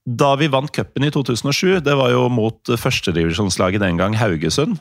da 0.04 0.32
vi 0.40 0.50
vant 0.52 0.72
cupen 0.74 1.06
i 1.06 1.12
2007, 1.14 1.84
det 1.84 1.94
var 2.00 2.10
jo 2.12 2.26
mot 2.32 2.72
førstedivisjonslaget 2.80 3.84
den 3.84 4.00
gang, 4.00 4.16
Haugesund. 4.18 4.80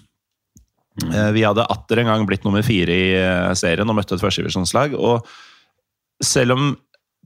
Eh, 1.01 1.31
Vi 1.33 1.45
hadde 1.45 1.65
atter 1.65 2.01
en 2.01 2.11
gang 2.11 2.25
blitt 2.29 2.45
nummer 2.45 2.65
fire 2.65 2.93
i 2.93 3.11
eh, 3.17 3.51
serien 3.57 3.89
og 3.89 3.97
møtte 3.97 4.17
et 4.17 4.23
førstedivisjonslag. 4.23 4.95
Og 4.97 5.25
selv 6.23 6.57
om 6.57 6.73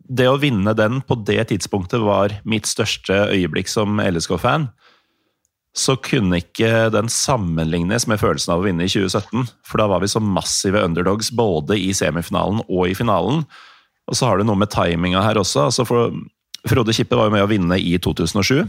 det 0.07 0.29
å 0.29 0.39
vinne 0.39 0.71
den 0.77 1.01
på 1.03 1.17
det 1.27 1.49
tidspunktet 1.49 2.03
var 2.03 2.37
mitt 2.47 2.69
største 2.69 3.25
øyeblikk 3.33 3.67
som 3.67 3.99
LSK-fan, 3.99 4.69
så 5.77 5.93
kunne 6.01 6.39
ikke 6.41 6.87
den 6.89 7.09
sammenlignes 7.11 8.07
med 8.09 8.17
følelsen 8.21 8.55
av 8.55 8.63
å 8.63 8.65
vinne 8.65 8.87
i 8.87 8.89
2017. 8.89 9.45
For 9.67 9.81
da 9.81 9.89
var 9.91 10.01
vi 10.01 10.09
så 10.09 10.21
massive 10.23 10.81
underdogs 10.81 11.29
både 11.35 11.77
i 11.77 11.91
semifinalen 11.93 12.63
og 12.65 12.87
i 12.87 12.95
finalen. 12.97 13.43
Og 14.07 14.17
så 14.17 14.29
har 14.29 14.39
du 14.39 14.47
noe 14.47 14.57
med 14.57 14.71
timinga 14.73 15.21
her 15.21 15.37
også. 15.37 15.67
altså 15.67 15.85
for 15.85 16.15
Frode 16.67 16.95
Kippe 16.95 17.19
var 17.19 17.29
jo 17.29 17.35
med 17.35 17.45
å 17.45 17.51
vinne 17.51 17.77
i 17.77 17.93
2007, 18.01 18.63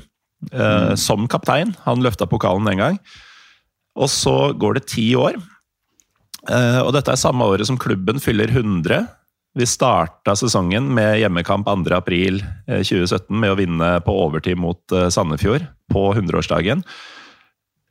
eh, 0.53 0.93
som 1.01 1.25
kaptein. 1.31 1.73
Han 1.87 2.05
løfta 2.05 2.29
pokalen 2.29 2.69
den 2.69 2.83
gang. 2.83 3.01
Og 3.99 4.07
så 4.13 4.53
går 4.55 4.79
det 4.79 4.91
ti 4.95 5.11
år. 5.19 5.35
Eh, 6.49 6.81
og 6.85 6.93
dette 6.97 7.13
er 7.13 7.21
samme 7.21 7.45
året 7.51 7.67
som 7.69 7.79
klubben 7.81 8.21
fyller 8.23 8.49
100. 8.53 9.07
Vi 9.59 9.67
starta 9.67 10.37
sesongen 10.39 10.85
med 10.95 11.19
hjemmekamp 11.23 11.67
2.4.2017 11.67 13.35
med 13.35 13.51
å 13.53 13.59
vinne 13.59 14.01
på 14.07 14.13
overtid 14.27 14.57
mot 14.61 14.93
eh, 14.95 15.09
Sandefjord 15.13 15.63
på 15.93 16.15
100-årsdagen. 16.15 16.79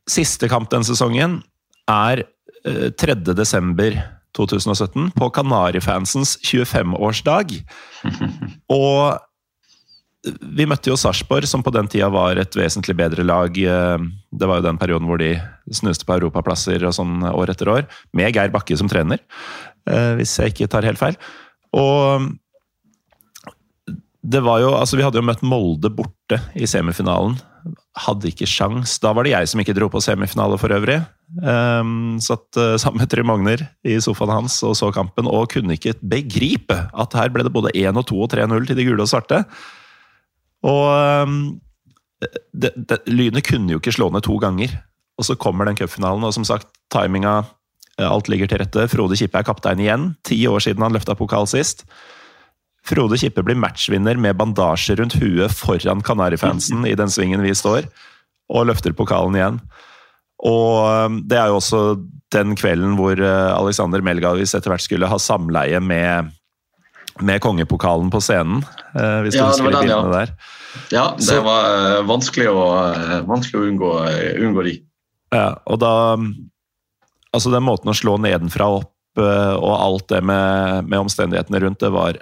Siste 0.08 0.48
kamp 0.48 0.70
den 0.72 0.84
sesongen 0.88 1.42
er 1.90 2.24
eh, 2.64 2.88
3.12.2017 2.96 5.10
på 5.18 5.30
Kanarifansens 5.36 6.30
25-årsdag. 6.40 7.46
Og 8.78 9.18
vi 10.40 10.66
møtte 10.66 10.90
jo 10.90 10.96
Sarpsborg, 10.98 11.46
som 11.46 11.62
på 11.62 11.70
den 11.74 11.86
tida 11.90 12.08
var 12.10 12.36
et 12.40 12.56
vesentlig 12.56 12.96
bedre 12.98 13.22
lag. 13.26 13.58
Eh, 14.32 14.38
Det 14.38 14.46
var 14.46 14.56
jo 14.56 14.68
den 14.68 14.78
perioden 14.78 15.06
hvor 15.08 15.18
de 15.18 15.40
snuste 15.72 16.04
på 16.04 16.18
europaplasser 16.18 16.84
og 16.84 16.92
sånn 16.92 17.22
år 17.24 17.50
etter 17.50 17.68
år, 17.68 17.86
med 18.12 18.34
Geir 18.34 18.50
Bakke 18.50 18.76
som 18.76 18.88
trener, 18.88 19.18
eh, 19.88 20.14
hvis 20.16 20.38
jeg 20.38 20.52
ikke 20.52 20.68
tar 20.68 20.84
helt 20.84 20.98
feil. 20.98 21.16
Og 21.72 22.28
det 24.28 24.40
var 24.42 24.60
jo, 24.60 24.74
altså 24.74 24.96
Vi 24.96 25.04
hadde 25.04 25.18
jo 25.20 25.24
møtt 25.24 25.42
Molde 25.42 25.90
borte 25.94 26.40
i 26.54 26.66
semifinalen. 26.66 27.38
Hadde 27.96 28.28
ikke 28.28 28.46
sjans. 28.46 28.98
Da 29.00 29.12
var 29.12 29.24
det 29.24 29.32
jeg 29.32 29.48
som 29.48 29.60
ikke 29.60 29.74
dro 29.76 29.88
på 29.88 30.02
semifinale 30.02 30.58
for 30.58 30.68
øvrig. 30.74 30.98
Um, 31.44 32.18
satt 32.20 32.56
uh, 32.56 32.76
sammen 32.80 33.02
med 33.02 33.10
Trym 33.12 33.28
Magner 33.28 33.62
i 33.84 33.98
sofaen 34.00 34.32
hans 34.32 34.58
og 34.66 34.76
så 34.76 34.90
kampen, 34.92 35.28
og 35.28 35.50
kunne 35.52 35.76
ikke 35.76 35.96
begripe 36.02 36.76
at 36.92 37.16
her 37.16 37.32
ble 37.32 37.46
det 37.46 37.54
både 37.54 37.72
1 37.76 37.96
og 38.00 38.06
2 38.08 38.20
og 38.26 38.30
3-0 38.34 38.68
til 38.68 38.78
de 38.78 38.86
gule 38.88 39.04
og 39.04 39.10
svarte. 39.10 39.42
Og 40.66 40.84
um, 41.28 41.60
det, 42.52 42.72
det, 42.76 42.98
Lynet 43.06 43.46
kunne 43.46 43.72
jo 43.72 43.78
ikke 43.82 43.94
slå 43.94 44.10
ned 44.14 44.24
to 44.26 44.38
ganger. 44.42 44.74
Og 45.18 45.26
så 45.26 45.34
kommer 45.38 45.66
den 45.66 45.78
cupfinalen, 45.78 46.24
og 46.26 46.34
som 46.34 46.44
sagt, 46.46 46.68
timinga 46.94 47.40
eh, 47.98 48.06
Alt 48.06 48.28
ligger 48.30 48.50
til 48.50 48.60
rette. 48.62 48.86
Frode 48.90 49.18
Kippe 49.18 49.40
er 49.40 49.46
kaptein 49.46 49.82
igjen. 49.82 50.12
Ti 50.26 50.38
år 50.50 50.62
siden 50.62 50.84
han 50.86 50.94
løfta 50.94 51.16
pokal 51.18 51.48
sist. 51.50 51.84
Frode 52.88 53.18
Kippe 53.20 53.42
blir 53.44 53.58
matchvinner 53.58 54.16
med 54.16 54.38
bandasje 54.38 54.94
rundt 54.96 55.18
huet 55.20 55.52
foran 55.52 56.00
Kanarifansen 56.06 56.86
i 56.88 56.94
den 56.96 57.10
svingen 57.12 57.42
vi 57.44 57.50
står, 57.58 57.88
og 58.48 58.68
løfter 58.70 58.94
pokalen 58.96 59.36
igjen. 59.36 59.58
Og 60.38 60.86
um, 61.10 61.18
det 61.28 61.36
er 61.36 61.50
jo 61.50 61.58
også 61.58 61.80
den 62.32 62.54
kvelden 62.56 62.94
hvor 62.96 63.18
uh, 63.18 63.58
Alexander 63.58 64.00
Melgavis 64.06 64.54
etter 64.54 64.70
hvert 64.70 64.84
skulle 64.86 65.08
ha 65.10 65.18
samleie 65.20 65.80
med, 65.82 66.30
med 67.20 67.42
kongepokalen 67.44 68.12
på 68.14 68.22
scenen. 68.22 68.62
Hvis 68.94 69.34
Ja, 69.36 69.50
du 69.50 69.58
det 69.58 69.66
var 69.66 69.74
husker 69.74 69.74
de 69.74 69.82
den, 69.82 69.90
ja. 69.90 70.00
der. 70.14 70.32
Ja, 70.94 71.14
det 71.16 71.26
Så- 71.26 71.42
var 71.44 71.64
eh, 71.98 72.02
vanskelig 72.08 72.48
å, 72.50 72.66
eh, 72.94 73.20
vanskelig 73.28 73.60
å 73.60 73.66
unngå, 73.68 73.92
unngå 74.44 74.64
de. 74.64 74.76
Ja, 75.34 75.48
og 75.66 75.80
da 75.80 76.14
um, 76.14 76.30
Altså, 77.28 77.50
den 77.52 77.62
måten 77.62 77.90
å 77.92 77.92
slå 77.92 78.14
nedenfra 78.16 78.64
opp 78.78 78.94
og 79.20 79.72
alt 79.74 80.06
det 80.08 80.22
med, 80.24 80.86
med 80.88 81.02
omstendighetene 81.02 81.60
rundt, 81.60 81.80
det 81.82 81.90
var 81.92 82.16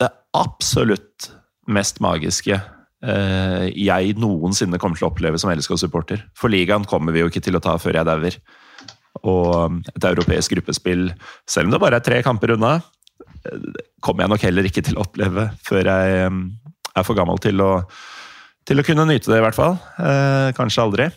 det 0.00 0.08
absolutt 0.32 1.26
mest 1.68 2.00
magiske 2.00 2.56
eh, 3.04 3.66
jeg 3.74 4.16
noensinne 4.20 4.80
kommer 4.80 4.98
til 4.98 5.08
å 5.08 5.10
oppleve 5.12 5.40
som 5.40 5.52
LSK-supporter. 5.52 6.24
For 6.38 6.52
ligaen 6.52 6.86
kommer 6.88 7.14
vi 7.14 7.22
jo 7.22 7.30
ikke 7.30 7.42
til 7.44 7.58
å 7.58 7.62
ta 7.62 7.76
før 7.82 8.00
jeg 8.00 8.08
dauer. 8.08 8.38
Og 9.24 9.54
um, 9.56 9.80
et 9.94 10.08
europeisk 10.10 10.52
gruppespill, 10.52 11.08
selv 11.48 11.68
om 11.68 11.74
det 11.74 11.82
bare 11.82 12.00
er 12.00 12.04
tre 12.04 12.20
kamper 12.24 12.54
unna, 12.56 12.76
eh, 13.48 13.82
kommer 14.04 14.24
jeg 14.24 14.34
nok 14.34 14.46
heller 14.48 14.68
ikke 14.68 14.84
til 14.86 14.98
å 14.98 15.06
oppleve 15.06 15.48
før 15.66 15.92
jeg 15.92 16.30
um, 16.30 16.42
er 16.96 17.06
for 17.06 17.18
gammel 17.18 17.40
til 17.42 17.60
å, 17.64 17.70
til 18.66 18.80
å 18.80 18.86
kunne 18.86 19.06
nyte 19.08 19.30
det, 19.30 19.40
i 19.40 19.44
hvert 19.44 19.58
fall. 19.58 19.76
Eh, 20.00 20.48
kanskje 20.56 20.84
aldri. 20.84 21.10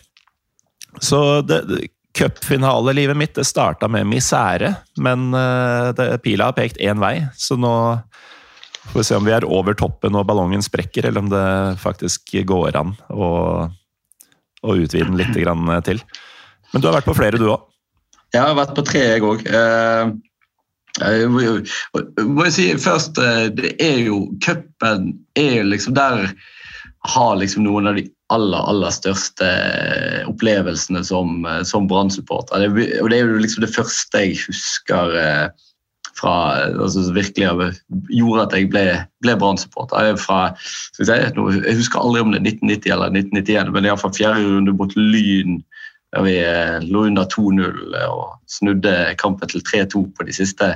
Så 1.00 1.40
det, 1.46 1.62
det 1.70 1.88
cupfinalelivet 2.16 3.16
mitt 3.16 3.36
det 3.38 3.46
starta 3.46 3.88
med 3.88 4.08
misere, 4.10 4.74
men 4.98 5.30
eh, 5.36 5.90
det, 5.96 6.08
pila 6.24 6.50
har 6.50 6.56
pekt 6.58 6.80
én 6.82 7.00
vei, 7.02 7.20
så 7.38 7.56
nå 7.60 7.72
får 8.90 8.98
vi 8.98 9.06
se 9.06 9.18
om 9.18 9.26
vi 9.26 9.34
er 9.36 9.46
over 9.46 9.76
toppen 9.78 10.16
og 10.18 10.26
ballongen 10.28 10.64
sprekker, 10.64 11.06
eller 11.06 11.22
om 11.22 11.30
det 11.30 11.44
faktisk 11.82 12.34
går 12.48 12.78
an 12.80 12.96
å, 13.12 13.28
å 14.66 14.76
utvide 14.76 15.06
den 15.06 15.20
litt 15.20 15.34
til. 15.36 16.02
Men 16.72 16.82
du 16.82 16.88
har 16.88 16.98
vært 16.98 17.10
på 17.10 17.16
flere, 17.18 17.38
du 17.38 17.50
òg. 17.52 17.68
Jeg 18.34 18.42
har 18.46 18.58
vært 18.58 18.74
på 18.76 18.84
tre, 18.86 19.04
jeg 19.14 19.24
òg. 19.26 19.46
Eh, 20.98 21.26
må 21.30 22.46
jeg 22.48 22.54
si 22.56 22.70
først, 22.82 23.18
eh, 23.22 23.46
det 23.54 23.76
er 23.82 24.00
jo 24.08 24.24
Cupen 24.42 25.12
liksom 25.36 25.94
der 25.94 26.32
har 27.08 27.36
liksom 27.40 27.64
noen 27.64 27.88
av 27.88 27.96
de 27.96 28.08
aller 28.30 28.68
aller 28.70 28.92
største 28.94 29.48
opplevelsene 30.30 31.02
som, 31.06 31.44
eh, 31.46 31.62
som 31.66 31.88
Brann-supporter. 31.90 32.66
Og 33.00 33.10
det 33.10 33.18
er 33.18 33.26
jo 33.26 33.42
liksom 33.42 33.64
det 33.64 33.74
første 33.74 34.24
jeg 34.24 34.38
husker 34.44 35.16
eh, 35.18 35.48
fra, 36.20 36.34
altså 36.68 37.06
virkelig 37.16 37.72
gjorde 38.12 38.44
at 38.44 38.54
jeg 38.56 38.68
ble, 38.72 38.84
ble 39.24 39.36
Brann-supporter. 39.40 40.10
Jeg, 40.10 40.20
jeg 41.00 41.78
husker 41.80 42.02
aldri 42.02 42.22
om 42.22 42.34
det 42.34 42.42
er 42.42 42.50
1990 42.52 42.94
eller 42.94 43.14
1991, 43.16 43.74
men 43.74 43.88
iallfall 43.88 44.14
fjerde 44.16 44.44
runde 44.44 44.76
mot 44.76 44.96
Lyn. 44.98 45.60
Der 46.14 46.24
vi 46.26 46.36
eh, 46.42 46.78
lå 46.82 47.04
under 47.06 47.24
2-0 47.30 47.96
og 48.08 48.40
snudde 48.50 49.14
kampen 49.18 49.48
til 49.48 49.62
3-2 49.66 50.06
på 50.16 50.26
de 50.26 50.34
siste, 50.34 50.72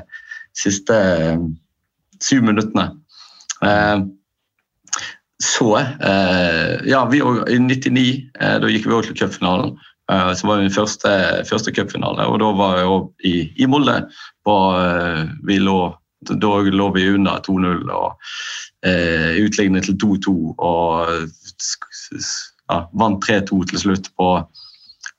siste 0.55 0.95
eh, 0.95 1.41
syv 2.22 2.45
minuttene. 2.47 2.91
Eh, 3.62 4.05
så 5.43 5.72
eh, 5.80 6.87
Ja, 6.87 7.05
vi 7.11 7.22
òg 7.24 7.49
i 7.51 7.59
99. 7.59 8.07
Eh, 8.41 8.57
da 8.62 8.70
gikk 8.70 8.87
vi 8.87 8.97
òg 8.97 9.09
til 9.09 9.18
cupfinalen. 9.18 9.74
Eh, 10.12 10.32
som 10.35 10.49
var 10.49 10.61
min 10.61 10.70
første, 10.70 11.11
første 11.49 11.72
cupfinale. 11.72 12.26
Og 12.28 12.39
da 12.43 12.51
var 12.57 12.78
jeg 12.78 12.91
òg 12.93 13.26
i, 13.26 13.35
i 13.57 13.68
Molde. 13.70 14.03
Eh, 14.47 15.22
vi 15.49 15.59
lå, 15.62 15.78
da 16.28 16.53
lå 16.68 16.91
vi 16.95 17.09
under 17.14 17.41
2-0 17.47 17.89
og 17.89 18.28
eh, 18.85 19.41
utlignet 19.45 19.89
til 19.89 19.97
2-2 20.03 20.37
og 20.59 21.09
ja, 22.68 22.78
vant 22.93 23.24
3-2 23.24 23.64
til 23.72 23.82
slutt 23.87 24.12
på, 24.18 24.28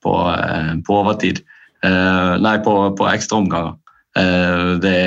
på, 0.06 0.16
eh, 0.32 0.74
på 0.86 1.00
overtid. 1.02 1.42
Eh, 1.86 2.36
nei, 2.42 2.58
på, 2.66 2.76
på 2.98 3.10
ekstraomganger. 3.12 3.76
Eh, 4.20 4.76
det 4.84 5.00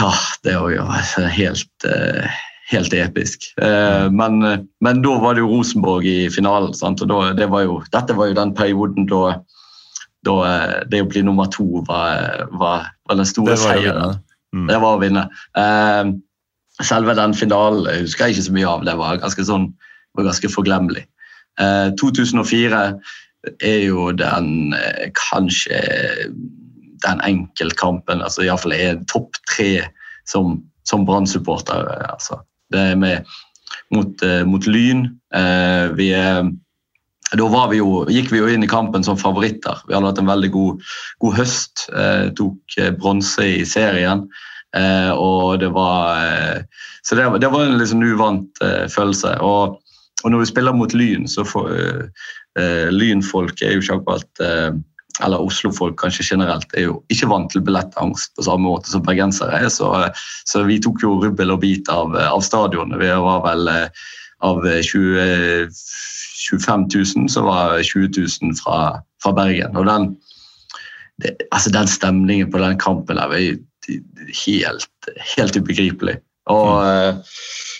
Ja, 0.00 0.12
det 0.46 0.54
var 0.56 0.70
jo 0.72 0.84
helt 1.38 1.88
helt 2.72 2.94
episk. 2.96 3.42
Men, 4.16 4.38
men 4.80 5.02
da 5.04 5.10
var 5.20 5.36
det 5.36 5.42
jo 5.42 5.50
Rosenborg 5.50 6.06
i 6.08 6.30
finalen. 6.32 6.72
Sant? 6.74 7.02
og 7.04 7.10
da, 7.10 7.18
det 7.36 7.50
var 7.52 7.66
jo, 7.66 7.74
Dette 7.92 8.16
var 8.16 8.30
jo 8.30 8.38
den 8.38 8.54
perioden 8.56 9.04
da, 9.10 9.34
da 10.24 10.36
det 10.88 11.02
å 11.04 11.10
bli 11.10 11.22
nummer 11.26 11.50
to 11.52 11.84
var, 11.84 12.48
var, 12.56 12.88
var 13.04 13.20
den 13.20 13.28
store 13.28 13.58
seieren. 13.60 14.16
Mm. 14.56 14.64
Det 14.72 14.80
var 14.80 14.96
å 14.96 15.02
vinne. 15.04 15.26
Selve 16.80 17.14
den 17.20 17.36
finalen 17.36 17.84
jeg 17.92 18.06
husker 18.06 18.24
jeg 18.24 18.38
ikke 18.38 18.48
så 18.48 18.56
mye 18.56 18.72
av. 18.72 18.88
Det 18.88 18.96
var 19.04 19.20
ganske, 19.20 19.46
sånn, 19.52 19.68
var 20.16 20.30
ganske 20.32 20.54
forglemmelig. 20.56 21.04
Eh, 21.60 21.90
2004 22.00 22.82
er 23.60 23.80
jo 23.84 24.10
den 24.16 24.74
eh, 24.74 25.10
kanskje 25.18 25.80
den 27.04 27.20
enkeltkampen, 27.20 28.22
altså 28.24 28.46
iallfall 28.46 28.72
er 28.76 29.02
topp 29.10 29.36
tre 29.50 29.84
som, 30.30 30.62
som 30.88 31.04
Brann-supporter. 31.06 31.84
eh, 31.96 32.12
Altså. 32.12 32.40
Det 32.72 32.80
er 32.80 32.96
med 32.96 33.26
mot, 33.92 34.22
eh, 34.22 34.44
mot 34.48 34.66
Lyn. 34.66 35.06
Eh, 35.34 35.88
vi 35.98 36.12
er 36.16 36.44
da 37.34 37.66
vi 37.70 37.80
jo, 37.80 38.04
gikk 38.06 38.30
vi 38.30 38.38
jo 38.38 38.48
inn 38.50 38.62
i 38.62 38.70
kampen 38.70 39.04
som 39.04 39.18
favoritter. 39.18 39.80
Vi 39.88 39.94
hadde 39.94 40.06
hatt 40.06 40.20
en 40.22 40.30
veldig 40.30 40.50
god, 40.54 40.82
god 41.24 41.38
høst. 41.40 41.86
Eh, 41.90 42.28
tok 42.38 42.76
eh, 42.78 42.92
bronse 42.94 43.46
i 43.60 43.64
serien. 43.66 44.26
Eh, 44.76 45.10
og 45.10 45.60
det 45.62 45.70
var 45.74 46.18
eh, 46.18 46.62
Så 47.06 47.14
det, 47.18 47.26
det 47.42 47.50
var 47.52 47.66
en 47.66 47.78
liksom 47.78 48.02
uvant 48.02 48.62
eh, 48.62 48.86
følelse. 48.90 49.36
Og, 49.42 49.80
og 50.24 50.32
når 50.32 50.42
vi 50.42 50.50
spiller 50.50 50.76
mot 50.76 50.96
Lyn, 50.96 51.28
så 51.28 51.44
får 51.46 51.70
uh, 51.76 52.88
Lynfolk 52.94 53.62
er 53.62 53.76
jo 53.76 53.84
ikke 53.84 54.00
akkurat 54.00 54.44
uh, 54.44 54.80
eller 55.22 55.44
Oslo-folk 55.46 55.94
kanskje 56.00 56.24
generelt 56.32 56.72
er 56.74 56.88
jo 56.88 56.96
ikke 57.12 57.28
vant 57.30 57.52
til 57.52 57.62
billettangst 57.62 58.32
på 58.34 58.46
samme 58.48 58.66
måte 58.66 58.90
som 58.90 59.04
bergensere 59.04 59.60
er. 59.62 59.68
Så, 59.70 59.86
så 60.50 60.64
vi 60.66 60.80
tok 60.82 61.04
jo 61.04 61.20
rubbel 61.22 61.54
og 61.54 61.60
bit 61.62 61.86
av, 61.92 62.16
av 62.18 62.42
stadionet. 62.42 62.98
Vi 62.98 63.12
var 63.22 63.44
vel 63.44 63.70
uh, 63.70 64.08
av 64.44 64.64
20, 64.64 65.68
25 66.50 66.88
000, 67.16 67.28
så 67.30 67.44
var 67.46 67.82
20 67.82 68.10
000 68.42 68.56
fra, 68.58 68.78
fra 69.22 69.32
Bergen. 69.36 69.76
Og 69.78 69.86
den, 69.88 70.10
det, 71.22 71.36
altså 71.50 71.72
den 71.72 71.88
stemningen 71.88 72.50
på 72.50 72.60
den 72.62 72.78
kampen 72.80 73.20
der 73.20 73.30
var 73.30 73.40
helt, 74.44 74.90
helt 75.36 75.56
ubegripelig. 75.56 76.18
Og 76.52 76.70
eh, 76.84 77.16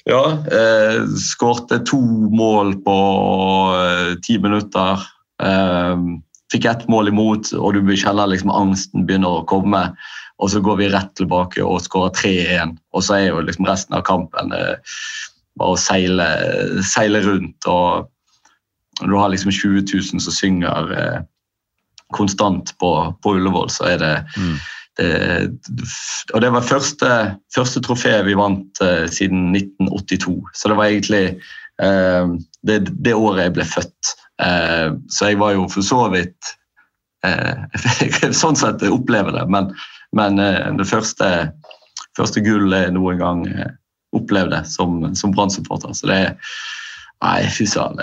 ja, 0.04 0.22
eh, 0.52 1.00
skårte 1.20 1.80
to 1.88 2.00
mål 2.30 2.74
på 2.84 2.98
eh, 3.78 4.14
ti 4.24 4.38
minutter. 4.38 5.00
Eh, 5.42 5.96
fikk 6.52 6.68
ett 6.68 6.88
mål 6.92 7.08
imot, 7.08 7.52
og 7.56 7.74
du 7.74 7.96
kjenner 7.96 8.28
liksom 8.30 8.52
angsten 8.52 9.06
begynner 9.08 9.40
å 9.40 9.46
komme. 9.48 9.86
Og 10.42 10.50
så 10.50 10.60
går 10.60 10.80
vi 10.80 10.90
rett 10.92 11.12
tilbake 11.16 11.62
og 11.64 11.82
skårer 11.84 12.14
3-1. 12.18 12.76
Og 12.92 13.06
så 13.06 13.18
er 13.18 13.28
jo 13.28 13.44
liksom 13.44 13.68
resten 13.68 13.96
av 13.96 14.04
kampen 14.06 14.52
eh, 14.52 14.76
bare 15.58 15.76
å 15.76 15.80
seile, 15.80 16.28
seile 16.84 17.22
rundt. 17.24 17.70
Og, 17.70 18.10
Når 19.00 19.10
du 19.10 19.16
har 19.18 19.30
liksom 19.32 19.50
20 19.50 19.86
000 19.90 20.22
som 20.22 20.34
synger 20.34 20.92
eh, 20.94 21.20
konstant 22.14 22.74
på, 22.78 22.90
på 23.22 23.36
Ullevål, 23.38 23.70
så 23.70 23.94
er 23.94 23.98
det, 23.98 24.14
Mm. 24.36 24.58
Det 24.96 25.50
Og 26.34 26.40
det 26.40 26.50
var 26.54 26.66
første, 26.66 27.10
første 27.54 27.82
trofé 27.82 28.14
vi 28.26 28.36
vant 28.38 28.82
eh, 28.82 29.06
siden 29.10 29.54
1982. 29.56 30.36
Så 30.54 30.70
det 30.70 30.76
var 30.78 30.90
egentlig 30.90 31.24
eh, 31.82 32.34
det, 32.62 32.78
det 33.04 33.14
året 33.14 33.48
jeg 33.48 33.56
ble 33.58 33.66
født. 33.68 34.14
Eh, 34.42 34.94
så 35.10 35.30
jeg 35.30 35.40
var 35.42 35.54
jo 35.56 35.66
for 35.70 35.86
så 35.86 36.06
vidt 36.14 36.54
eh, 37.26 38.30
Sånn 38.42 38.58
sett 38.58 38.82
opplever 38.86 39.34
det, 39.36 39.44
men, 39.50 39.70
men 40.16 40.42
eh, 40.42 40.70
det 40.78 40.88
første, 40.90 41.30
første 42.18 42.42
gullet 42.44 42.88
jeg 42.88 42.96
noen 42.96 43.22
gang 43.22 43.44
eh, 43.50 43.74
opplevde 44.14 44.62
som, 44.70 45.02
som 45.18 45.34
Brann-supporter. 45.34 45.94
Så 45.94 46.10
det 46.10 46.22
Nei, 47.24 47.46
fy 47.48 47.64
søren. 47.64 47.96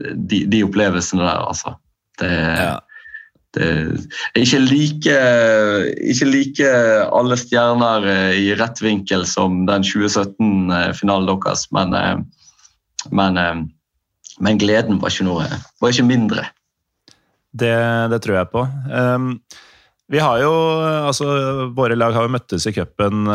De, 0.00 0.38
de 0.48 0.60
opplevelsene 0.64 1.20
der, 1.20 1.42
altså. 1.50 1.74
Det, 2.16 2.30
Ja. 2.30 2.78
Ikke 3.58 4.60
like, 4.62 5.14
ikke 6.06 6.28
like 6.28 6.68
alle 7.10 7.38
stjerner 7.38 8.06
eh, 8.06 8.36
i 8.38 8.46
rett 8.58 8.78
vinkel 8.82 9.26
som 9.26 9.64
den 9.66 9.82
2017-finalen 9.86 11.26
deres, 11.30 11.66
men, 11.74 11.94
eh, 11.94 12.20
men, 13.10 13.40
eh, 13.40 13.64
men 14.40 14.60
gleden 14.60 15.00
var 15.02 15.10
ikke, 15.10 15.26
noe, 15.26 15.48
var 15.82 15.94
ikke 15.94 16.06
mindre. 16.06 16.46
Det, 17.50 17.74
det 18.12 18.20
tror 18.22 18.38
jeg 18.38 18.52
på. 18.52 18.64
Um, 18.86 19.32
vi 20.10 20.20
har 20.22 20.38
jo, 20.42 20.52
altså 21.06 21.70
Våre 21.74 21.96
lag 21.98 22.14
har 22.14 22.26
jo 22.26 22.34
møttes 22.34 22.66
i 22.66 22.74
cupen 22.74 23.26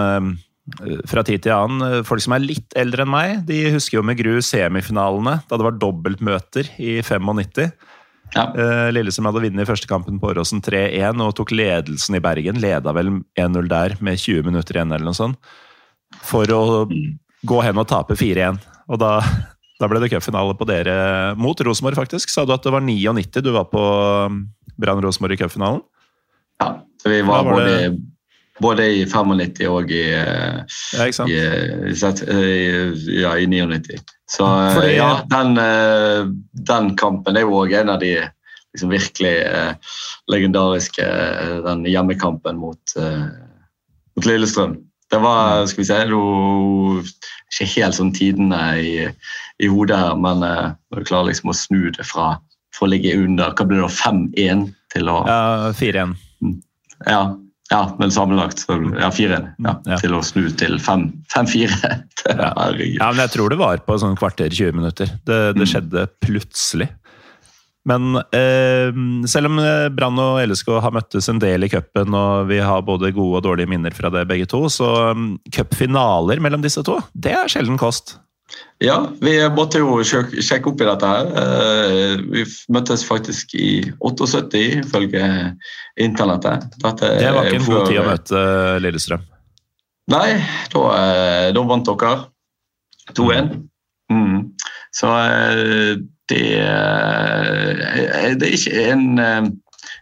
fra 1.07 1.23
tid 1.23 1.43
til 1.43 1.53
annen. 1.55 2.03
Folk 2.07 2.23
som 2.23 2.35
er 2.35 2.43
litt 2.43 2.75
eldre 2.79 3.03
enn 3.03 3.11
meg, 3.11 3.43
de 3.47 3.61
husker 3.75 3.99
jo 3.99 4.05
med 4.07 4.19
gru 4.19 4.39
semifinalene, 4.43 5.37
da 5.47 5.59
det 5.59 5.67
var 5.67 5.77
dobbeltmøter 5.79 6.71
i 6.79 6.97
95. 7.03 7.69
Ja. 8.33 8.47
Uh, 8.57 8.87
Lillestrøm 8.91 9.29
hadde 9.29 9.43
vunnet 9.45 9.69
første 9.69 9.87
kampen 9.87 10.17
på 10.19 10.31
Åråsen 10.33 10.59
3-1 10.65 11.21
og 11.23 11.35
tok 11.37 11.53
ledelsen 11.55 12.17
i 12.17 12.23
Bergen. 12.23 12.57
Leda 12.59 12.91
vel 12.95 13.11
1-0 13.39 13.69
der 13.71 13.95
med 14.03 14.19
20 14.19 14.47
minutter 14.49 14.75
igjen, 14.79 14.91
eller 14.91 15.05
noe 15.05 15.15
sånt. 15.17 15.37
For 16.25 16.49
å 16.51 16.63
gå 17.45 17.59
hen 17.63 17.77
og 17.79 17.87
tape 17.91 18.17
4-1. 18.17 18.57
Og 18.89 18.99
da, 19.01 19.19
Da 19.79 19.89
ble 19.91 19.99
det 19.99 20.07
cupfinale 20.13 20.55
på 20.55 20.67
dere 20.69 21.35
mot 21.35 21.59
Rosenborg, 21.59 21.97
faktisk. 21.99 22.29
Sa 22.31 22.45
du 22.47 22.53
at 22.55 22.63
det 22.63 22.71
var 22.71 22.83
99 22.85 23.41
du 23.43 23.51
var 23.51 23.65
på 23.67 23.81
um, 24.31 24.45
Brann 24.79 25.01
Rosenborg 25.03 25.35
i 25.35 25.41
cupfinalen? 25.41 25.81
Ja, 26.63 26.69
så 27.01 27.11
vi 27.11 27.17
var, 27.27 27.43
var 27.43 27.57
både, 27.57 27.65
det- 27.67 28.14
både 28.61 28.85
i 28.87 29.05
95 29.05 29.67
og 29.67 29.91
i, 29.91 30.03
eh, 30.15 30.61
Ja, 30.95 31.07
i, 31.27 31.37
eh, 31.39 31.89
i, 31.89 32.53
i, 33.11 33.21
ja, 33.21 33.33
i 33.37 33.45
99. 33.51 33.99
Så 34.31 34.45
eh, 34.45 34.73
Fordi- 34.75 34.95
ja, 34.95 35.09
den, 35.29 35.57
eh, 35.57 36.25
den 36.67 36.95
kampen 36.97 37.35
er 37.37 37.41
jo 37.45 37.59
òg 37.63 37.73
en 37.81 37.89
av 37.89 37.99
de 37.99 38.13
liksom, 38.73 38.89
virkelig 38.89 39.35
eh, 39.45 39.73
legendariske 40.31 41.03
eh, 41.05 41.61
Den 41.67 41.83
hjemmekampen 41.85 42.57
mot, 42.57 42.95
eh, 42.97 43.27
mot 44.15 44.25
Lillestrøm. 44.25 44.77
Det 45.11 45.19
var 45.21 45.65
skal 45.69 45.83
vi 45.83 45.85
si, 45.85 45.99
jo 46.09 47.03
ikke 47.53 47.67
helt 47.75 47.95
sånn 47.95 48.13
tidene 48.15 48.61
i, 48.81 48.95
i 49.61 49.67
hodet 49.69 49.99
her, 49.99 50.15
men 50.17 50.41
eh, 50.43 50.71
når 50.91 50.99
du 51.03 51.05
klarer 51.11 51.29
liksom 51.29 51.51
å 51.53 51.55
snu 51.55 51.91
det 51.93 52.07
fra, 52.09 52.31
fra 52.75 52.87
å 52.87 52.89
ligge 52.89 53.13
under 53.19 53.53
hva 53.53 53.67
blir 53.69 53.83
det 53.83 53.85
da, 53.85 53.93
5-1 54.01 54.65
til 54.95 55.11
å 55.13 55.19
Ja, 55.29 55.71
4-1. 55.77 56.15
ja, 57.05 57.21
ja, 57.71 57.81
men 57.99 58.11
sammenlagt 58.13 58.65
ja, 58.69 59.09
4-1 59.09 59.47
ja, 59.65 59.73
Ja. 59.89 59.97
til 60.01 60.13
å 60.13 60.21
snu 60.25 60.49
til 60.57 60.77
5-4. 60.77 61.79
Herregud. 62.29 62.99
Ja, 62.99 63.09
men 63.11 63.23
jeg 63.25 63.33
tror 63.33 63.49
det 63.49 63.57
var 63.61 63.81
på 63.87 63.97
sånn 64.01 64.17
kvarter 64.19 64.49
20 64.53 64.75
minutter. 64.77 65.09
Det, 65.25 65.39
det 65.57 65.65
Mm. 65.65 65.71
skjedde 65.71 66.05
plutselig. 66.21 66.89
Men 67.85 68.15
eh, 68.33 68.89
selv 69.29 69.45
om 69.51 69.59
eh, 69.61 69.89
Brann 69.93 70.17
og 70.17 70.39
LSK 70.49 70.71
har 70.81 70.93
møttes 70.95 71.27
en 71.29 71.37
del 71.41 71.67
i 71.67 71.69
cupen, 71.69 72.15
og 72.17 72.47
vi 72.49 72.57
har 72.57 72.81
både 72.81 73.11
gode 73.13 73.37
og 73.37 73.43
dårlige 73.45 73.69
minner 73.69 73.93
fra 73.93 74.09
det 74.09 74.23
begge 74.29 74.47
to, 74.49 74.63
så 74.73 75.11
um, 75.13 75.35
cupfinaler 75.53 76.41
mellom 76.41 76.63
disse 76.65 76.81
to, 76.85 76.97
det 77.13 77.35
er 77.37 77.51
sjelden 77.51 77.77
kost. 77.77 78.15
Ja, 78.83 78.97
vi 79.23 79.37
måtte 79.55 79.79
jo 79.81 79.95
sjekke 80.05 80.69
opp 80.69 80.81
i 80.83 80.87
dette 80.87 81.07
her. 81.09 81.29
Eh, 81.41 82.17
Vi 82.31 82.43
møttes 82.75 83.05
faktisk 83.07 83.55
i 83.57 83.69
78, 83.99 84.61
ifølge 84.83 85.23
internettet. 85.97 86.67
Dette 86.83 87.09
Det 87.19 87.31
var 87.33 87.45
ikke 87.49 87.55
en 87.61 87.65
før- 87.65 87.79
god 87.79 87.87
tid 87.89 87.99
å 87.99 88.05
møte 88.09 88.43
Lillestrøm. 88.83 89.23
Nei, 90.07 90.27
da, 90.73 90.81
eh, 90.99 91.51
da 91.55 91.61
vant 91.65 91.85
dere 91.85 92.25
2-1. 93.17 93.55
Mm. 94.11 94.51
Så 94.93 95.07
eh, 95.09 95.95
det, 96.29 96.43
eh, 96.59 98.35
det 98.37 98.47
er 98.49 98.57
ikke 98.57 98.85
en 98.91 99.19
eh, 99.19 99.41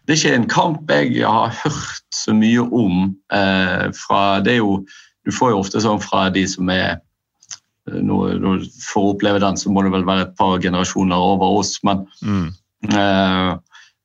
det 0.06 0.14
er 0.14 0.20
ikke 0.20 0.36
en 0.36 0.50
kamp 0.52 0.91
jeg 0.91 1.22
har 1.24 1.54
hørt 1.64 2.04
så 2.14 2.34
mye 2.36 2.60
om. 2.76 3.16
eh, 3.32 3.86
fra, 3.96 4.39
det 4.44 4.54
er 4.54 4.58
jo, 4.58 4.86
du 5.26 5.32
får 5.32 5.52
jo 5.54 5.60
ofte 5.64 5.80
sånn 5.84 6.02
fra 6.04 6.26
de 6.30 6.44
som 6.48 6.68
er 6.70 6.98
når, 7.92 8.64
For 8.80 9.04
å 9.04 9.14
oppleve 9.16 9.42
den, 9.44 9.58
så 9.60 9.72
må 9.74 9.84
det 9.84 9.92
vel 9.92 10.06
være 10.08 10.28
et 10.30 10.36
par 10.40 10.60
generasjoner 10.64 11.20
over 11.20 11.60
oss. 11.60 11.78
Men, 11.84 12.06
Mm. 12.24 12.54
eh, 12.90 13.58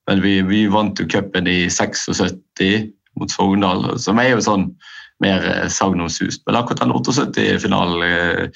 men 0.08 0.22
vi, 0.24 0.42
vi 0.42 0.66
vant 0.72 0.98
jo 0.98 1.06
cupen 1.06 1.46
i 1.46 1.68
76 1.70 2.92
mot 3.18 3.30
Sogndal, 3.30 3.98
som 3.98 4.18
er 4.18 4.30
jo 4.30 4.40
sånn 4.42 4.68
mer 5.22 5.42
eh, 5.46 5.68
sagnomsust. 5.68 6.42
Men 6.46 6.56
akkurat 6.58 6.80
den 6.80 6.92
78-finalen 6.94 8.02
eh, 8.06 8.48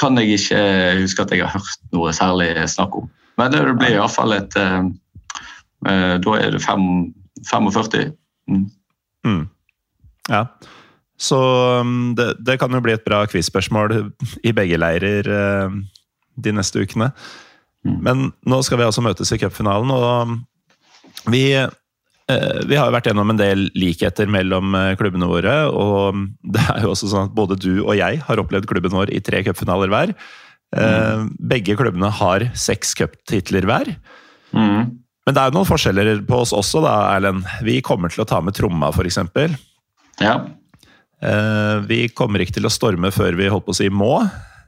kan 0.00 0.16
jeg 0.20 0.38
ikke 0.38 0.60
huske 1.00 1.22
at 1.24 1.32
jeg 1.32 1.44
har 1.44 1.54
hørt 1.56 1.86
noe 1.92 2.12
særlig 2.16 2.52
snakk 2.68 2.96
om. 2.96 3.08
Men 3.40 3.52
det 3.54 3.62
blir 3.80 3.96
iallfall 3.96 4.34
et 4.36 4.56
eh, 4.60 4.82
eh, 5.88 6.18
Da 6.20 6.36
er 6.38 6.50
det 6.52 6.60
fem, 6.64 7.12
45. 7.48 8.12
Mm. 8.48 8.66
Mm. 9.26 9.42
Ja. 10.28 10.46
Så 11.20 11.38
um, 11.80 12.12
det, 12.18 12.32
det 12.42 12.58
kan 12.60 12.72
jo 12.72 12.82
bli 12.82 12.94
et 12.96 13.04
bra 13.06 13.22
quiz-spørsmål 13.30 13.94
i 14.42 14.54
begge 14.56 14.78
leirer 14.80 15.28
eh, 15.28 15.76
de 16.42 16.54
neste 16.56 16.82
ukene. 16.82 17.12
Mm. 17.86 17.98
Men 18.06 18.24
nå 18.48 18.62
skal 18.64 18.80
vi 18.80 18.86
altså 18.86 19.04
møtes 19.04 19.32
i 19.34 19.38
cupfinalen, 19.42 19.92
og 19.94 20.06
um, 20.32 20.38
vi, 21.32 21.44
eh, 21.54 22.60
vi 22.68 22.78
har 22.78 22.88
jo 22.88 22.96
vært 22.96 23.10
gjennom 23.10 23.34
en 23.34 23.40
del 23.40 23.68
likheter 23.78 24.30
mellom 24.30 24.74
eh, 24.78 24.94
klubbene 24.98 25.28
våre. 25.30 25.58
Og 25.70 26.16
um, 26.16 26.24
det 26.54 26.64
er 26.74 26.86
jo 26.86 26.94
også 26.94 27.12
sånn 27.12 27.28
at 27.30 27.36
både 27.36 27.60
du 27.60 27.74
og 27.82 27.94
jeg 27.98 28.22
har 28.26 28.42
opplevd 28.42 28.70
klubben 28.70 28.96
vår 28.96 29.12
i 29.14 29.22
tre 29.24 29.44
cupfinaler 29.46 29.92
hver. 29.92 30.16
Mm. 30.72 31.26
Begge 31.50 31.74
klubbene 31.76 32.08
har 32.16 32.46
seks 32.56 32.94
cuptitler 32.96 33.66
hver. 33.68 33.90
Mm. 34.56 35.02
Men 35.26 35.36
det 35.36 35.42
er 35.42 35.50
jo 35.50 35.56
noen 35.58 35.68
forskjeller 35.68 36.22
på 36.24 36.38
oss 36.46 36.54
også, 36.56 36.80
da, 36.80 36.94
Erlend. 37.12 37.44
Vi 37.66 37.76
kommer 37.84 38.08
til 38.08 38.24
å 38.24 38.26
ta 38.30 38.40
med 38.40 38.56
tromma, 38.56 38.88
f.eks. 38.88 39.20
Ja. 40.22 40.38
Eh, 41.22 41.76
Vi 41.88 42.06
kommer 42.16 42.42
ikke 42.42 42.58
til 42.58 42.66
å 42.66 42.72
storme 42.72 43.12
før 43.14 43.38
vi 43.38 43.50
holdt 43.52 43.66
på 43.68 43.74
å 43.74 43.78
si 43.78 43.88
må. 43.92 44.14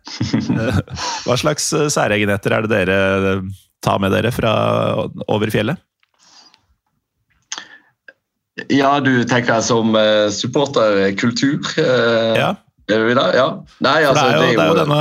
Hva 1.25 1.39
slags 1.41 1.73
eh, 1.75 1.91
særegenheter 1.93 2.55
er 2.55 2.67
det 2.67 2.73
dere 2.75 2.99
eh, 3.33 3.45
tar 3.85 4.01
med 4.03 4.15
dere 4.15 4.33
fra 4.35 4.55
over 5.29 5.53
fjellet? 5.55 5.83
ja, 8.71 9.01
du 9.03 9.25
tenker 9.27 9.59
som 9.67 9.97
supporterkultur? 10.31 11.73
Ja? 12.39 12.53
Ja. 12.87 13.47
Nei, 13.83 13.97
altså, 14.07 14.23
det 14.23 14.29
er 14.31 14.37
jo, 14.37 14.45
det 14.47 14.63
er 14.63 14.69
jo 14.69 14.77
denne 14.79 15.01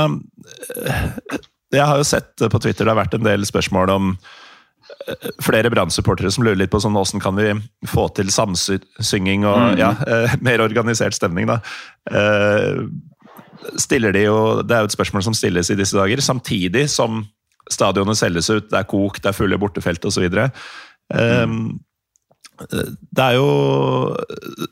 Jeg 1.76 1.86
har 1.86 2.00
jo 2.00 2.06
sett 2.08 2.42
på 2.50 2.60
Twitter 2.64 2.82
det 2.82 2.90
har 2.90 2.98
vært 2.98 3.14
en 3.14 3.28
del 3.28 3.46
spørsmål 3.46 3.92
om 3.94 4.10
flere 5.42 5.70
Brann-supportere 5.72 6.30
som 6.32 6.44
lurer 6.44 6.58
litt 6.62 6.72
på 6.72 6.80
sånn, 6.82 6.96
hvordan 6.96 7.22
kan 7.22 7.36
vi 7.36 7.52
få 7.90 8.08
til 8.16 8.30
samsynging 8.32 9.44
og 9.44 9.58
Mm. 9.74 9.78
ja, 9.78 9.90
eh, 10.06 10.36
mer 10.40 10.58
organisert 10.64 11.14
stemning. 11.14 11.46
da. 11.46 11.60
Eh, 12.10 12.84
stiller 13.76 14.12
de 14.12 14.24
jo, 14.24 14.62
Det 14.62 14.74
er 14.74 14.80
jo 14.80 14.90
et 14.90 14.96
spørsmål 14.96 15.22
som 15.22 15.34
stilles 15.34 15.70
i 15.70 15.74
disse 15.74 15.96
dager, 15.96 16.20
samtidig 16.20 16.88
som 16.88 17.26
stadionet 17.70 18.16
selges 18.16 18.50
ut, 18.50 18.68
det 18.70 18.78
er 18.78 18.84
kok, 18.84 19.20
det 19.20 19.26
er 19.30 19.32
fulle 19.32 19.58
bortefelt 19.58 20.04
osv. 20.04 20.50
Um, 21.10 21.80
det 22.60 23.18
er 23.18 23.34
jo 23.34 24.16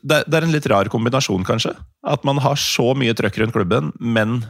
det 0.03 0.33
er 0.33 0.45
en 0.45 0.53
litt 0.53 0.67
rar 0.71 0.85
kombinasjon, 0.85 1.43
kanskje. 1.43 1.75
At 2.05 2.23
man 2.23 2.37
har 2.37 2.55
så 2.55 2.93
mye 2.95 3.13
trøkk 3.13 3.41
rundt 3.41 3.53
klubben, 3.53 3.91
men 3.99 4.45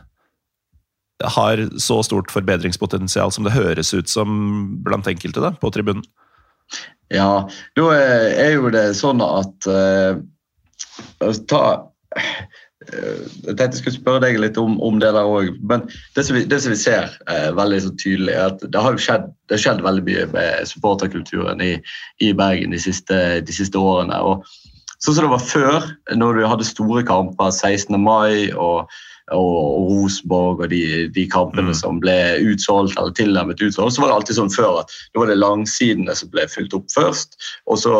har 1.36 1.62
så 1.80 2.02
stort 2.04 2.32
forbedringspotensial 2.34 3.32
som 3.32 3.48
det 3.48 3.56
høres 3.56 3.94
ut 3.94 4.12
som 4.12 4.36
blant 4.84 5.08
enkelte 5.10 5.44
da, 5.44 5.54
på 5.60 5.72
tribunen. 5.74 6.04
Ja, 7.14 7.46
da 7.78 7.90
er 7.94 8.56
jo 8.56 8.72
det 8.74 8.88
sånn 8.98 9.22
at 9.22 9.68
uh, 9.70 10.18
ta 11.50 11.62
uh, 11.84 12.40
Jeg 12.84 13.54
tenkte 13.54 13.70
jeg 13.70 13.82
skulle 13.82 13.96
spørre 14.00 14.24
deg 14.24 14.40
litt 14.42 14.58
om, 14.60 14.80
om 14.84 14.98
det 15.02 15.12
der 15.14 15.30
òg. 15.30 15.54
Men 15.62 15.86
det 16.18 16.26
som 16.26 16.40
vi, 16.40 16.46
det 16.50 16.60
som 16.64 16.74
vi 16.74 16.80
ser 16.80 17.14
uh, 17.30 17.52
veldig 17.56 17.82
tydelig, 18.02 18.34
er 18.34 18.50
at 18.50 18.66
det 18.66 18.84
har 18.86 18.98
jo 18.98 19.06
skjedd, 19.06 19.30
det 19.48 19.60
har 19.60 19.64
skjedd 19.68 19.86
veldig 19.86 20.06
mye 20.10 20.28
med 20.34 20.68
supporterkulturen 20.72 21.64
i, 21.64 21.74
i 22.24 22.34
Bergen 22.36 22.74
de 22.74 22.82
siste, 22.82 23.20
de 23.46 23.56
siste 23.56 23.80
årene. 23.80 24.18
Og 24.20 24.48
sånn 25.04 25.20
som 25.20 25.28
det 25.28 25.34
var 25.36 25.46
før, 25.46 25.90
når 26.18 26.40
du 26.40 26.48
hadde 26.50 26.72
store 26.72 27.06
kamper, 27.08 27.54
16. 27.54 27.94
mai 28.00 28.50
og, 28.56 28.90
og, 29.36 29.90
Rosborg 29.94 30.04
Rosenborg 30.04 30.64
og 30.64 30.70
de, 30.70 31.08
de 31.14 31.26
kampene 31.30 31.74
Mm. 31.74 31.78
som 31.78 32.00
ble 32.00 32.16
utsolgt 32.44 32.98
eller 32.98 33.14
tilnærmet 33.16 33.62
utsolgt, 33.62 33.96
så 33.96 34.02
var 34.02 34.10
det 34.10 34.16
alltid 34.18 34.36
sånn 34.36 34.54
før 34.54 34.82
at 34.82 34.92
det 35.14 35.22
var 35.22 35.28
det 35.28 35.40
langsidene 35.40 36.16
som 36.16 36.30
ble 36.34 36.48
fylt 36.48 36.74
opp 36.74 36.90
først, 36.92 37.38
og 37.68 37.80
så 37.80 37.96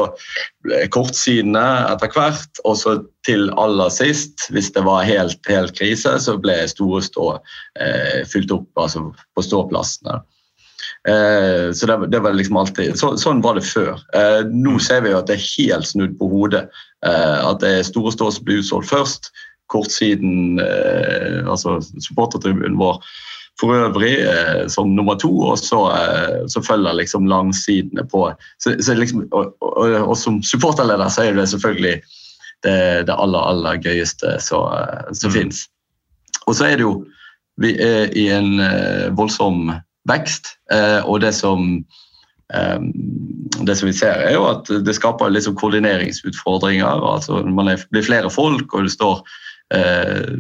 kortsidene 0.92 1.64
etter 1.92 2.12
hvert, 2.14 2.62
og 2.66 2.78
så 2.78 2.98
til 3.26 3.50
aller 3.58 3.90
sist, 3.90 4.50
hvis 4.52 4.72
det 4.76 4.84
var 4.84 5.08
helt, 5.08 5.40
helt 5.48 5.76
krise, 5.78 6.18
så 6.20 6.38
ble 6.38 6.68
store 6.68 7.02
stå 7.04 7.30
eh, 7.80 8.24
fylt 8.28 8.52
opp 8.52 8.68
altså 8.76 9.10
på 9.36 9.46
ståplassene. 9.46 10.20
Eh, 11.08 11.72
så 11.72 11.88
det, 11.88 11.98
det 12.12 12.20
var 12.24 12.36
liksom 12.36 12.58
alltid, 12.58 12.98
så, 13.00 13.14
Sånn 13.20 13.44
var 13.44 13.56
det 13.56 13.66
før. 13.68 13.96
Eh, 14.16 14.44
nå 14.52 14.78
ser 14.84 15.04
vi 15.04 15.14
jo 15.14 15.20
at 15.20 15.28
det 15.32 15.40
er 15.40 15.48
helt 15.54 15.88
snudd 15.88 16.18
på 16.20 16.30
hodet. 16.32 16.66
Eh, 17.06 17.40
at 17.44 17.64
det 17.64 17.72
er 17.80 17.88
store 17.88 18.12
stå 18.16 18.30
som 18.36 18.48
blir 18.48 18.62
utsolgt 18.64 18.92
først. 18.92 19.32
Kortsiden, 19.72 20.60
eh, 20.60 21.44
altså 21.50 21.80
supportertribunen 22.00 22.78
vår 22.78 23.00
for 23.60 23.76
øvrig 23.78 24.16
eh, 24.26 24.68
som 24.68 24.96
nummer 24.96 25.16
to, 25.22 25.30
og 25.52 25.60
så, 25.62 25.84
eh, 25.94 26.40
så 26.50 26.62
følger 26.66 26.94
liksom 26.98 27.28
langsidene 27.30 28.02
på. 28.10 28.26
Så, 28.60 28.76
så 28.82 28.96
liksom, 28.98 29.28
og, 29.32 29.54
og, 29.62 29.94
og 29.94 30.18
som 30.18 30.42
supporterleder 30.44 31.10
så 31.14 31.28
er 31.28 31.38
det 31.38 31.50
selvfølgelig 31.50 32.00
det, 32.64 33.08
det 33.08 33.16
aller, 33.18 33.40
aller 33.40 33.78
gøyeste 33.84 34.40
som, 34.42 34.74
eh, 34.74 35.14
som 35.14 35.30
Mm. 35.30 35.34
finnes. 35.38 35.68
Og 36.48 36.56
så 36.56 36.66
er 36.66 36.78
det 36.78 36.88
jo 36.88 37.06
Vi 37.62 37.76
er 37.78 38.10
i 38.18 38.30
en 38.34 38.60
eh, 38.60 39.12
voldsom 39.14 39.68
vekst, 40.10 40.48
eh, 40.72 41.06
og 41.06 41.22
det 41.22 41.36
som 41.36 41.86
det 43.66 43.76
som 43.78 43.88
vi 43.88 43.94
ser, 43.94 44.14
er 44.14 44.34
jo 44.34 44.44
at 44.46 44.68
det 44.86 44.94
skaper 44.94 45.32
sånn 45.42 45.56
koordineringsutfordringer. 45.58 46.86
altså 46.86 47.44
Man 47.46 47.78
blir 47.92 48.06
flere 48.06 48.30
folk, 48.30 48.74
og 48.74 48.84
det 48.84 48.92
står, 48.92 49.22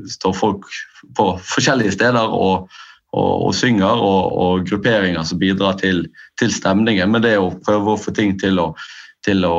står 0.10 0.34
folk 0.38 0.68
på 1.18 1.28
forskjellige 1.44 1.96
steder 1.96 2.34
og, 2.34 2.68
og, 3.14 3.32
og 3.48 3.56
synger, 3.58 4.02
og, 4.02 4.36
og 4.44 4.68
grupperinger 4.70 5.26
som 5.28 5.40
bidrar 5.42 5.78
til, 5.82 6.06
til 6.42 6.54
stemningen. 6.54 7.12
Men 7.14 7.26
det 7.26 7.38
å 7.40 7.54
prøve 7.66 7.94
å 7.94 8.00
få 8.00 8.14
ting 8.16 8.36
til 8.42 8.62
å, 8.62 8.70
til 9.26 9.46
å 9.48 9.58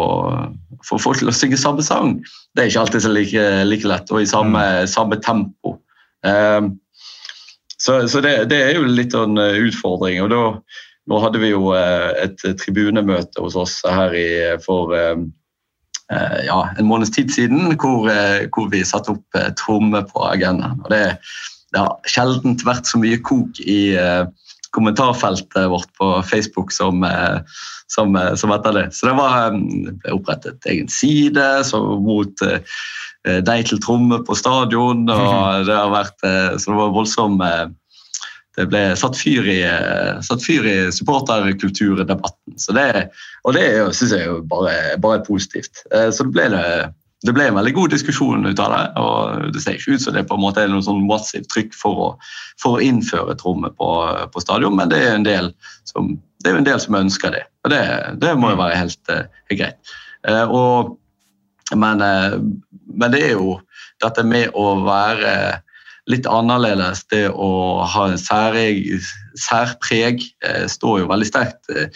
få 0.87 1.01
folk 1.01 1.21
til 1.21 1.33
å 1.33 1.37
synge 1.37 1.61
samme 1.61 1.85
sang, 1.87 2.19
det 2.55 2.65
er 2.65 2.73
ikke 2.73 2.87
alltid 2.87 3.05
så 3.05 3.13
like, 3.13 3.45
like 3.69 3.89
lett, 3.89 4.11
og 4.13 4.23
i 4.23 4.31
samme, 4.31 4.65
samme 4.91 5.21
tempo. 5.25 5.79
Eh, 6.27 6.73
så, 7.79 8.01
så 8.09 8.25
det, 8.25 8.37
det, 8.53 8.61
er 8.65 8.79
jo 8.79 8.89
litt 8.89 9.15
en 9.19 9.39
utfordring. 9.39 10.23
og 10.25 10.33
da, 10.33 10.43
Nå 11.11 11.19
hadde 11.21 11.41
vi 11.43 11.51
jo 11.51 11.75
et 11.77 12.41
tribunemøte 12.63 13.43
hos 13.45 13.59
oss 13.61 13.81
her 13.85 14.15
i, 14.17 14.29
for 14.65 14.95
ja, 16.47 16.59
en 16.79 16.89
måneds 16.89 17.13
tid 17.15 17.33
siden, 17.35 17.75
hvor, 17.81 18.09
hvor 18.55 18.71
vi 18.73 18.85
satte 18.87 19.15
opp 19.15 19.39
tromme 19.61 20.05
på 20.11 20.25
agendaen. 20.29 20.81
Og 20.85 20.91
det, 20.93 21.03
det 21.75 21.83
har 21.83 21.95
sjelden 22.11 22.59
vært 22.65 22.91
så 22.91 23.01
mye 23.03 23.21
kok 23.25 23.61
i 23.61 23.95
kommentarfeltet 24.75 25.69
vårt 25.71 25.91
på 25.99 26.11
Facebook 26.27 26.73
som, 26.75 27.05
som, 27.93 28.19
som 28.39 28.55
etter 28.57 28.79
det. 28.79 28.87
Så 28.97 29.11
det 29.11 29.17
var 29.19 29.55
ble 29.55 30.17
opprettet 30.17 30.71
egen 30.71 30.91
side 30.91 31.47
mot 32.03 32.43
Eh, 33.25 33.41
deg 33.41 33.65
til 33.69 33.81
tromme 33.81 34.21
på 34.25 34.37
stadion. 34.37 35.07
og 35.09 35.65
det 35.69 35.77
har 35.77 35.93
vært, 35.93 36.19
eh, 36.29 36.57
Så 36.59 36.73
det 36.73 36.79
var 36.81 36.95
voldsom 36.97 37.41
eh, 37.41 37.67
Det 38.55 38.67
ble 38.71 38.83
satt 38.99 39.17
fyr 39.19 39.47
i, 39.51 39.61
satt 40.23 40.45
fyr 40.45 40.67
i 40.71 40.75
supporterkulturdebatten. 40.95 42.59
Så 42.61 42.75
det, 42.77 43.09
og 43.43 43.57
det 43.57 43.65
syns 43.97 44.15
jeg 44.15 44.29
er 44.29 44.45
bare, 44.51 44.77
bare 45.03 45.25
positivt. 45.27 45.83
Så 45.91 46.27
det 46.29 46.35
ble, 46.37 46.47
det, 46.53 46.65
det 47.27 47.35
ble 47.35 47.49
en 47.51 47.59
veldig 47.59 47.75
god 47.75 47.95
diskusjon 47.97 48.47
ut 48.47 48.63
av 48.63 48.75
det. 48.75 48.85
og 49.03 49.51
Det 49.57 49.65
ser 49.65 49.79
ikke 49.79 49.99
ut 49.99 50.07
som 50.07 50.15
det 50.15 50.27
på 50.31 50.39
en 50.39 50.45
måte 50.45 50.63
er 50.63 50.71
noe 50.71 50.87
sånn 50.87 51.03
massivt 51.09 51.51
trykk 51.51 51.75
for 51.79 52.03
å, 52.07 52.09
for 52.63 52.79
å 52.79 52.85
innføre 52.85 53.35
trommet 53.41 53.75
på, 53.81 53.91
på, 54.31 54.45
stadion, 54.45 54.77
men 54.79 54.93
det 54.93 55.03
er 55.03 55.19
en 55.19 55.27
del 55.27 55.51
som, 55.91 56.15
er 56.47 56.59
en 56.59 56.69
del 56.69 56.83
som 56.83 57.01
ønsker 57.01 57.35
det. 57.35 57.47
Og 57.67 57.75
det, 57.75 57.85
det 58.23 58.37
må 58.39 58.55
jo 58.55 58.61
være 58.63 58.83
helt, 58.85 59.17
helt 59.51 59.59
greit. 59.65 59.97
Og 60.47 60.95
men, 61.73 62.01
eh, 62.01 62.39
men, 62.95 63.11
det 63.13 63.23
er 63.25 63.39
jo 63.39 63.59
dette 64.03 64.25
med 64.27 64.53
å 64.59 64.75
være 64.85 65.63
litt 66.11 66.27
annerledes, 66.29 67.05
det 67.13 67.29
å 67.31 67.85
ha 67.89 68.07
en 68.11 68.21
særeg, 68.21 68.85
særpreg, 69.41 70.25
eh, 70.45 70.65
står 70.71 71.03
jo 71.03 71.11
veldig 71.11 71.29
sterkt. 71.29 71.63
Eh, 71.73 71.89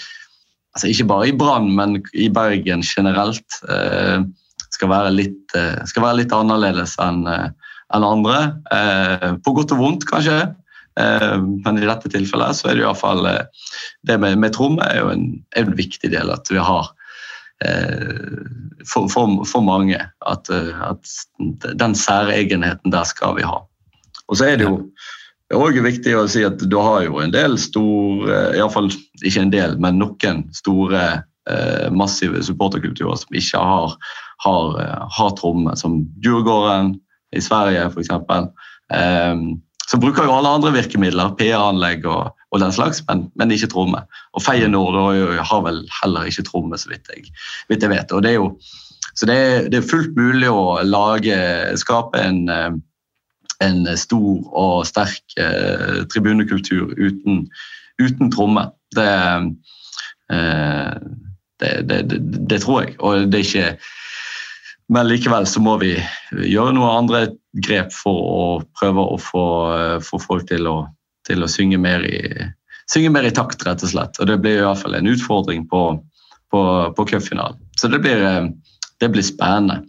altså 0.76 0.90
ikke 0.90 1.09
bare 1.11 1.30
i 1.30 1.36
Brann, 1.36 1.70
men 1.76 1.98
i 2.14 2.28
Bergen 2.32 2.84
generelt. 2.86 3.61
Skal 4.68 4.92
være 4.92 5.11
litt, 5.11 5.54
skal 5.90 6.04
være 6.04 6.20
litt 6.20 6.32
annerledes 6.32 6.92
enn 7.02 7.24
en 7.26 8.04
andre. 8.06 8.36
På 9.42 9.54
godt 9.56 9.72
og 9.74 9.80
vondt, 9.80 10.06
kanskje. 10.06 10.36
Men 10.94 11.80
i 11.80 11.88
dette 11.88 12.12
tilfellet 12.12 12.61
så 12.61 12.68
er 12.68 12.78
det 12.78 12.84
iallfall 12.84 13.26
Det 14.06 14.20
med, 14.20 14.38
med 14.38 14.54
tromme 14.54 14.86
er 14.86 15.00
jo 15.00 15.11
en, 15.16 15.24
en 15.59 15.74
viktig 15.74 16.12
del. 16.14 16.30
At 16.30 16.52
vi 16.52 16.62
har 16.62 16.92
Eh, 17.64 18.38
for, 18.86 19.09
for, 19.09 19.44
for, 19.44 19.61
mange. 19.61 19.98
At, 20.26 20.50
eh, 20.50 20.90
at, 20.90 21.09
den 21.78 21.94
særegenheten 21.94 22.92
der 22.92 23.04
skal 23.04 23.36
vi 23.36 23.46
ha. 23.46 23.62
Og 24.29 24.39
så 24.39 24.51
er 24.51 24.61
det 24.61 24.68
jo 24.68 24.76
det 25.49 25.57
er 25.57 25.62
også 25.64 25.83
viktig 25.85 26.12
å 26.12 26.26
si 26.29 26.43
at 26.45 26.61
du 26.61 26.74
har 26.76 27.07
jo 27.07 27.22
en 27.22 27.33
del 27.33 27.55
store, 27.57 28.41
iallfall 28.59 28.91
ikke 29.24 29.47
en 29.47 29.53
del, 29.55 29.79
men 29.81 29.97
noen 29.97 30.43
store 30.53 31.05
eh, 31.49 31.87
massive 31.89 32.43
supporterkulturer 32.45 33.16
som 33.16 33.39
ikke 33.41 33.62
har, 33.70 33.95
har, 34.45 34.74
har 35.16 35.31
trommer, 35.39 35.79
som 35.81 36.03
Djurgården 36.20 36.99
i 37.33 37.41
Sverige 37.41 37.87
f.eks. 37.89 38.12
Eh, 38.93 39.41
så 39.89 40.01
bruker 40.03 40.29
jo 40.29 40.35
alle 40.37 40.53
andre 40.59 40.74
virkemidler, 40.74 41.33
PR-anlegg 41.39 42.05
og, 42.05 42.35
og 42.53 42.61
den 42.61 42.74
slags, 42.76 43.01
men, 43.09 43.24
men 43.41 43.55
ikke 43.55 43.70
tromme. 43.72 44.03
Og 44.37 44.45
Feyenoord 44.45 45.01
har 45.49 45.64
vel 45.64 45.81
heller 46.03 46.29
ikke 46.29 46.45
tromme, 46.45 46.76
så 46.76 46.93
vidt 46.93 47.09
jeg, 47.14 47.33
vidt 47.72 47.89
jeg 47.89 47.95
vet. 47.95 48.12
Det 48.24 48.35
jo, 48.37 48.51
så 49.16 49.26
det 49.31 49.39
er, 49.47 49.72
det 49.72 49.81
er, 49.81 49.89
fullt 49.89 50.12
mulig 50.18 50.51
å 50.53 50.76
lage, 50.85 51.39
skape 51.81 52.20
en, 52.20 52.45
eh, 52.53 52.76
en 53.64 53.86
stor 53.98 54.42
og 54.56 54.86
sterk 54.86 55.38
eh, 55.40 56.04
tribunekultur 56.12 56.94
uten, 56.98 57.46
uten 58.02 58.30
tromme. 58.34 58.68
Det, 58.94 59.09
eh, 60.32 60.92
det, 61.59 61.72
det, 61.90 62.02
det, 62.50 62.61
tror 62.62 62.84
jeg. 62.84 62.94
Og 62.98 63.26
det 63.32 63.40
er 63.40 63.48
ikke 63.48 63.72
men 64.88 65.04
likevel 65.04 65.44
så 65.44 65.61
må 65.61 65.74
vi 65.82 65.90
gjøre 66.32 66.72
noen 66.72 67.02
andre 67.02 67.18
grep 67.61 67.90
for 67.92 68.20
å 68.24 68.44
prøve 68.78 69.02
å 69.04 69.18
få, 69.20 69.44
eh, 69.74 69.98
få 70.00 70.20
folk 70.22 70.46
til 70.48 70.70
å 70.70 70.78
til 71.28 71.44
å 71.44 71.50
synge 71.50 71.78
mer 71.80 72.04
i, 72.09 72.20
synge 72.90 73.12
mer 73.14 73.28
i 73.28 73.34
takt, 73.34 73.64
rett 73.66 73.84
og 73.84 73.92
slett. 73.92 74.18
Og 74.20 74.30
det 74.30 74.38
blir 74.42 74.61
i 74.61 74.64
hvert 74.66 74.80
fall 74.80 74.96
en 74.98 75.11
utfordring 75.11 75.66
på, 75.70 75.82
på, 76.52 76.62
på 76.96 77.09
cupfinalen. 77.12 77.61
Så 77.78 77.90
det 77.92 78.00
blir, 78.04 78.22
eh, 78.24 78.48
det 79.02 79.11
blir 79.14 79.26
spennende. 79.26 79.82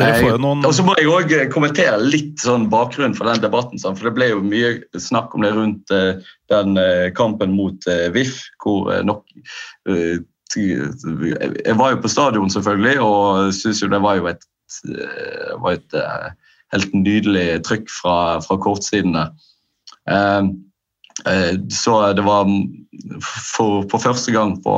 Noen... 0.00 0.64
Og 0.66 0.74
så 0.76 0.84
må 0.86 0.94
jeg 0.98 1.10
òg 1.10 1.34
kommentere 1.52 1.98
litt 2.00 2.40
sånn 2.42 2.68
bakgrunnen 2.72 3.16
for 3.18 3.28
den 3.30 3.42
debatten. 3.44 3.80
For 3.82 4.08
det 4.08 4.14
ble 4.16 4.30
jo 4.32 4.42
mye 4.44 4.74
snakk 5.00 5.34
om 5.36 5.44
det 5.46 5.52
rundt 5.56 5.94
eh, 5.94 6.20
den 6.52 6.80
eh, 6.80 7.08
kampen 7.16 7.54
mot 7.56 7.88
VIF, 8.14 8.40
hvor 8.64 8.90
nok 9.06 9.24
Jeg 10.56 11.76
var 11.78 11.92
jo 11.92 12.00
på 12.02 12.10
stadion, 12.10 12.50
selvfølgelig, 12.50 12.96
og 13.04 13.52
syns 13.54 13.82
jo 13.84 13.90
det 13.92 14.02
var 14.02 14.18
jo 14.18 14.26
et, 14.32 14.42
var 15.62 15.78
et 15.78 16.00
helt 16.74 16.94
nydelig 16.94 17.60
trykk 17.66 17.86
fra, 17.90 18.16
fra 18.42 18.58
kortsiden 18.62 19.14
der. 19.18 19.30
Eh, 21.28 21.54
så 21.70 22.12
det 22.12 22.24
var 22.24 22.48
for, 23.22 23.84
for 23.90 23.98
første 23.98 24.32
gang 24.32 24.56
på 24.64 24.76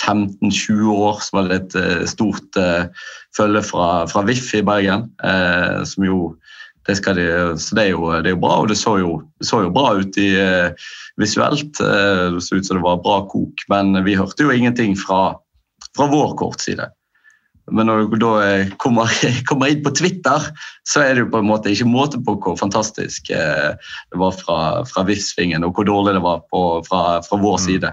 15-20 0.00 0.88
år 0.92 1.20
som 1.20 1.38
var 1.38 1.50
det 1.50 1.58
et 1.60 1.74
eh, 1.76 2.04
stort 2.08 2.58
uh, 2.58 2.88
følge 3.36 3.62
fra, 3.66 3.88
fra 4.08 4.24
VIF 4.28 4.54
i 4.56 4.62
Bergen. 4.64 5.10
Uh, 5.20 5.82
som 5.88 6.06
jo 6.06 6.20
det, 6.88 6.96
de, 7.14 7.26
så 7.62 7.76
det 7.78 7.84
er, 7.84 7.92
jo, 7.92 8.08
det 8.24 8.32
er 8.32 8.34
jo 8.34 8.40
bra, 8.42 8.56
og 8.62 8.72
det 8.72 8.78
så 8.80 8.96
jo, 8.98 9.20
det 9.38 9.46
så 9.46 9.60
jo 9.62 9.68
bra 9.70 9.92
ut 10.00 10.16
i, 10.18 10.32
visuelt. 11.20 11.78
det 11.78 12.42
så 12.42 12.58
ut 12.58 12.66
som 12.66 12.80
det 12.80 12.82
var 12.82 13.04
bra 13.04 13.20
kok, 13.30 13.62
men 13.70 13.94
vi 14.02 14.16
hørte 14.18 14.42
jo 14.42 14.50
ingenting 14.50 14.96
fra, 14.98 15.36
fra 15.94 16.08
vår 16.10 16.34
kortside. 16.40 16.88
Men 17.70 17.86
når 17.86 18.08
du 18.10 18.16
da 18.20 18.32
eh, 18.42 18.72
kommer, 18.82 19.10
kommer, 19.48 19.70
inn 19.70 19.82
på 19.84 19.94
Twitter, 19.94 20.48
så 20.88 21.04
er 21.04 21.14
det 21.14 21.24
jo 21.24 21.30
på 21.32 21.42
en 21.42 21.50
måte 21.50 21.70
ikke 21.72 21.88
måte 21.88 22.20
på 22.24 22.34
hvor 22.42 22.58
fantastisk 22.58 23.30
eh, 23.30 23.72
det 24.10 24.20
var 24.20 24.34
fra, 24.36 24.58
fra 24.88 25.06
Vifsvingen, 25.06 25.64
og 25.66 25.76
hvor 25.76 25.86
dårlig 25.86 26.16
det 26.18 26.24
var 26.24 26.42
på, 26.50 26.64
fra, 26.88 27.20
fra, 27.26 27.38
vår 27.38 27.60
mm. 27.60 27.64
side. 27.66 27.92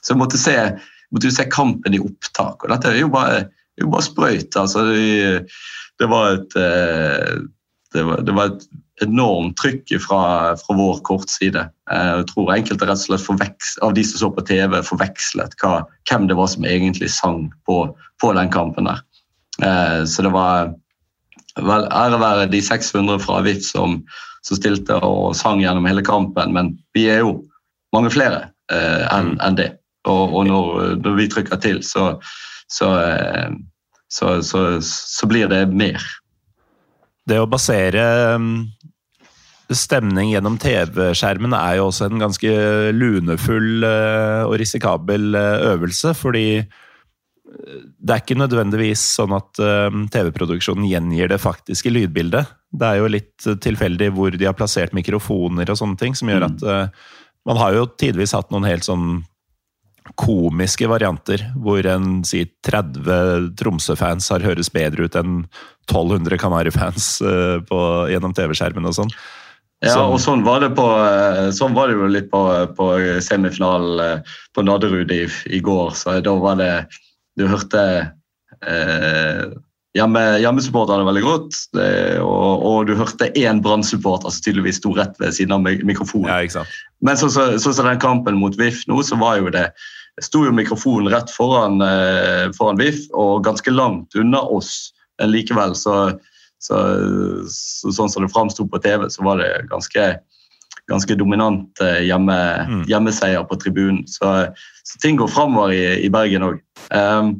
Så 0.00 0.12
jeg 0.12 0.20
måtte 0.20 0.40
se, 0.40 0.56
måtte 1.14 1.30
jo 1.30 1.36
se 1.36 1.46
kampen 1.50 1.96
i 1.96 2.02
opptak, 2.02 2.64
og 2.64 2.72
dette 2.72 2.90
er 2.90 3.00
jo 3.00 3.10
bare, 3.12 3.44
jo 3.80 3.90
bare 3.92 4.06
sprøyt. 4.06 4.56
Altså, 4.60 4.86
det, 4.90 5.44
det, 6.02 6.08
var 6.10 6.38
et 6.38 6.56
eh, 6.60 7.36
det 7.94 8.02
var, 8.06 8.24
det 8.26 8.34
var 8.34 8.52
et 8.52 8.66
enormt 9.02 9.56
trykk 9.58 9.94
fra, 10.02 10.22
fra 10.58 10.76
vår 10.78 11.00
kortside. 11.06 11.64
Jeg 11.90 12.26
tror 12.30 12.52
enkelte 12.54 12.86
rett 12.86 13.00
og 13.00 13.08
slett 13.08 13.26
forveks, 13.26 13.76
av 13.86 13.94
de 13.96 14.04
som 14.06 14.22
så 14.22 14.30
på 14.34 14.44
TV, 14.46 14.78
forvekslet 14.86 15.56
hva, 15.62 15.82
hvem 16.10 16.28
det 16.30 16.38
var 16.38 16.50
som 16.50 16.66
egentlig 16.68 17.10
sang 17.14 17.48
på, 17.66 17.84
på 18.22 18.32
den 18.38 18.50
kampen. 18.54 18.90
der. 18.90 19.02
Eh, 19.62 20.00
så 20.10 20.26
det 20.26 20.34
var 20.34 20.74
vel, 21.60 21.88
ære 21.90 22.20
være 22.20 22.50
de 22.50 22.62
600 22.62 23.22
fra 23.22 23.40
VIF 23.46 23.62
som, 23.66 24.00
som, 24.42 24.58
stilte 24.58 24.98
og 25.02 25.34
sang 25.38 25.62
gjennom 25.62 25.86
hele 25.90 26.04
kampen, 26.06 26.54
men 26.54 26.74
vi 26.96 27.08
er 27.10 27.22
jo 27.22 27.38
mange 27.94 28.10
flere 28.14 28.48
eh, 28.72 29.06
enn 29.14 29.36
en 29.42 29.58
det. 29.58 29.72
Og, 30.04 30.34
og 30.36 30.46
når, 30.48 30.96
når, 31.00 31.16
vi 31.16 31.30
trykker 31.32 31.60
til, 31.64 31.80
så, 31.86 32.10
så, 32.68 32.90
så, 34.12 34.64
så 34.84 35.28
blir 35.30 35.48
det 35.48 35.64
mer. 35.72 36.02
Det 37.24 37.38
å 37.40 37.48
basere 37.48 38.04
mm, 38.36 38.58
stemning 39.72 40.34
gjennom 40.34 40.58
TV-skjermen 40.60 41.56
er 41.56 41.78
jo 41.78 41.88
også 41.88 42.08
en 42.10 42.20
ganske 42.20 42.54
lunefull 42.92 43.86
eh, 43.88 44.42
og 44.44 44.58
risikabel 44.60 45.34
eh, 45.38 45.66
øvelse, 45.72 46.12
fordi 46.18 46.46
eh, 46.60 47.80
det 47.96 48.12
er 48.12 48.22
ikke 48.22 48.38
nødvendigvis 48.42 49.02
sånn 49.16 49.32
at 49.36 49.60
TV-produksjonen 50.12 50.88
gjengir 50.90 51.32
det 51.32 51.40
faktiske 51.40 51.92
lydbildet. 51.92 52.52
Det 52.74 52.88
er 52.88 53.00
jo 53.00 53.12
litt 53.12 53.46
tilfeldig 53.64 54.10
hvor 54.16 54.34
de 54.36 54.48
har 54.48 54.56
plassert 54.58 54.96
mikrofoner 54.96 55.70
og 55.70 55.78
sånne 55.80 56.00
ting, 56.00 56.16
som 56.18 56.28
gjør 56.28 56.44
mm. 56.44 56.56
at 56.58 56.98
Man 57.44 57.58
har 57.60 57.74
jo 57.76 57.84
tidvis 58.00 58.32
hatt 58.32 58.50
noen 58.52 58.64
helt 58.64 58.86
sånn 58.86 59.22
komiske 60.20 60.88
varianter, 60.90 61.46
hvor 61.56 61.86
en 61.88 62.18
si 62.28 62.42
30 62.66 63.54
Tromsø-fans 63.58 64.28
har 64.32 64.44
høres 64.44 64.68
bedre 64.72 65.08
ut 65.08 65.16
enn 65.16 65.38
1200 65.88 66.36
Kanari-fans 66.40 67.16
gjennom 67.24 68.36
TV-skjermen 68.36 68.90
og 68.90 68.98
sånn. 68.98 69.16
Ja, 69.84 70.04
og 70.06 70.20
sånn 70.22 70.44
var 70.46 70.62
det, 70.62 70.70
på, 70.76 70.84
eh, 71.04 71.50
sånn 71.54 71.74
var 71.76 71.90
det 71.90 71.98
jo 71.98 72.08
litt 72.08 72.30
på, 72.32 72.40
på 72.78 72.88
semifinalen 73.24 74.00
eh, 74.04 74.34
på 74.56 74.64
Nadderud 74.64 75.12
i, 75.12 75.24
i, 75.50 75.60
går. 75.64 75.92
Så 75.98 76.18
da 76.24 76.34
var 76.40 76.60
det 76.60 76.72
Du 77.34 77.48
hørte 77.50 77.80
eh, 78.62 79.42
hjemme, 79.94 80.22
Hjemmesupporterne 80.42 81.06
veldig 81.06 81.24
godt. 81.24 81.58
Det, 81.76 81.88
og, 82.22 82.64
og, 82.66 82.78
du 82.88 82.94
hørte 82.98 83.30
én 83.38 83.62
Brann-supporter 83.64 84.32
som 84.32 84.44
tydeligvis 84.44 84.80
sto 84.82 84.94
rett 84.96 85.18
ved 85.22 85.36
siden 85.36 85.56
av 85.56 85.64
mikrofonen. 85.64 86.30
Ja, 86.30 86.42
ikke 86.44 86.60
sant? 86.60 86.78
Men 87.04 87.20
sånn 87.20 87.32
som 87.34 87.54
så, 87.54 87.62
så, 87.62 87.76
så 87.78 87.86
den 87.86 88.02
kampen 88.02 88.38
mot 88.40 88.58
VIF 88.60 88.84
nå, 88.90 89.00
så 89.06 89.18
var 89.20 89.40
jo 89.42 89.52
det 89.54 89.68
sto 90.22 90.44
jo 90.46 90.52
mikrofonen 90.54 91.10
rett 91.10 91.32
foran, 91.34 91.80
eh, 91.82 92.46
foran 92.54 92.78
VIF 92.78 93.08
og 93.18 93.42
ganske 93.46 93.72
langt 93.74 94.14
unna 94.14 94.42
oss. 94.42 94.92
Men 95.18 95.34
likevel 95.34 95.74
så 95.78 96.14
så, 96.64 96.78
så, 97.50 97.92
sånn 97.92 98.10
som 98.10 98.24
det 98.24 98.32
framsto 98.32 98.66
på 98.68 98.80
TV, 98.80 99.08
så 99.12 99.24
var 99.26 99.40
det 99.42 99.50
ganske, 99.68 100.04
ganske 100.90 101.16
dominant 101.20 101.82
eh, 101.84 102.04
hjemme, 102.08 102.38
Mm. 102.64 102.84
hjemmeseier 102.88 103.44
på 103.48 103.58
tribunen. 103.60 104.04
Så, 104.08 104.30
så 104.84 105.00
ting 105.02 105.18
går 105.20 105.28
framover 105.28 105.74
i, 105.74 105.84
i 106.06 106.12
Bergen 106.12 106.46
òg. 106.46 106.62
Um, 106.88 107.36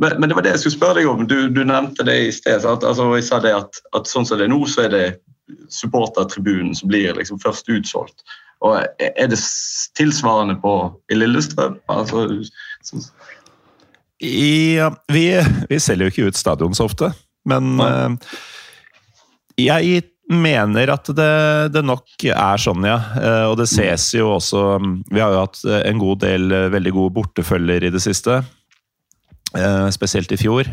men, 0.00 0.16
men 0.20 0.30
det 0.30 0.36
var 0.38 0.46
det 0.46 0.54
jeg 0.54 0.64
skulle 0.64 0.78
spørre 0.78 1.00
deg 1.00 1.10
om. 1.10 1.26
Du, 1.30 1.36
du 1.52 1.62
nevnte 1.66 2.06
det 2.06 2.16
i 2.26 2.32
sted. 2.34 2.62
sant? 2.64 2.86
Altså, 2.86 3.08
jeg 3.18 3.26
sa 3.28 3.40
det 3.44 3.54
at, 3.56 3.80
at 3.96 4.10
sånn 4.10 4.26
som 4.28 4.40
det 4.40 4.48
er 4.48 4.54
nå, 4.54 4.60
så 4.70 4.86
er 4.86 4.94
det 4.94 5.04
supportertribunen 5.72 6.74
som 6.76 6.90
blir 6.92 7.14
liksom 7.16 7.40
først 7.42 7.68
utsolgt. 7.72 8.24
Og 8.64 8.80
Er 8.98 9.28
det 9.28 9.40
tilsvarende 9.98 10.56
på, 10.62 10.74
i 11.12 11.18
Lillestrøm? 11.18 11.76
Altså, 11.92 12.26
så, 12.82 13.02
I, 14.24 14.76
ja, 14.78 14.88
vi, 15.12 15.26
vi 15.68 15.80
selger 15.82 16.08
jo 16.08 16.14
ikke 16.14 16.32
ut 16.32 16.40
stadion 16.40 16.76
så 16.76 16.88
ofte, 16.88 17.10
men 17.44 17.76
ja. 17.76 17.90
eh, 17.90 18.36
jeg 19.66 20.04
mener 20.32 20.94
at 20.94 21.10
det, 21.12 21.32
det 21.74 21.82
nok 21.84 22.24
er 22.30 22.60
sånn, 22.60 22.86
ja. 22.88 22.96
Eh, 23.20 23.44
og 23.50 23.58
det 23.60 23.68
ses 23.68 24.06
jo 24.16 24.30
også 24.38 24.78
Vi 25.12 25.20
har 25.20 25.34
jo 25.34 25.42
hatt 25.42 25.60
en 25.84 26.00
god 26.00 26.22
del 26.24 26.48
eh, 26.52 26.70
veldig 26.72 26.94
gode 26.96 27.14
bortefølger 27.18 27.84
i 27.84 27.92
det 27.92 28.00
siste. 28.02 28.40
Eh, 29.58 29.88
Spesielt 29.94 30.32
i 30.34 30.38
fjor. 30.40 30.68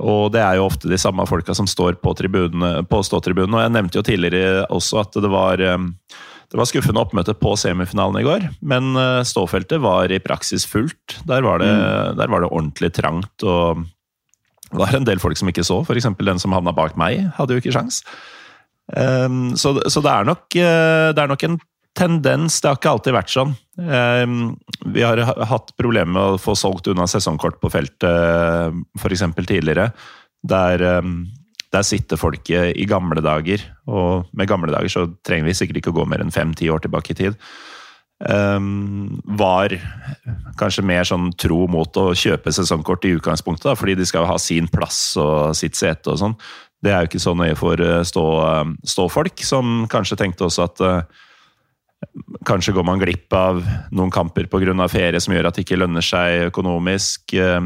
Og 0.00 0.30
det 0.32 0.40
er 0.40 0.56
jo 0.56 0.66
ofte 0.68 0.88
de 0.88 0.98
samme 1.00 1.26
folka 1.28 1.54
som 1.56 1.68
står 1.68 1.98
på, 2.00 2.14
tribunene, 2.16 2.80
på 2.88 3.02
ståtribunene. 3.04 3.58
Og 3.58 3.64
jeg 3.66 3.74
nevnte 3.76 4.00
jo 4.00 4.06
tidligere 4.06 4.66
også 4.72 5.02
at 5.02 5.18
det 5.20 5.30
var 5.32 5.62
eh, 5.64 5.88
det 6.50 6.58
var 6.58 6.66
skuffende 6.66 7.02
oppmøte 7.04 7.36
på 7.38 7.52
semifinalen 7.60 8.18
i 8.18 8.26
går, 8.26 8.48
men 8.66 8.96
eh, 8.98 9.20
ståfeltet 9.28 9.82
var 9.84 10.10
i 10.10 10.18
praksis 10.22 10.64
fullt. 10.66 11.20
Der 11.28 11.44
var 11.46 11.62
det, 11.62 11.70
der 12.18 12.32
var 12.32 12.42
det 12.42 12.50
ordentlig 12.50 12.90
trangt, 12.96 13.44
og 13.46 13.84
det 14.70 14.80
var 14.80 14.96
en 14.96 15.06
del 15.06 15.22
folk 15.22 15.38
som 15.38 15.50
ikke 15.50 15.66
så. 15.66 15.78
F.eks. 15.84 16.10
den 16.18 16.42
som 16.42 16.56
havna 16.56 16.74
bak 16.74 16.98
meg, 16.98 17.28
hadde 17.36 17.54
jo 17.54 17.62
ikke 17.62 17.74
sjans. 17.74 18.02
Så, 18.90 19.70
så 19.86 20.02
det, 20.02 20.10
er 20.10 20.26
nok, 20.26 20.42
det 20.50 21.22
er 21.22 21.30
nok 21.30 21.44
en 21.46 21.60
tendens. 21.98 22.60
Det 22.60 22.70
har 22.70 22.78
ikke 22.78 22.92
alltid 22.94 23.16
vært 23.16 23.32
sånn. 23.32 23.56
Um, 23.80 24.38
vi 24.94 25.02
har 25.04 25.20
hatt 25.50 25.74
problemer 25.80 26.12
med 26.12 26.36
å 26.36 26.40
få 26.40 26.54
solgt 26.58 26.90
unna 26.92 27.08
sesongkort 27.10 27.60
på 27.62 27.70
feltet 27.72 28.76
f.eks. 28.98 29.26
tidligere. 29.40 29.90
Der, 30.46 30.84
um, 31.00 31.26
der 31.74 31.84
sitter 31.86 32.20
folket 32.20 32.76
i 32.78 32.86
gamle 32.88 33.22
dager, 33.24 33.64
og 33.90 34.30
med 34.36 34.48
gamle 34.50 34.72
dager 34.72 34.92
så 34.92 35.08
trenger 35.26 35.50
vi 35.50 35.58
sikkert 35.58 35.82
ikke 35.82 35.94
å 35.94 36.00
gå 36.00 36.08
mer 36.08 36.24
enn 36.24 36.34
fem-ti 36.34 36.70
år 36.72 36.84
tilbake 36.86 37.14
i 37.14 37.20
tid. 37.24 37.38
Um, 38.20 39.20
var 39.24 39.72
kanskje 40.60 40.84
mer 40.84 41.06
sånn 41.08 41.30
tro 41.40 41.64
mot 41.72 41.94
å 41.96 42.10
kjøpe 42.12 42.52
sesongkort 42.52 43.06
i 43.08 43.14
utgangspunktet, 43.16 43.70
da, 43.70 43.78
fordi 43.78 43.96
de 43.96 44.08
skal 44.08 44.28
ha 44.28 44.36
sin 44.40 44.68
plass 44.68 45.14
og 45.20 45.56
sitt 45.56 45.78
sete 45.78 46.12
og 46.12 46.20
sånn. 46.20 46.36
Det 46.84 46.92
er 46.92 47.04
jo 47.04 47.10
ikke 47.10 47.22
så 47.22 47.32
nøye 47.36 47.56
for 47.60 47.80
eh, 47.80 48.02
stå, 48.08 48.26
ståfolk, 48.88 49.42
som 49.44 49.84
kanskje 49.92 50.16
tenkte 50.20 50.46
også 50.46 50.64
at 50.68 50.84
eh, 50.84 51.24
Kanskje 52.48 52.72
går 52.72 52.86
man 52.88 53.00
glipp 53.02 53.32
av 53.36 53.60
noen 53.92 54.10
kamper 54.10 54.46
pga. 54.48 54.88
ferie 54.88 55.20
som 55.20 55.34
gjør 55.34 55.50
at 55.50 55.58
det 55.58 55.66
ikke 55.66 55.76
lønner 55.80 56.04
seg 56.04 56.48
økonomisk. 56.50 57.34
Eh, 57.34 57.60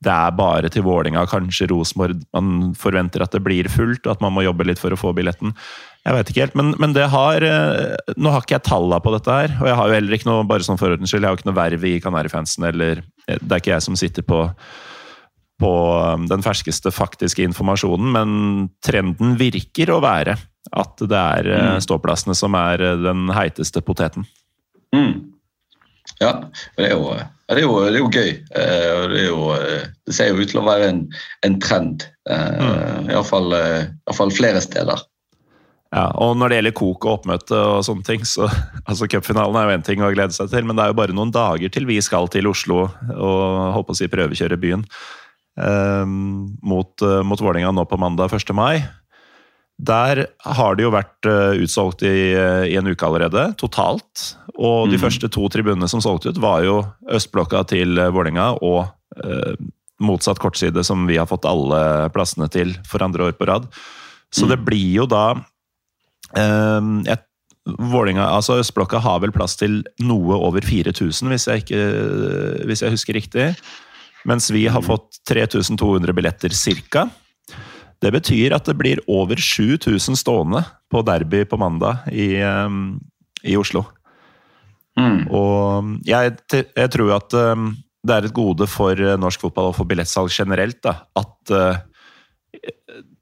Det 0.00 0.12
er 0.14 0.30
bare 0.30 0.68
til 0.70 0.84
Vålinga, 0.86 1.26
kanskje 1.26 1.66
Rosenborg 1.72 2.20
man 2.32 2.72
forventer 2.78 3.20
at 3.20 3.32
det 3.32 3.42
blir 3.42 3.66
fullt, 3.66 4.06
og 4.06 4.12
at 4.12 4.20
man 4.22 4.32
må 4.32 4.44
jobbe 4.44 4.64
litt 4.64 4.78
for 4.78 4.94
å 4.94 4.96
få 4.96 5.10
billetten. 5.12 5.50
Jeg 6.06 6.14
vet 6.14 6.28
ikke 6.30 6.44
helt, 6.44 6.54
men, 6.54 6.70
men 6.78 6.92
det 6.94 7.08
har 7.10 7.42
eh, 7.42 7.96
Nå 8.16 8.30
har 8.30 8.44
ikke 8.44 8.54
jeg 8.54 8.68
tallene 8.68 9.00
på 9.02 9.10
dette 9.16 9.34
her, 9.40 9.56
og 9.58 9.66
jeg 9.66 9.74
har 9.74 9.88
jo 9.88 9.96
heller 9.98 10.14
ikke 10.14 10.30
noe 10.30 10.46
bare 10.46 10.62
sånn 10.62 10.78
for 10.78 10.94
skyld, 10.94 11.18
jeg 11.18 11.26
har 11.26 11.34
jo 11.34 11.40
ikke 11.40 11.50
noe 11.50 11.58
verv 11.58 11.84
i 11.84 11.98
Kanarifansen, 12.00 12.68
eller 12.70 13.02
eh, 13.26 13.40
Det 13.42 13.50
er 13.50 13.58
ikke 13.64 13.74
jeg 13.74 13.86
som 13.88 13.98
sitter 13.98 14.22
på 14.22 14.44
på 15.58 15.72
um, 16.14 16.26
den 16.30 16.44
ferskeste 16.44 16.92
faktiske 16.94 17.42
informasjonen, 17.42 18.12
men 18.14 18.30
trenden 18.84 19.36
virker 19.40 19.90
å 19.90 20.02
være 20.04 20.36
at 20.76 21.00
det 21.00 21.18
er 21.18 21.48
eh, 21.48 21.66
Mm. 21.68 21.80
ståplassene 21.80 22.34
som 22.36 22.54
er 22.58 22.82
eh, 22.84 23.00
den 23.00 23.30
heiteste 23.32 23.80
poteten. 23.80 24.26
Mm. 24.94 25.32
Ja, 26.20 26.32
det 26.76 26.88
er 26.88 26.92
jo, 26.92 27.12
det 27.14 27.56
er 27.56 27.62
jo, 27.62 27.74
det 27.84 27.94
er 27.94 28.02
jo 28.02 28.10
gøy. 28.10 28.30
Det, 28.52 29.20
er 29.22 29.28
jo, 29.28 29.52
det 30.06 30.14
ser 30.16 30.32
jo 30.32 30.42
ut 30.42 30.50
til 30.50 30.60
å 30.60 30.66
være 30.66 30.88
en, 30.90 31.04
en 31.46 31.58
trend. 31.62 32.08
Mm. 32.28 33.10
Iallfall 33.12 33.54
fall 34.16 34.32
flere 34.34 34.60
steder. 34.64 35.04
Ja, 35.94 36.10
og 36.20 36.34
når 36.36 36.50
det 36.50 36.58
gjelder 36.58 36.74
kok 36.76 37.06
og 37.06 37.12
oppmøte 37.14 37.60
og 37.76 37.84
sånne 37.86 38.04
ting, 38.04 38.24
så 38.28 38.48
altså 38.88 39.08
Cupfinalen 39.08 39.56
er 39.56 39.68
jo 39.68 39.78
én 39.78 39.86
ting 39.86 40.04
å 40.04 40.10
glede 40.12 40.36
seg 40.36 40.50
til, 40.52 40.66
men 40.68 40.76
det 40.76 40.84
er 40.84 40.92
jo 40.92 40.98
bare 40.98 41.16
noen 41.16 41.32
dager 41.32 41.72
til 41.72 41.88
vi 41.88 42.00
skal 42.04 42.28
til 42.32 42.50
Oslo 42.50 42.88
og 42.88 43.38
håper 43.78 43.96
å 43.96 44.00
si 44.00 44.10
prøvekjøre 44.12 44.60
byen. 44.60 44.84
Eh, 45.58 46.04
mot, 46.06 46.92
uh, 47.02 47.20
mot 47.26 47.40
Vålerenga 47.40 47.74
nå 47.74 47.84
på 47.90 47.98
mandag 48.00 48.34
1. 48.34 48.54
mai. 48.56 48.86
Der 49.78 50.24
har 50.42 50.74
det 50.74 50.82
jo 50.82 50.90
vært 50.90 51.26
eh, 51.28 51.60
utsolgt 51.62 52.02
i, 52.02 52.34
eh, 52.34 52.64
i 52.66 52.74
en 52.80 52.88
uke 52.90 53.06
allerede, 53.06 53.44
totalt. 53.60 54.32
Og 54.58 54.90
de 54.90 54.98
mm. 54.98 55.04
første 55.04 55.30
to 55.30 55.46
tribunene 55.54 55.86
som 55.90 56.02
solgte 56.02 56.32
ut, 56.32 56.40
var 56.42 56.64
jo 56.66 56.80
østblokka 57.14 57.62
til 57.70 57.94
Vålerenga 57.94 58.50
og 58.58 58.88
eh, 59.22 59.54
motsatt 60.02 60.42
kortside, 60.42 60.82
som 60.86 61.06
vi 61.06 61.18
har 61.18 61.30
fått 61.30 61.46
alle 61.46 62.10
plassene 62.14 62.50
til 62.50 62.74
for 62.90 63.06
andre 63.06 63.30
år 63.30 63.38
på 63.38 63.46
rad. 63.50 63.70
Så 64.34 64.50
det 64.50 64.58
blir 64.66 64.98
jo 64.98 65.06
da 65.08 65.30
eh, 66.34 66.92
et, 67.14 67.24
Vålinga, 67.68 68.24
altså 68.32 68.56
Østblokka 68.62 68.96
har 69.04 69.18
vel 69.20 69.32
plass 69.34 69.58
til 69.60 69.82
noe 70.00 70.38
over 70.40 70.64
4000, 70.64 71.28
hvis 71.28 71.44
jeg, 71.50 71.66
ikke, 71.66 71.82
hvis 72.64 72.80
jeg 72.80 72.94
husker 72.94 73.18
riktig. 73.18 73.50
Mens 74.26 74.50
vi 74.50 74.66
har 74.66 74.82
fått 74.82 75.20
3200 75.28 76.12
billetter 76.12 76.54
cirka. 76.54 77.08
Det 78.02 78.10
betyr 78.14 78.54
at 78.54 78.66
det 78.66 78.76
blir 78.78 79.02
over 79.10 79.36
7000 79.36 80.18
stående 80.18 80.62
på 80.90 81.02
derby 81.06 81.44
på 81.44 81.58
mandag 81.58 82.06
i, 82.12 82.34
eh, 82.42 82.68
i 83.42 83.56
Oslo. 83.58 83.84
Mm. 84.98 85.26
Og 85.30 85.92
jeg, 86.06 86.34
jeg 86.50 86.90
tror 86.94 87.12
at 87.18 87.36
um, 87.54 87.70
det 88.06 88.14
er 88.16 88.26
et 88.26 88.34
gode 88.34 88.66
for 88.70 88.98
uh, 88.98 89.14
norsk 89.20 89.44
fotball 89.46 89.70
og 89.70 89.76
for 89.78 89.88
billettsalg 89.88 90.32
generelt 90.32 90.80
da, 90.82 90.96
at 91.18 91.52
uh, 91.54 91.78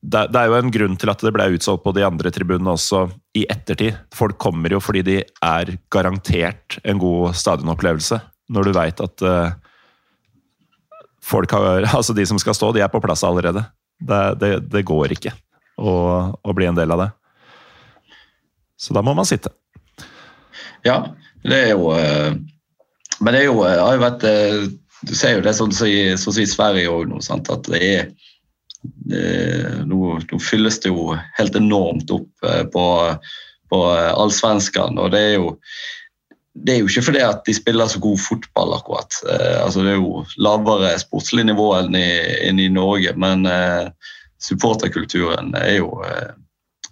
det, 0.07 0.23
det 0.33 0.41
er 0.41 0.49
jo 0.49 0.57
en 0.57 0.73
grunn 0.73 0.97
til 1.01 1.11
at 1.13 1.25
det 1.25 1.33
ble 1.35 1.49
utsolgt 1.57 1.85
på 1.85 1.93
de 1.97 2.05
andre 2.07 2.31
tribunene 2.33 2.77
også 2.77 3.07
i 3.37 3.45
ettertid. 3.51 3.99
Folk 4.15 4.39
kommer 4.41 4.73
jo 4.73 4.81
fordi 4.81 5.03
de 5.07 5.19
er 5.45 5.77
garantert 5.93 6.79
en 6.87 7.01
god 7.03 7.37
stadionopplevelse. 7.37 8.21
Når 8.55 8.69
du 8.69 8.77
veit 8.77 9.03
at 9.03 9.27
uh, 9.27 9.57
folk 11.27 11.53
har, 11.53 11.87
altså 11.99 12.15
de 12.17 12.27
som 12.27 12.41
skal 12.43 12.57
stå, 12.57 12.73
de 12.77 12.85
er 12.85 12.93
på 12.93 13.03
plass 13.05 13.25
allerede. 13.27 13.65
Det, 13.99 14.23
det, 14.41 14.51
det 14.73 14.85
går 14.87 15.17
ikke 15.17 15.33
å, 15.81 15.93
å 16.37 16.57
bli 16.57 16.69
en 16.69 16.79
del 16.79 16.93
av 16.93 17.05
det. 17.05 17.11
Så 18.77 18.93
da 18.97 19.03
må 19.05 19.15
man 19.17 19.29
sitte. 19.29 19.53
Ja, 20.85 21.01
det 21.47 21.63
er 21.65 21.71
jo 21.73 21.95
eh, 21.97 22.35
Men 23.23 23.33
det 23.33 23.41
er 23.41 23.47
jo 23.49 23.63
jeg 23.65 23.81
har 23.81 23.95
jo 23.97 24.03
vært, 24.03 24.27
eh, 24.29 24.67
Du 25.09 25.15
ser 25.17 25.39
jo 25.39 25.45
det 25.47 25.55
sånn 25.57 25.73
som 25.75 25.89
i, 25.89 26.13
sånn 26.21 26.43
i 26.43 26.49
Sverige 26.51 26.93
òg 26.93 27.09
nå. 27.11 27.23
Sant? 27.25 27.49
At 27.53 27.67
det 27.73 27.81
er 27.81 28.03
eh, 29.17 29.81
nå, 29.89 30.01
nå 30.21 30.41
fylles 30.43 30.79
det 30.85 30.93
jo 30.93 31.17
helt 31.39 31.57
enormt 31.59 32.13
opp 32.15 32.47
eh, 32.47 32.63
på, 32.73 32.87
på 33.73 33.81
eh, 33.95 34.13
allsvenskan. 34.13 35.01
Og 35.01 35.13
det 35.17 35.25
er 35.31 35.35
jo 35.39 35.57
det 36.65 36.75
er 36.75 36.81
jo 36.81 36.89
ikke 36.89 37.05
fordi 37.11 37.23
at 37.25 37.43
de 37.47 37.55
spiller 37.55 37.89
så 37.91 38.01
god 38.03 38.19
fotball, 38.23 38.75
akkurat. 38.77 39.19
Eh, 39.31 39.57
altså 39.65 39.85
det 39.85 39.93
er 39.95 39.99
jo 40.01 40.25
lavere 40.41 40.95
sportslig 41.01 41.45
nivå 41.49 41.69
enn 41.79 41.97
i, 41.99 42.09
enn 42.49 42.61
i 42.63 42.69
Norge, 42.73 43.13
men 43.21 43.45
eh, 43.51 43.91
supporterkulturen 44.43 45.53
er 45.59 45.79
eh, 45.81 46.33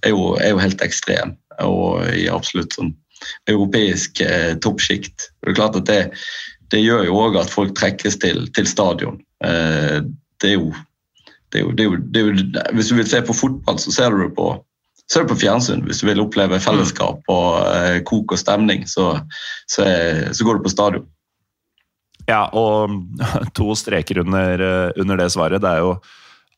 er, 0.05 0.13
er 0.13 0.53
jo 0.53 0.61
helt 0.61 0.85
ekstrem. 0.85 1.37
Og 1.65 2.03
i 2.13 2.27
absolutt 2.29 2.77
sånn 2.77 2.93
europeisk 3.49 4.21
eh, 4.25 4.53
toppsjikt. 4.61 5.31
Det 5.41 5.53
er 5.53 5.59
klart 5.61 5.79
at 5.81 5.89
det, 5.89 6.01
det 6.75 6.83
gjør 6.83 7.07
jo 7.09 7.21
òg 7.29 7.39
at 7.41 7.53
folk 7.53 7.77
trekkes 7.79 8.19
til, 8.21 8.45
til 8.57 8.69
stadion. 8.69 9.23
Det 9.41 10.51
er 10.51 10.59
jo 10.59 10.75
Hvis 11.55 12.89
du 12.91 12.95
vil 12.99 13.07
se 13.09 13.21
på 13.23 13.37
fotball, 13.37 13.79
så 13.79 13.93
ser 13.95 14.11
du 14.11 14.25
det 14.25 14.35
på 14.37 14.49
ser 15.11 15.25
det 15.25 15.33
på 15.33 15.41
fjernsyn. 15.43 15.85
Hvis 15.87 16.03
du 16.03 16.09
vil 16.09 16.23
oppleve 16.25 16.61
fellesskap 16.63 17.25
og 17.33 17.49
eh, 17.69 18.01
kok 18.07 18.35
og 18.35 18.41
stemning, 18.41 18.87
så, 18.89 19.13
så, 19.71 19.85
er, 19.87 20.33
så 20.33 20.47
går 20.47 20.59
du 20.59 20.67
på 20.67 20.73
stadion. 20.73 21.09
Ja, 22.29 22.47
og 22.57 22.95
to 23.59 23.75
streker 23.79 24.23
under, 24.25 24.61
eh, 24.61 24.93
under 25.01 25.21
det 25.21 25.31
svaret. 25.35 25.63
Det 25.65 25.73
er 25.73 25.85
jo 25.85 25.97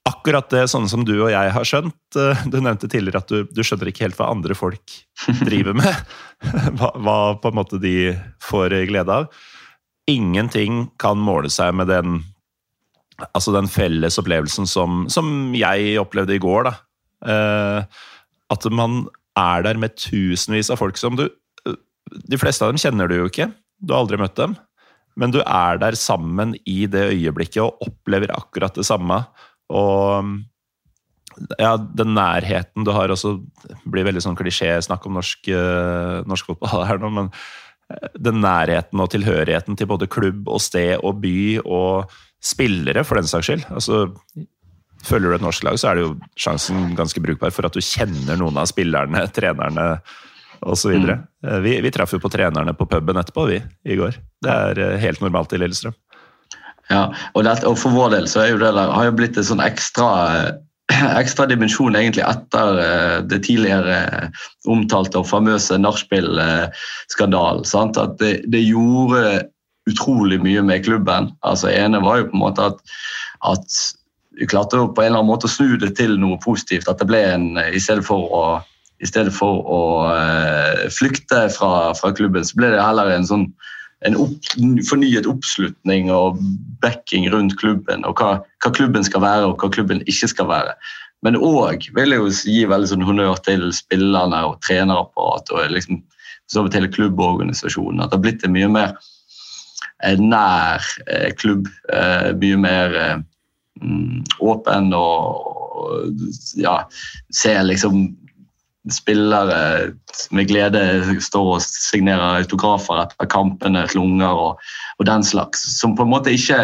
akkurat 0.06 0.46
det 0.52 0.68
sånn 0.70 0.86
som 0.86 1.02
du 1.06 1.16
og 1.16 1.32
jeg 1.34 1.50
har 1.56 1.66
skjønt. 1.66 1.98
Eh, 2.14 2.46
Du 2.52 2.60
nevnte 2.60 2.90
tidligere 2.90 3.24
at 3.24 3.32
du, 3.32 3.42
du 3.50 3.62
skjønner 3.66 3.90
ikke 3.90 4.06
helt 4.06 4.20
hva 4.20 4.30
andre 4.34 4.58
folk 4.58 5.00
driver 5.42 5.76
med. 5.76 6.06
Hva, 6.76 6.90
hva 7.00 7.20
på 7.40 7.48
en 7.48 7.56
måte 7.56 7.78
de 7.80 8.12
får 8.44 8.74
glede 8.90 9.08
av. 9.08 9.30
Ingenting 10.10 10.90
kan 11.00 11.16
måle 11.16 11.48
seg 11.48 11.72
med 11.78 11.88
den 11.88 12.18
altså 13.32 13.54
den 13.54 13.68
felles 13.72 14.18
opplevelsen 14.20 14.68
som, 14.68 15.06
som 15.08 15.54
jeg 15.56 15.96
opplevde 16.00 16.36
i 16.36 16.42
går. 16.42 16.68
da. 16.68 16.74
Eh, 17.24 18.04
at 18.52 18.66
man 18.72 19.04
er 19.36 19.66
der 19.66 19.80
med 19.80 19.96
tusenvis 20.00 20.70
av 20.72 20.80
folk 20.80 20.98
som 21.00 21.18
du 21.18 21.26
De 22.30 22.38
fleste 22.38 22.62
av 22.62 22.70
dem 22.70 22.78
kjenner 22.78 23.10
du 23.10 23.16
jo 23.16 23.26
ikke. 23.26 23.48
Du 23.82 23.92
har 23.92 24.04
aldri 24.04 24.18
møtt 24.20 24.36
dem. 24.38 24.52
Men 25.18 25.32
du 25.34 25.40
er 25.42 25.80
der 25.82 25.96
sammen 25.98 26.52
i 26.68 26.84
det 26.86 27.08
øyeblikket 27.16 27.64
og 27.64 27.82
opplever 27.82 28.30
akkurat 28.30 28.76
det 28.78 28.84
samme. 28.86 29.16
Og, 29.74 30.28
ja, 31.58 31.72
den 31.76 32.14
nærheten 32.14 32.86
du 32.86 32.92
har 32.94 33.10
også 33.10 33.34
blir 33.90 34.06
veldig 34.06 34.22
sånn 34.22 34.38
klisjé 34.38 34.76
snakk 34.86 35.08
om 35.08 35.18
norsk, 35.18 35.50
uh, 35.50 36.22
norsk 36.30 36.52
fotball 36.52 36.86
her 36.86 37.02
nå, 37.02 37.10
men 37.16 37.32
den 38.18 38.40
nærheten 38.42 39.02
og 39.02 39.10
tilhørigheten 39.12 39.78
til 39.78 39.90
både 39.90 40.08
klubb 40.10 40.48
og 40.50 40.62
sted 40.62 40.96
og 41.02 41.20
by 41.22 41.38
og 41.64 42.14
spillere, 42.42 43.02
for 43.06 43.18
den 43.18 43.28
saks 43.30 43.50
skyld. 43.50 43.66
Altså, 43.72 44.06
følger 45.04 45.32
du 45.32 45.36
et 45.36 45.44
norsk 45.44 45.66
lag, 45.66 45.80
så 45.80 45.90
er 45.90 45.98
det 45.98 46.06
jo 46.06 46.14
sjansen 46.40 46.94
ganske 46.98 47.20
brukbar 47.22 47.52
for 47.54 47.68
at 47.68 47.76
du 47.76 47.84
kjenner 47.84 48.38
noen 48.40 48.56
av 48.60 48.70
spillerne, 48.70 49.26
trenerne 49.36 49.88
osv. 50.66 50.96
Mm. 50.96 51.26
Vi, 51.64 51.76
vi 51.84 51.92
traff 51.94 52.14
jo 52.16 52.22
på 52.22 52.32
trenerne 52.32 52.74
på 52.76 52.88
puben 52.90 53.20
etterpå, 53.20 53.46
vi, 53.50 53.60
i 53.84 53.98
går. 53.98 54.16
Det 54.42 54.52
er 54.52 55.00
helt 55.02 55.22
normalt 55.24 55.52
i 55.52 55.60
Lillestrøm. 55.60 55.96
Ja, 56.90 57.08
og, 57.34 57.42
det, 57.42 57.56
og, 57.66 57.74
for 57.80 57.94
vår 57.94 58.12
del 58.14 58.28
så 58.30 58.44
er 58.44 58.52
jo 58.52 58.62
det 58.62 58.70
der, 58.76 58.92
har 58.94 59.08
jo 59.08 59.16
blitt 59.18 59.38
en 59.40 59.48
sånn 59.48 59.62
ekstra, 59.64 60.08
ekstra 61.22 61.48
dimensjon 61.50 61.98
egentlig 61.98 62.22
etter 62.26 62.78
uh, 62.78 63.16
det 63.26 63.42
tidligere 63.46 64.30
omtalte 64.70 65.18
og 65.22 65.28
famøse 65.30 65.78
nachspiel-skandalen. 65.82 67.66
At 67.66 68.18
det, 68.22 68.32
det, 68.46 68.62
gjorde 68.68 69.22
utrolig 69.90 70.38
mye 70.42 70.62
med 70.66 70.86
klubben. 70.86 71.32
Altså 71.46 71.70
ene 71.74 72.02
var 72.02 72.22
jo 72.22 72.30
på 72.30 72.38
en 72.38 72.44
måte 72.44 72.70
at, 72.70 72.78
at 73.46 73.80
klarte 74.44 74.78
på 74.78 75.02
en 75.02 75.08
eller 75.08 75.22
annen 75.22 75.30
måte 75.30 75.48
å 75.48 75.52
snu 75.52 75.76
det 75.80 75.94
til 75.98 76.18
noe 76.20 76.38
positivt. 76.42 76.88
At 76.90 77.00
det 77.00 77.08
ble 77.08 77.22
en 77.32 77.46
I 77.56 77.80
stedet 77.82 78.04
for 78.06 78.28
å, 78.28 78.42
stedet 79.04 79.32
for 79.34 79.62
å 79.64 79.80
uh, 80.10 80.84
flykte 80.92 81.46
fra, 81.56 81.94
fra 81.96 82.12
klubben, 82.16 82.44
så 82.44 82.58
ble 82.60 82.74
det 82.74 82.84
heller 82.84 83.14
en 83.14 83.28
sånn 83.28 83.48
en 84.04 84.16
opp, 84.20 84.50
fornyet 84.88 85.26
oppslutning 85.28 86.10
og 86.12 86.40
backing 86.82 87.30
rundt 87.32 87.56
klubben, 87.60 88.04
og 88.04 88.20
hva, 88.20 88.42
hva, 88.62 88.72
klubben 88.76 89.06
skal 89.06 89.24
være 89.24 89.48
og 89.48 89.62
hva 89.62 89.70
klubben 89.72 90.02
ikke 90.04 90.28
skal 90.30 90.50
være. 90.50 90.74
Men 91.24 91.38
òg 91.40 91.88
vil 91.96 92.12
jeg 92.12 92.20
jo 92.20 92.28
gi 92.28 92.66
veldig 92.68 92.90
sånn 92.90 93.06
honnør 93.06 93.40
til 93.46 93.64
spillerne 93.74 94.42
og 94.50 94.58
trenerapparatet 94.66 95.54
og 95.56 95.72
liksom, 95.72 96.02
så 96.52 96.62
vidt 96.62 96.76
hele 96.76 96.92
klubborganisasjonen. 96.92 98.02
At 98.04 98.12
det 98.12 98.18
har 98.18 98.26
blitt 98.26 98.44
en 98.46 98.54
mye 98.54 98.68
mer 98.70 98.92
eh, 100.04 100.20
nær 100.20 100.84
eh, 101.08 101.32
klubb. 101.40 101.70
Eh, 101.88 102.28
mye 102.36 102.60
mer 102.60 103.00
eh, 103.00 103.16
åpen 104.40 104.92
og, 104.96 106.06
ja, 106.56 106.78
ser 107.34 107.62
liksom 107.66 108.06
spillere 108.92 109.92
med 110.30 110.48
glede 110.48 110.80
står 111.22 111.52
og 111.56 111.62
signerer 111.64 112.40
autografer 112.42 113.02
etter 113.02 113.28
kampene, 113.30 113.86
klunger 113.90 114.32
og, 114.32 114.66
og, 114.98 115.06
den 115.08 115.24
slags. 115.26 115.64
Som 115.78 115.96
på 115.98 116.06
en 116.06 116.12
måte 116.12 116.34
ikke, 116.34 116.60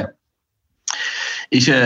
ikke 1.55 1.79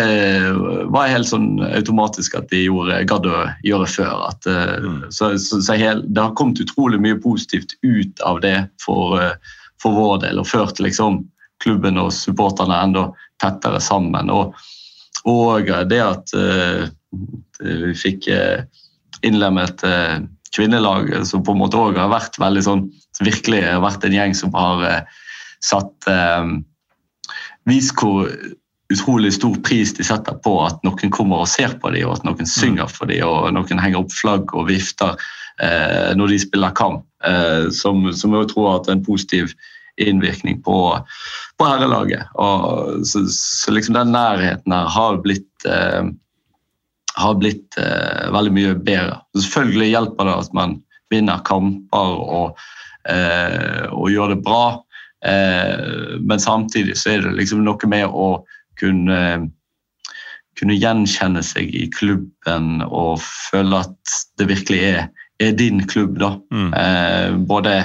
var 0.92 1.12
helt 1.12 1.30
sånn 1.30 1.62
automatisk 1.66 2.36
at 2.38 2.50
de 2.52 2.66
gjorde, 2.66 3.00
gadd 3.08 3.28
å 3.30 3.46
gjøre 3.66 3.88
før. 3.96 4.26
At, 4.28 4.50
eh, 4.50 4.76
mm. 4.84 5.00
Så, 5.08 5.32
så, 5.42 5.62
så 5.64 5.78
hel, 5.80 6.04
det 6.06 6.22
har 6.22 6.36
kommet 6.38 6.60
utrolig 6.62 7.00
mye 7.02 7.20
positivt 7.22 7.78
ut 7.86 8.24
av 8.26 8.42
det 8.44 8.58
for, 8.84 9.16
eh, 9.22 9.56
for 9.82 9.96
vår 9.96 10.20
del, 10.28 10.42
og 10.42 10.50
ført 10.52 10.82
liksom 10.82 11.24
klubben 11.64 11.96
og 11.96 12.12
supporterne 12.12 12.76
enda 12.84 13.08
tettere 13.40 13.80
sammen. 13.80 14.28
Og, 14.32 14.52
og 15.26 15.70
det 15.90 16.02
at 16.02 16.32
uh, 16.38 16.86
vi 17.60 17.94
fikk 17.98 18.28
uh, 18.30 18.64
innlemmet 19.26 19.84
eh, 19.84 20.18
kvinnelag, 20.56 21.26
som 21.26 21.44
på 21.44 21.52
en 21.54 21.60
måte 21.60 21.78
òg 21.80 21.98
har 22.00 22.12
vært 22.12 22.38
veldig 22.40 22.64
sånn 22.64 22.86
Virkelig 23.24 23.62
har 23.64 23.80
vært 23.80 24.04
en 24.04 24.14
gjeng 24.14 24.34
som 24.36 24.52
har 24.56 24.84
eh, 24.84 25.18
satt 25.64 26.08
eh, 26.10 26.52
Vist 27.66 27.96
hvor 27.98 28.28
utrolig 28.92 29.32
stor 29.34 29.56
pris 29.66 29.90
de 29.96 30.04
setter 30.06 30.36
på 30.44 30.52
at 30.62 30.84
noen 30.86 31.10
kommer 31.10 31.42
og 31.42 31.48
ser 31.50 31.72
på 31.82 31.90
dem, 31.90 32.04
og 32.06 32.20
at 32.20 32.26
noen 32.28 32.46
synger 32.46 32.86
for 32.86 33.10
dem, 33.10 33.24
og 33.26 33.48
noen 33.50 33.80
henger 33.82 34.04
opp 34.04 34.12
flagg 34.14 34.52
og 34.54 34.68
vifter 34.68 35.16
eh, 35.58 36.12
når 36.14 36.30
de 36.30 36.38
spiller 36.44 36.76
kamp. 36.78 37.02
Eh, 37.26 37.66
som, 37.74 38.04
som 38.14 38.36
jeg 38.38 38.46
tror 38.52 38.68
har 38.70 38.92
en 38.92 39.02
positiv 39.02 39.50
innvirkning 40.02 40.62
på, 40.62 40.76
på 41.58 41.68
herrelaget. 41.68 42.28
Så, 43.06 43.24
så 43.32 43.72
liksom 43.72 43.96
den 43.96 44.12
nærheten 44.12 44.74
her 44.74 44.90
har 44.92 45.20
blitt 45.24 45.68
eh, 45.68 46.10
har 47.16 47.34
blitt 47.40 47.78
eh, 47.80 48.28
veldig 48.32 48.52
mye 48.52 48.74
bedre. 48.84 49.20
Selvfølgelig 49.38 49.92
hjelper 49.94 50.28
det 50.28 50.34
at 50.42 50.56
man 50.56 50.74
vinner 51.12 51.44
kamper 51.48 52.16
og, 52.20 52.64
eh, 53.08 53.86
og 53.88 54.10
gjør 54.12 54.34
det 54.34 54.42
bra, 54.44 54.64
eh, 55.24 56.16
men 56.20 56.42
samtidig 56.42 56.98
så 57.00 57.14
er 57.14 57.24
det 57.24 57.36
liksom 57.38 57.64
noe 57.64 57.88
med 57.90 58.10
å 58.10 58.28
kunne, 58.76 59.20
kunne 60.60 60.76
gjenkjenne 60.76 61.44
seg 61.46 61.72
i 61.72 61.86
klubben 61.94 62.82
og 62.84 63.22
føle 63.24 63.80
at 63.86 64.16
det 64.36 64.50
virkelig 64.52 64.82
er, 64.90 65.06
er 65.40 65.56
din 65.56 65.86
klubb. 65.88 66.18
da. 66.20 66.34
Mm. 66.52 66.70
Eh, 66.76 67.30
både 67.48 67.78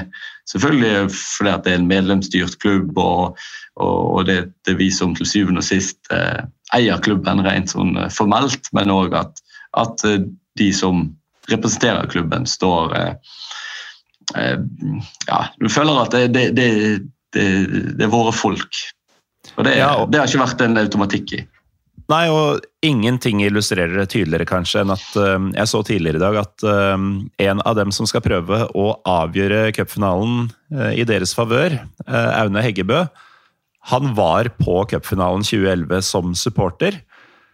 selvfølgelig 0.52 1.12
fordi 1.16 1.56
det 1.64 1.74
er 1.74 1.80
en 1.80 1.90
medlemsstyrt 1.90 2.58
klubb, 2.62 2.98
og, 3.00 3.40
og 3.82 4.26
det, 4.28 4.52
det 4.66 4.76
er 4.76 4.82
vi 4.82 4.92
som 4.94 5.16
til 5.16 5.30
syvende 5.30 5.64
og 5.64 5.68
sist 5.68 6.00
eh, 6.14 6.44
eier 6.76 7.02
klubben 7.04 7.44
rent 7.46 7.74
sånn 7.74 7.96
eh, 8.00 8.12
formelt, 8.14 8.70
men 8.76 8.94
òg 8.94 9.16
at, 9.20 9.42
at, 9.80 10.06
eh, 10.08 10.24
de 10.60 10.70
som 10.76 11.06
representerer 11.52 12.10
klubben, 12.12 12.48
står 12.50 12.98
eh, 13.00 13.14
Ja, 15.28 15.40
du 15.60 15.68
føler 15.72 15.98
at 16.06 16.14
det, 16.16 16.28
det, 16.56 16.68
det, 17.36 17.48
det 17.98 18.06
er 18.06 18.12
våre 18.12 18.32
folk. 18.36 18.78
Og 19.58 19.66
det, 19.66 19.74
ja, 19.80 19.90
og 20.00 20.12
det 20.12 20.22
har 20.22 20.30
ikke 20.30 20.44
vært 20.44 20.64
en 20.64 20.80
automatikk 20.80 21.34
i. 21.36 21.42
Nei, 22.12 22.26
og 22.34 22.64
ingenting 22.84 23.40
illustrerer 23.46 23.94
det 24.02 24.10
tydeligere 24.12 24.48
kanskje 24.50 24.82
enn 24.82 24.94
at 24.94 25.04
uh, 25.16 25.38
jeg 25.54 25.70
så 25.70 25.82
tidligere 25.86 26.20
i 26.20 26.24
dag 26.24 26.40
at 26.42 26.66
uh, 26.66 26.98
en 27.46 27.64
av 27.64 27.78
dem 27.78 27.94
som 27.96 28.10
skal 28.10 28.24
prøve 28.26 28.66
å 28.76 28.88
avgjøre 29.08 29.70
cupfinalen 29.78 30.50
uh, 30.76 30.92
i 30.92 31.06
deres 31.08 31.36
favør, 31.38 31.78
Aune 32.10 32.64
Heggebø, 32.66 33.06
han 33.92 34.14
var 34.18 34.52
på 34.60 34.82
cupfinalen 34.92 35.46
2011 35.46 36.04
som 36.06 36.36
supporter. 36.38 37.00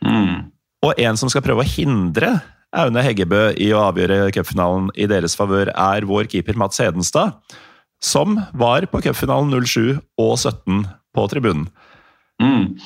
Mm. 0.03 0.49
Og 0.83 0.99
en 0.99 1.19
som 1.19 1.31
skal 1.31 1.43
prøve 1.45 1.63
å 1.63 1.69
hindre 1.69 2.33
Aune 2.75 3.03
Heggebø 3.03 3.53
i 3.63 3.69
å 3.75 3.85
avgjøre 3.87 4.31
cupfinalen 4.35 4.89
i 4.99 5.07
deres 5.09 5.37
favør, 5.39 5.71
er 5.71 6.07
vår 6.07 6.27
keeper 6.33 6.57
Mats 6.59 6.81
Hedenstad, 6.83 7.37
som 8.03 8.41
var 8.57 8.89
på 8.91 9.01
cupfinalen 9.05 9.53
07 9.63 9.99
og 10.19 10.33
17 10.35 10.83
på 11.15 11.27
tribunen. 11.31 11.69
Mm. 12.41 12.77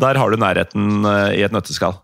Der 0.00 0.18
har 0.18 0.30
du 0.30 0.40
nærheten 0.40 1.04
eh, 1.04 1.30
i 1.38 1.44
et 1.44 1.54
nøtteskall. 1.54 1.98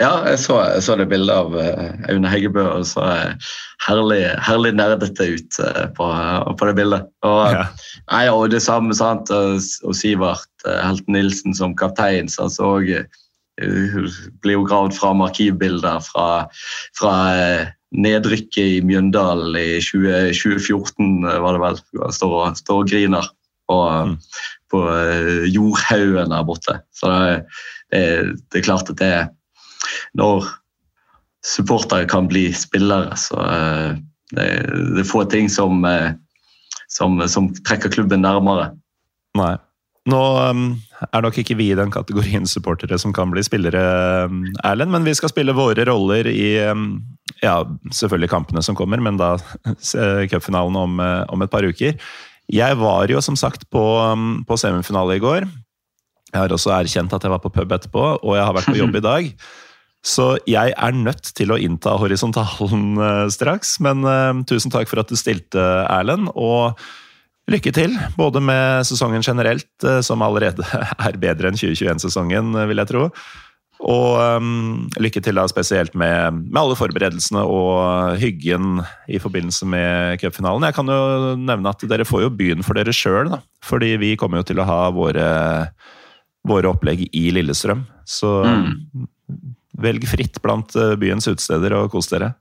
Ja, 0.00 0.24
jeg 0.26 0.38
så, 0.42 0.56
jeg 0.72 0.82
så 0.86 0.96
det 0.98 1.06
bildet 1.10 1.34
av 1.34 1.54
uh, 1.54 1.90
Aune 2.10 2.30
Heggebø, 2.30 2.62
og 2.78 2.86
så 2.88 3.04
herlig, 3.84 4.22
herlig 4.42 4.72
nerdete 4.74 5.26
ut 5.36 5.58
på, 5.94 6.06
på, 6.58 6.68
det 6.68 6.74
bildet. 6.78 7.10
Og, 7.26 7.42
ja. 7.52 7.66
nei, 8.08 8.24
og 8.32 8.48
det 8.54 8.62
samme 8.64 8.96
sant, 8.96 9.30
og 9.30 9.94
Sivert 9.98 10.66
Helten 10.66 11.14
Nilsen 11.14 11.54
som 11.58 11.76
kaptein. 11.78 12.30
Så 12.32 12.48
og, 12.64 12.90
blir 14.42 14.56
jo 14.56 14.64
gravd 14.66 14.96
fram 14.96 15.22
arkivbilder 15.22 16.02
fra, 16.02 16.28
fra 16.98 17.14
nedrykket 17.94 18.80
i 18.80 18.82
Mjøndalen 18.86 19.54
i 19.58 19.78
20, 19.84 20.32
2014, 20.34 21.22
var 21.44 21.54
det 21.54 21.62
vel. 21.62 21.80
Står, 22.14 22.54
står 22.58 22.82
og 22.82 22.90
griner 22.90 23.30
Og, 23.72 24.10
mm. 24.10 24.16
På 24.74 24.82
jordhaugen 25.54 26.34
der 26.34 26.44
borte. 26.50 26.80
Så 26.98 27.14
det, 27.14 27.38
det, 27.94 28.04
det 28.50 28.60
er 28.60 28.66
klart 28.66 28.90
at 28.90 29.00
det 29.00 29.14
når 30.18 30.46
supportere 31.44 32.08
kan 32.08 32.28
bli 32.28 32.48
spillere, 32.56 33.16
så 33.16 33.36
uh, 33.36 33.92
det, 34.32 34.48
det, 34.94 35.04
er 35.04 35.08
få 35.08 35.24
ting 35.30 35.50
som, 35.52 35.84
uh, 35.84 36.14
som, 36.88 37.20
som, 37.28 37.50
trekker 37.66 37.92
klubben 37.92 38.24
nærmere. 38.24 38.72
Nei. 39.38 39.54
Nå 40.08 40.20
um, 40.50 40.64
er 41.06 41.24
nok 41.24 41.38
ikke 41.40 41.56
vi 41.56 41.70
i 41.72 41.76
den 41.78 41.92
kategorien 41.92 42.44
supportere 42.48 42.98
som 43.00 43.12
kan 43.16 43.30
bli 43.32 43.44
spillere, 43.44 43.84
um, 44.28 44.44
Erlend, 44.64 44.92
men 44.92 45.06
vi 45.06 45.14
skal 45.16 45.32
spille 45.32 45.56
våre 45.56 45.86
roller 45.88 46.28
i 46.28 46.58
um, 46.68 46.98
ja, 47.40 47.62
selvfølgelig 47.92 48.32
kampene 48.32 48.62
som 48.64 48.76
kommer, 48.76 49.00
men 49.00 49.16
da 49.20 49.34
cupfinalen 50.30 50.76
om, 50.76 51.00
om, 51.00 51.44
et 51.44 51.52
par 51.52 51.64
uker. 51.64 51.96
Jeg 52.52 52.76
var 52.80 53.08
jo 53.08 53.20
som 53.24 53.36
sagt 53.40 53.68
på, 53.72 53.84
på 54.44 54.58
semifinale 54.60 55.16
i 55.16 55.22
går. 55.22 55.46
Jeg 56.34 56.40
har 56.42 56.52
også 56.52 56.72
erkjent 56.74 57.12
at 57.14 57.22
jeg 57.24 57.32
var 57.32 57.42
på 57.42 57.52
pub 57.54 57.72
etterpå, 57.76 58.02
og 58.18 58.34
jeg 58.36 58.44
har 58.44 58.56
vært 58.56 58.72
på 58.72 58.80
jobb 58.80 58.98
i 58.98 59.04
dag. 59.10 59.30
Så 60.04 60.34
jeg 60.44 60.74
er 60.76 60.98
nødt 60.98 61.30
til 61.38 61.54
å 61.54 61.58
innta 61.60 61.94
horisontalen 62.00 62.98
uh, 63.00 63.24
straks. 63.36 63.78
Men 63.84 64.04
uh, 64.04 64.44
tusen 64.48 64.72
takk 64.74 64.90
for 64.90 65.00
at 65.00 65.08
du 65.08 65.16
stilte, 65.16 65.62
Erlend. 65.88 66.28
Og 66.36 66.76
lykke 67.50 67.72
til, 67.76 67.96
både 68.18 68.42
med 68.44 68.84
sesongen 68.88 69.24
generelt, 69.24 69.70
uh, 69.86 70.02
som 70.04 70.24
allerede 70.26 70.66
er 71.08 71.20
bedre 71.22 71.48
enn 71.48 71.60
2021-sesongen, 71.60 72.52
vil 72.68 72.82
jeg 72.82 72.92
tro. 72.92 73.08
Og 73.84 74.38
um, 74.40 74.86
lykke 74.96 75.20
til 75.20 75.36
da 75.36 75.44
spesielt 75.50 75.92
med, 75.98 76.38
med, 76.46 76.56
alle 76.56 76.76
forberedelsene 76.78 77.42
og 77.44 78.16
hyggen 78.22 78.78
i 79.12 79.20
forbindelse 79.20 79.68
med 79.68 80.22
cupfinalen. 80.22 80.64
Jeg 80.70 80.78
kan 80.78 80.88
jo 80.88 81.34
nevne 81.36 81.72
at 81.72 81.84
dere 81.90 82.06
får 82.08 82.24
jo 82.24 82.36
byen 82.38 82.64
for 82.64 82.80
dere 82.80 82.94
sjøl, 82.96 83.34
fordi 83.64 83.94
vi 84.00 84.14
kommer 84.20 84.40
jo 84.40 84.48
til 84.48 84.62
å 84.62 84.68
ha 84.68 84.78
våre, 84.94 85.26
våre 86.48 86.72
opplegg 86.72 87.10
i 87.12 87.26
Lillestrøm. 87.36 87.84
Så 88.08 88.38
mm 88.48 89.04
velg 89.80 90.06
fritt 90.08 90.40
blant 90.42 90.74
eh, 90.78 90.94
byens 91.00 91.28
utesteder 91.28 91.74
og 91.78 91.90
kos 91.94 92.10
dere. 92.12 92.34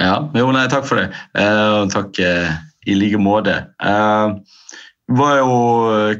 Ja, 0.00 0.16
jo, 0.34 0.48
nei, 0.54 0.66
takk 0.72 0.86
for 0.88 0.98
det. 0.98 1.10
Uh, 1.36 1.86
takk 1.92 2.18
uh, 2.24 2.50
i 2.90 2.96
like 2.96 3.20
måte. 3.22 3.54
Uh, 3.78 4.40
var 5.14 5.38
jo 5.40 5.52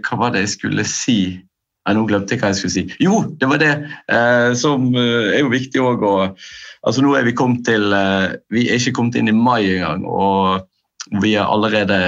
Hva 0.04 0.18
var 0.18 0.34
det 0.34 0.44
jeg 0.44 0.52
skulle 0.54 0.84
si? 0.86 1.18
Ja, 1.90 1.96
nå 1.98 2.06
glemte 2.08 2.36
jeg 2.36 2.42
hva 2.42 2.52
jeg 2.52 2.60
skulle 2.60 2.74
si. 2.76 2.84
Jo, 3.02 3.24
det 3.40 3.48
var 3.50 3.60
det 3.60 3.72
som 4.58 4.88
er 4.94 5.40
jo 5.40 5.50
viktig 5.52 5.82
òg 5.82 6.04
å 6.06 6.14
altså 6.86 7.02
Nå 7.04 7.12
er 7.18 7.26
vi 7.26 7.34
kommet 7.36 7.66
til 7.66 7.90
Vi 8.54 8.62
er 8.70 8.78
ikke 8.78 8.94
kommet 8.96 9.18
inn 9.18 9.28
i 9.28 9.34
mai 9.36 9.66
engang, 9.66 10.06
og 10.08 11.18
vi 11.20 11.34
er 11.34 11.50
allerede, 11.50 11.98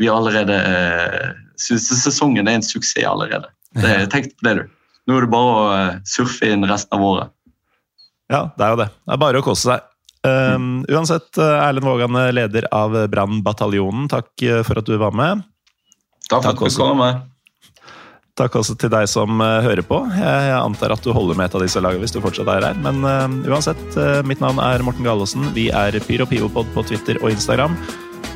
vi 0.00 0.08
er 0.10 0.16
allerede 0.16 0.58
synes 1.62 1.88
Sesongen 2.02 2.48
er 2.48 2.58
en 2.58 2.66
suksess 2.66 3.06
allerede. 3.06 3.48
Det, 3.78 3.94
tenk 4.12 4.32
på 4.34 4.48
det, 4.48 4.54
du. 4.58 4.82
Nå 5.08 5.16
er 5.16 5.24
det 5.26 5.32
bare 5.32 5.54
å 5.54 5.78
surfe 6.08 6.50
inn 6.52 6.66
resten 6.68 6.98
av 6.98 7.06
året. 7.06 7.32
Ja, 8.32 8.46
det 8.56 8.66
er 8.66 8.74
jo 8.74 8.80
det. 8.80 8.88
Det 9.02 9.16
er 9.16 9.22
bare 9.22 9.42
å 9.42 9.46
kose 9.46 9.68
seg. 9.68 9.88
Um, 10.22 10.84
uansett, 10.86 11.34
eh, 11.42 11.56
Erlend 11.66 11.84
Vågan, 11.84 12.16
eh, 12.20 12.30
leder 12.30 12.68
av 12.70 12.94
Brannbataljonen, 13.10 14.06
takk 14.12 14.44
eh, 14.46 14.60
for 14.62 14.78
at 14.78 14.86
du 14.86 14.94
var 15.00 15.14
med. 15.18 15.42
Takk 16.30 16.46
for 16.46 16.52
at 16.52 16.62
du 16.62 16.78
kom 16.78 17.02
med. 17.02 17.24
Takk 18.40 18.54
også 18.56 18.78
til 18.80 18.88
deg 18.92 19.04
som 19.12 19.42
uh, 19.44 19.60
hører 19.60 19.84
på. 19.84 19.98
Jeg 20.16 20.52
antar 20.56 20.94
at 20.94 21.04
du 21.04 21.10
holder 21.12 21.36
med 21.36 21.50
et 21.50 21.56
av 21.58 21.64
disse 21.66 21.82
lagene 21.84 22.00
hvis 22.00 22.14
du 22.14 22.22
fortsatt 22.24 22.48
er 22.48 22.64
her. 22.64 22.78
Men 22.80 23.04
uh, 23.04 23.26
uansett, 23.52 23.82
uh, 23.98 24.22
mitt 24.24 24.40
navn 24.40 24.62
er 24.64 24.84
Morten 24.86 25.04
Gallosen. 25.04 25.50
Vi 25.56 25.68
er 25.68 26.00
Pyro 26.06 26.24
Pivopod 26.30 26.70
på 26.72 26.86
Twitter 26.88 27.20
og 27.20 27.34
Instagram. 27.34 27.76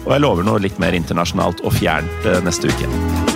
Og 0.05 0.13
jeg 0.13 0.23
lover 0.27 0.45
noe 0.45 0.61
litt 0.61 0.77
mer 0.83 0.97
internasjonalt 0.99 1.65
og 1.65 1.75
fjernt 1.81 2.29
neste 2.45 2.69
uke. 2.69 3.36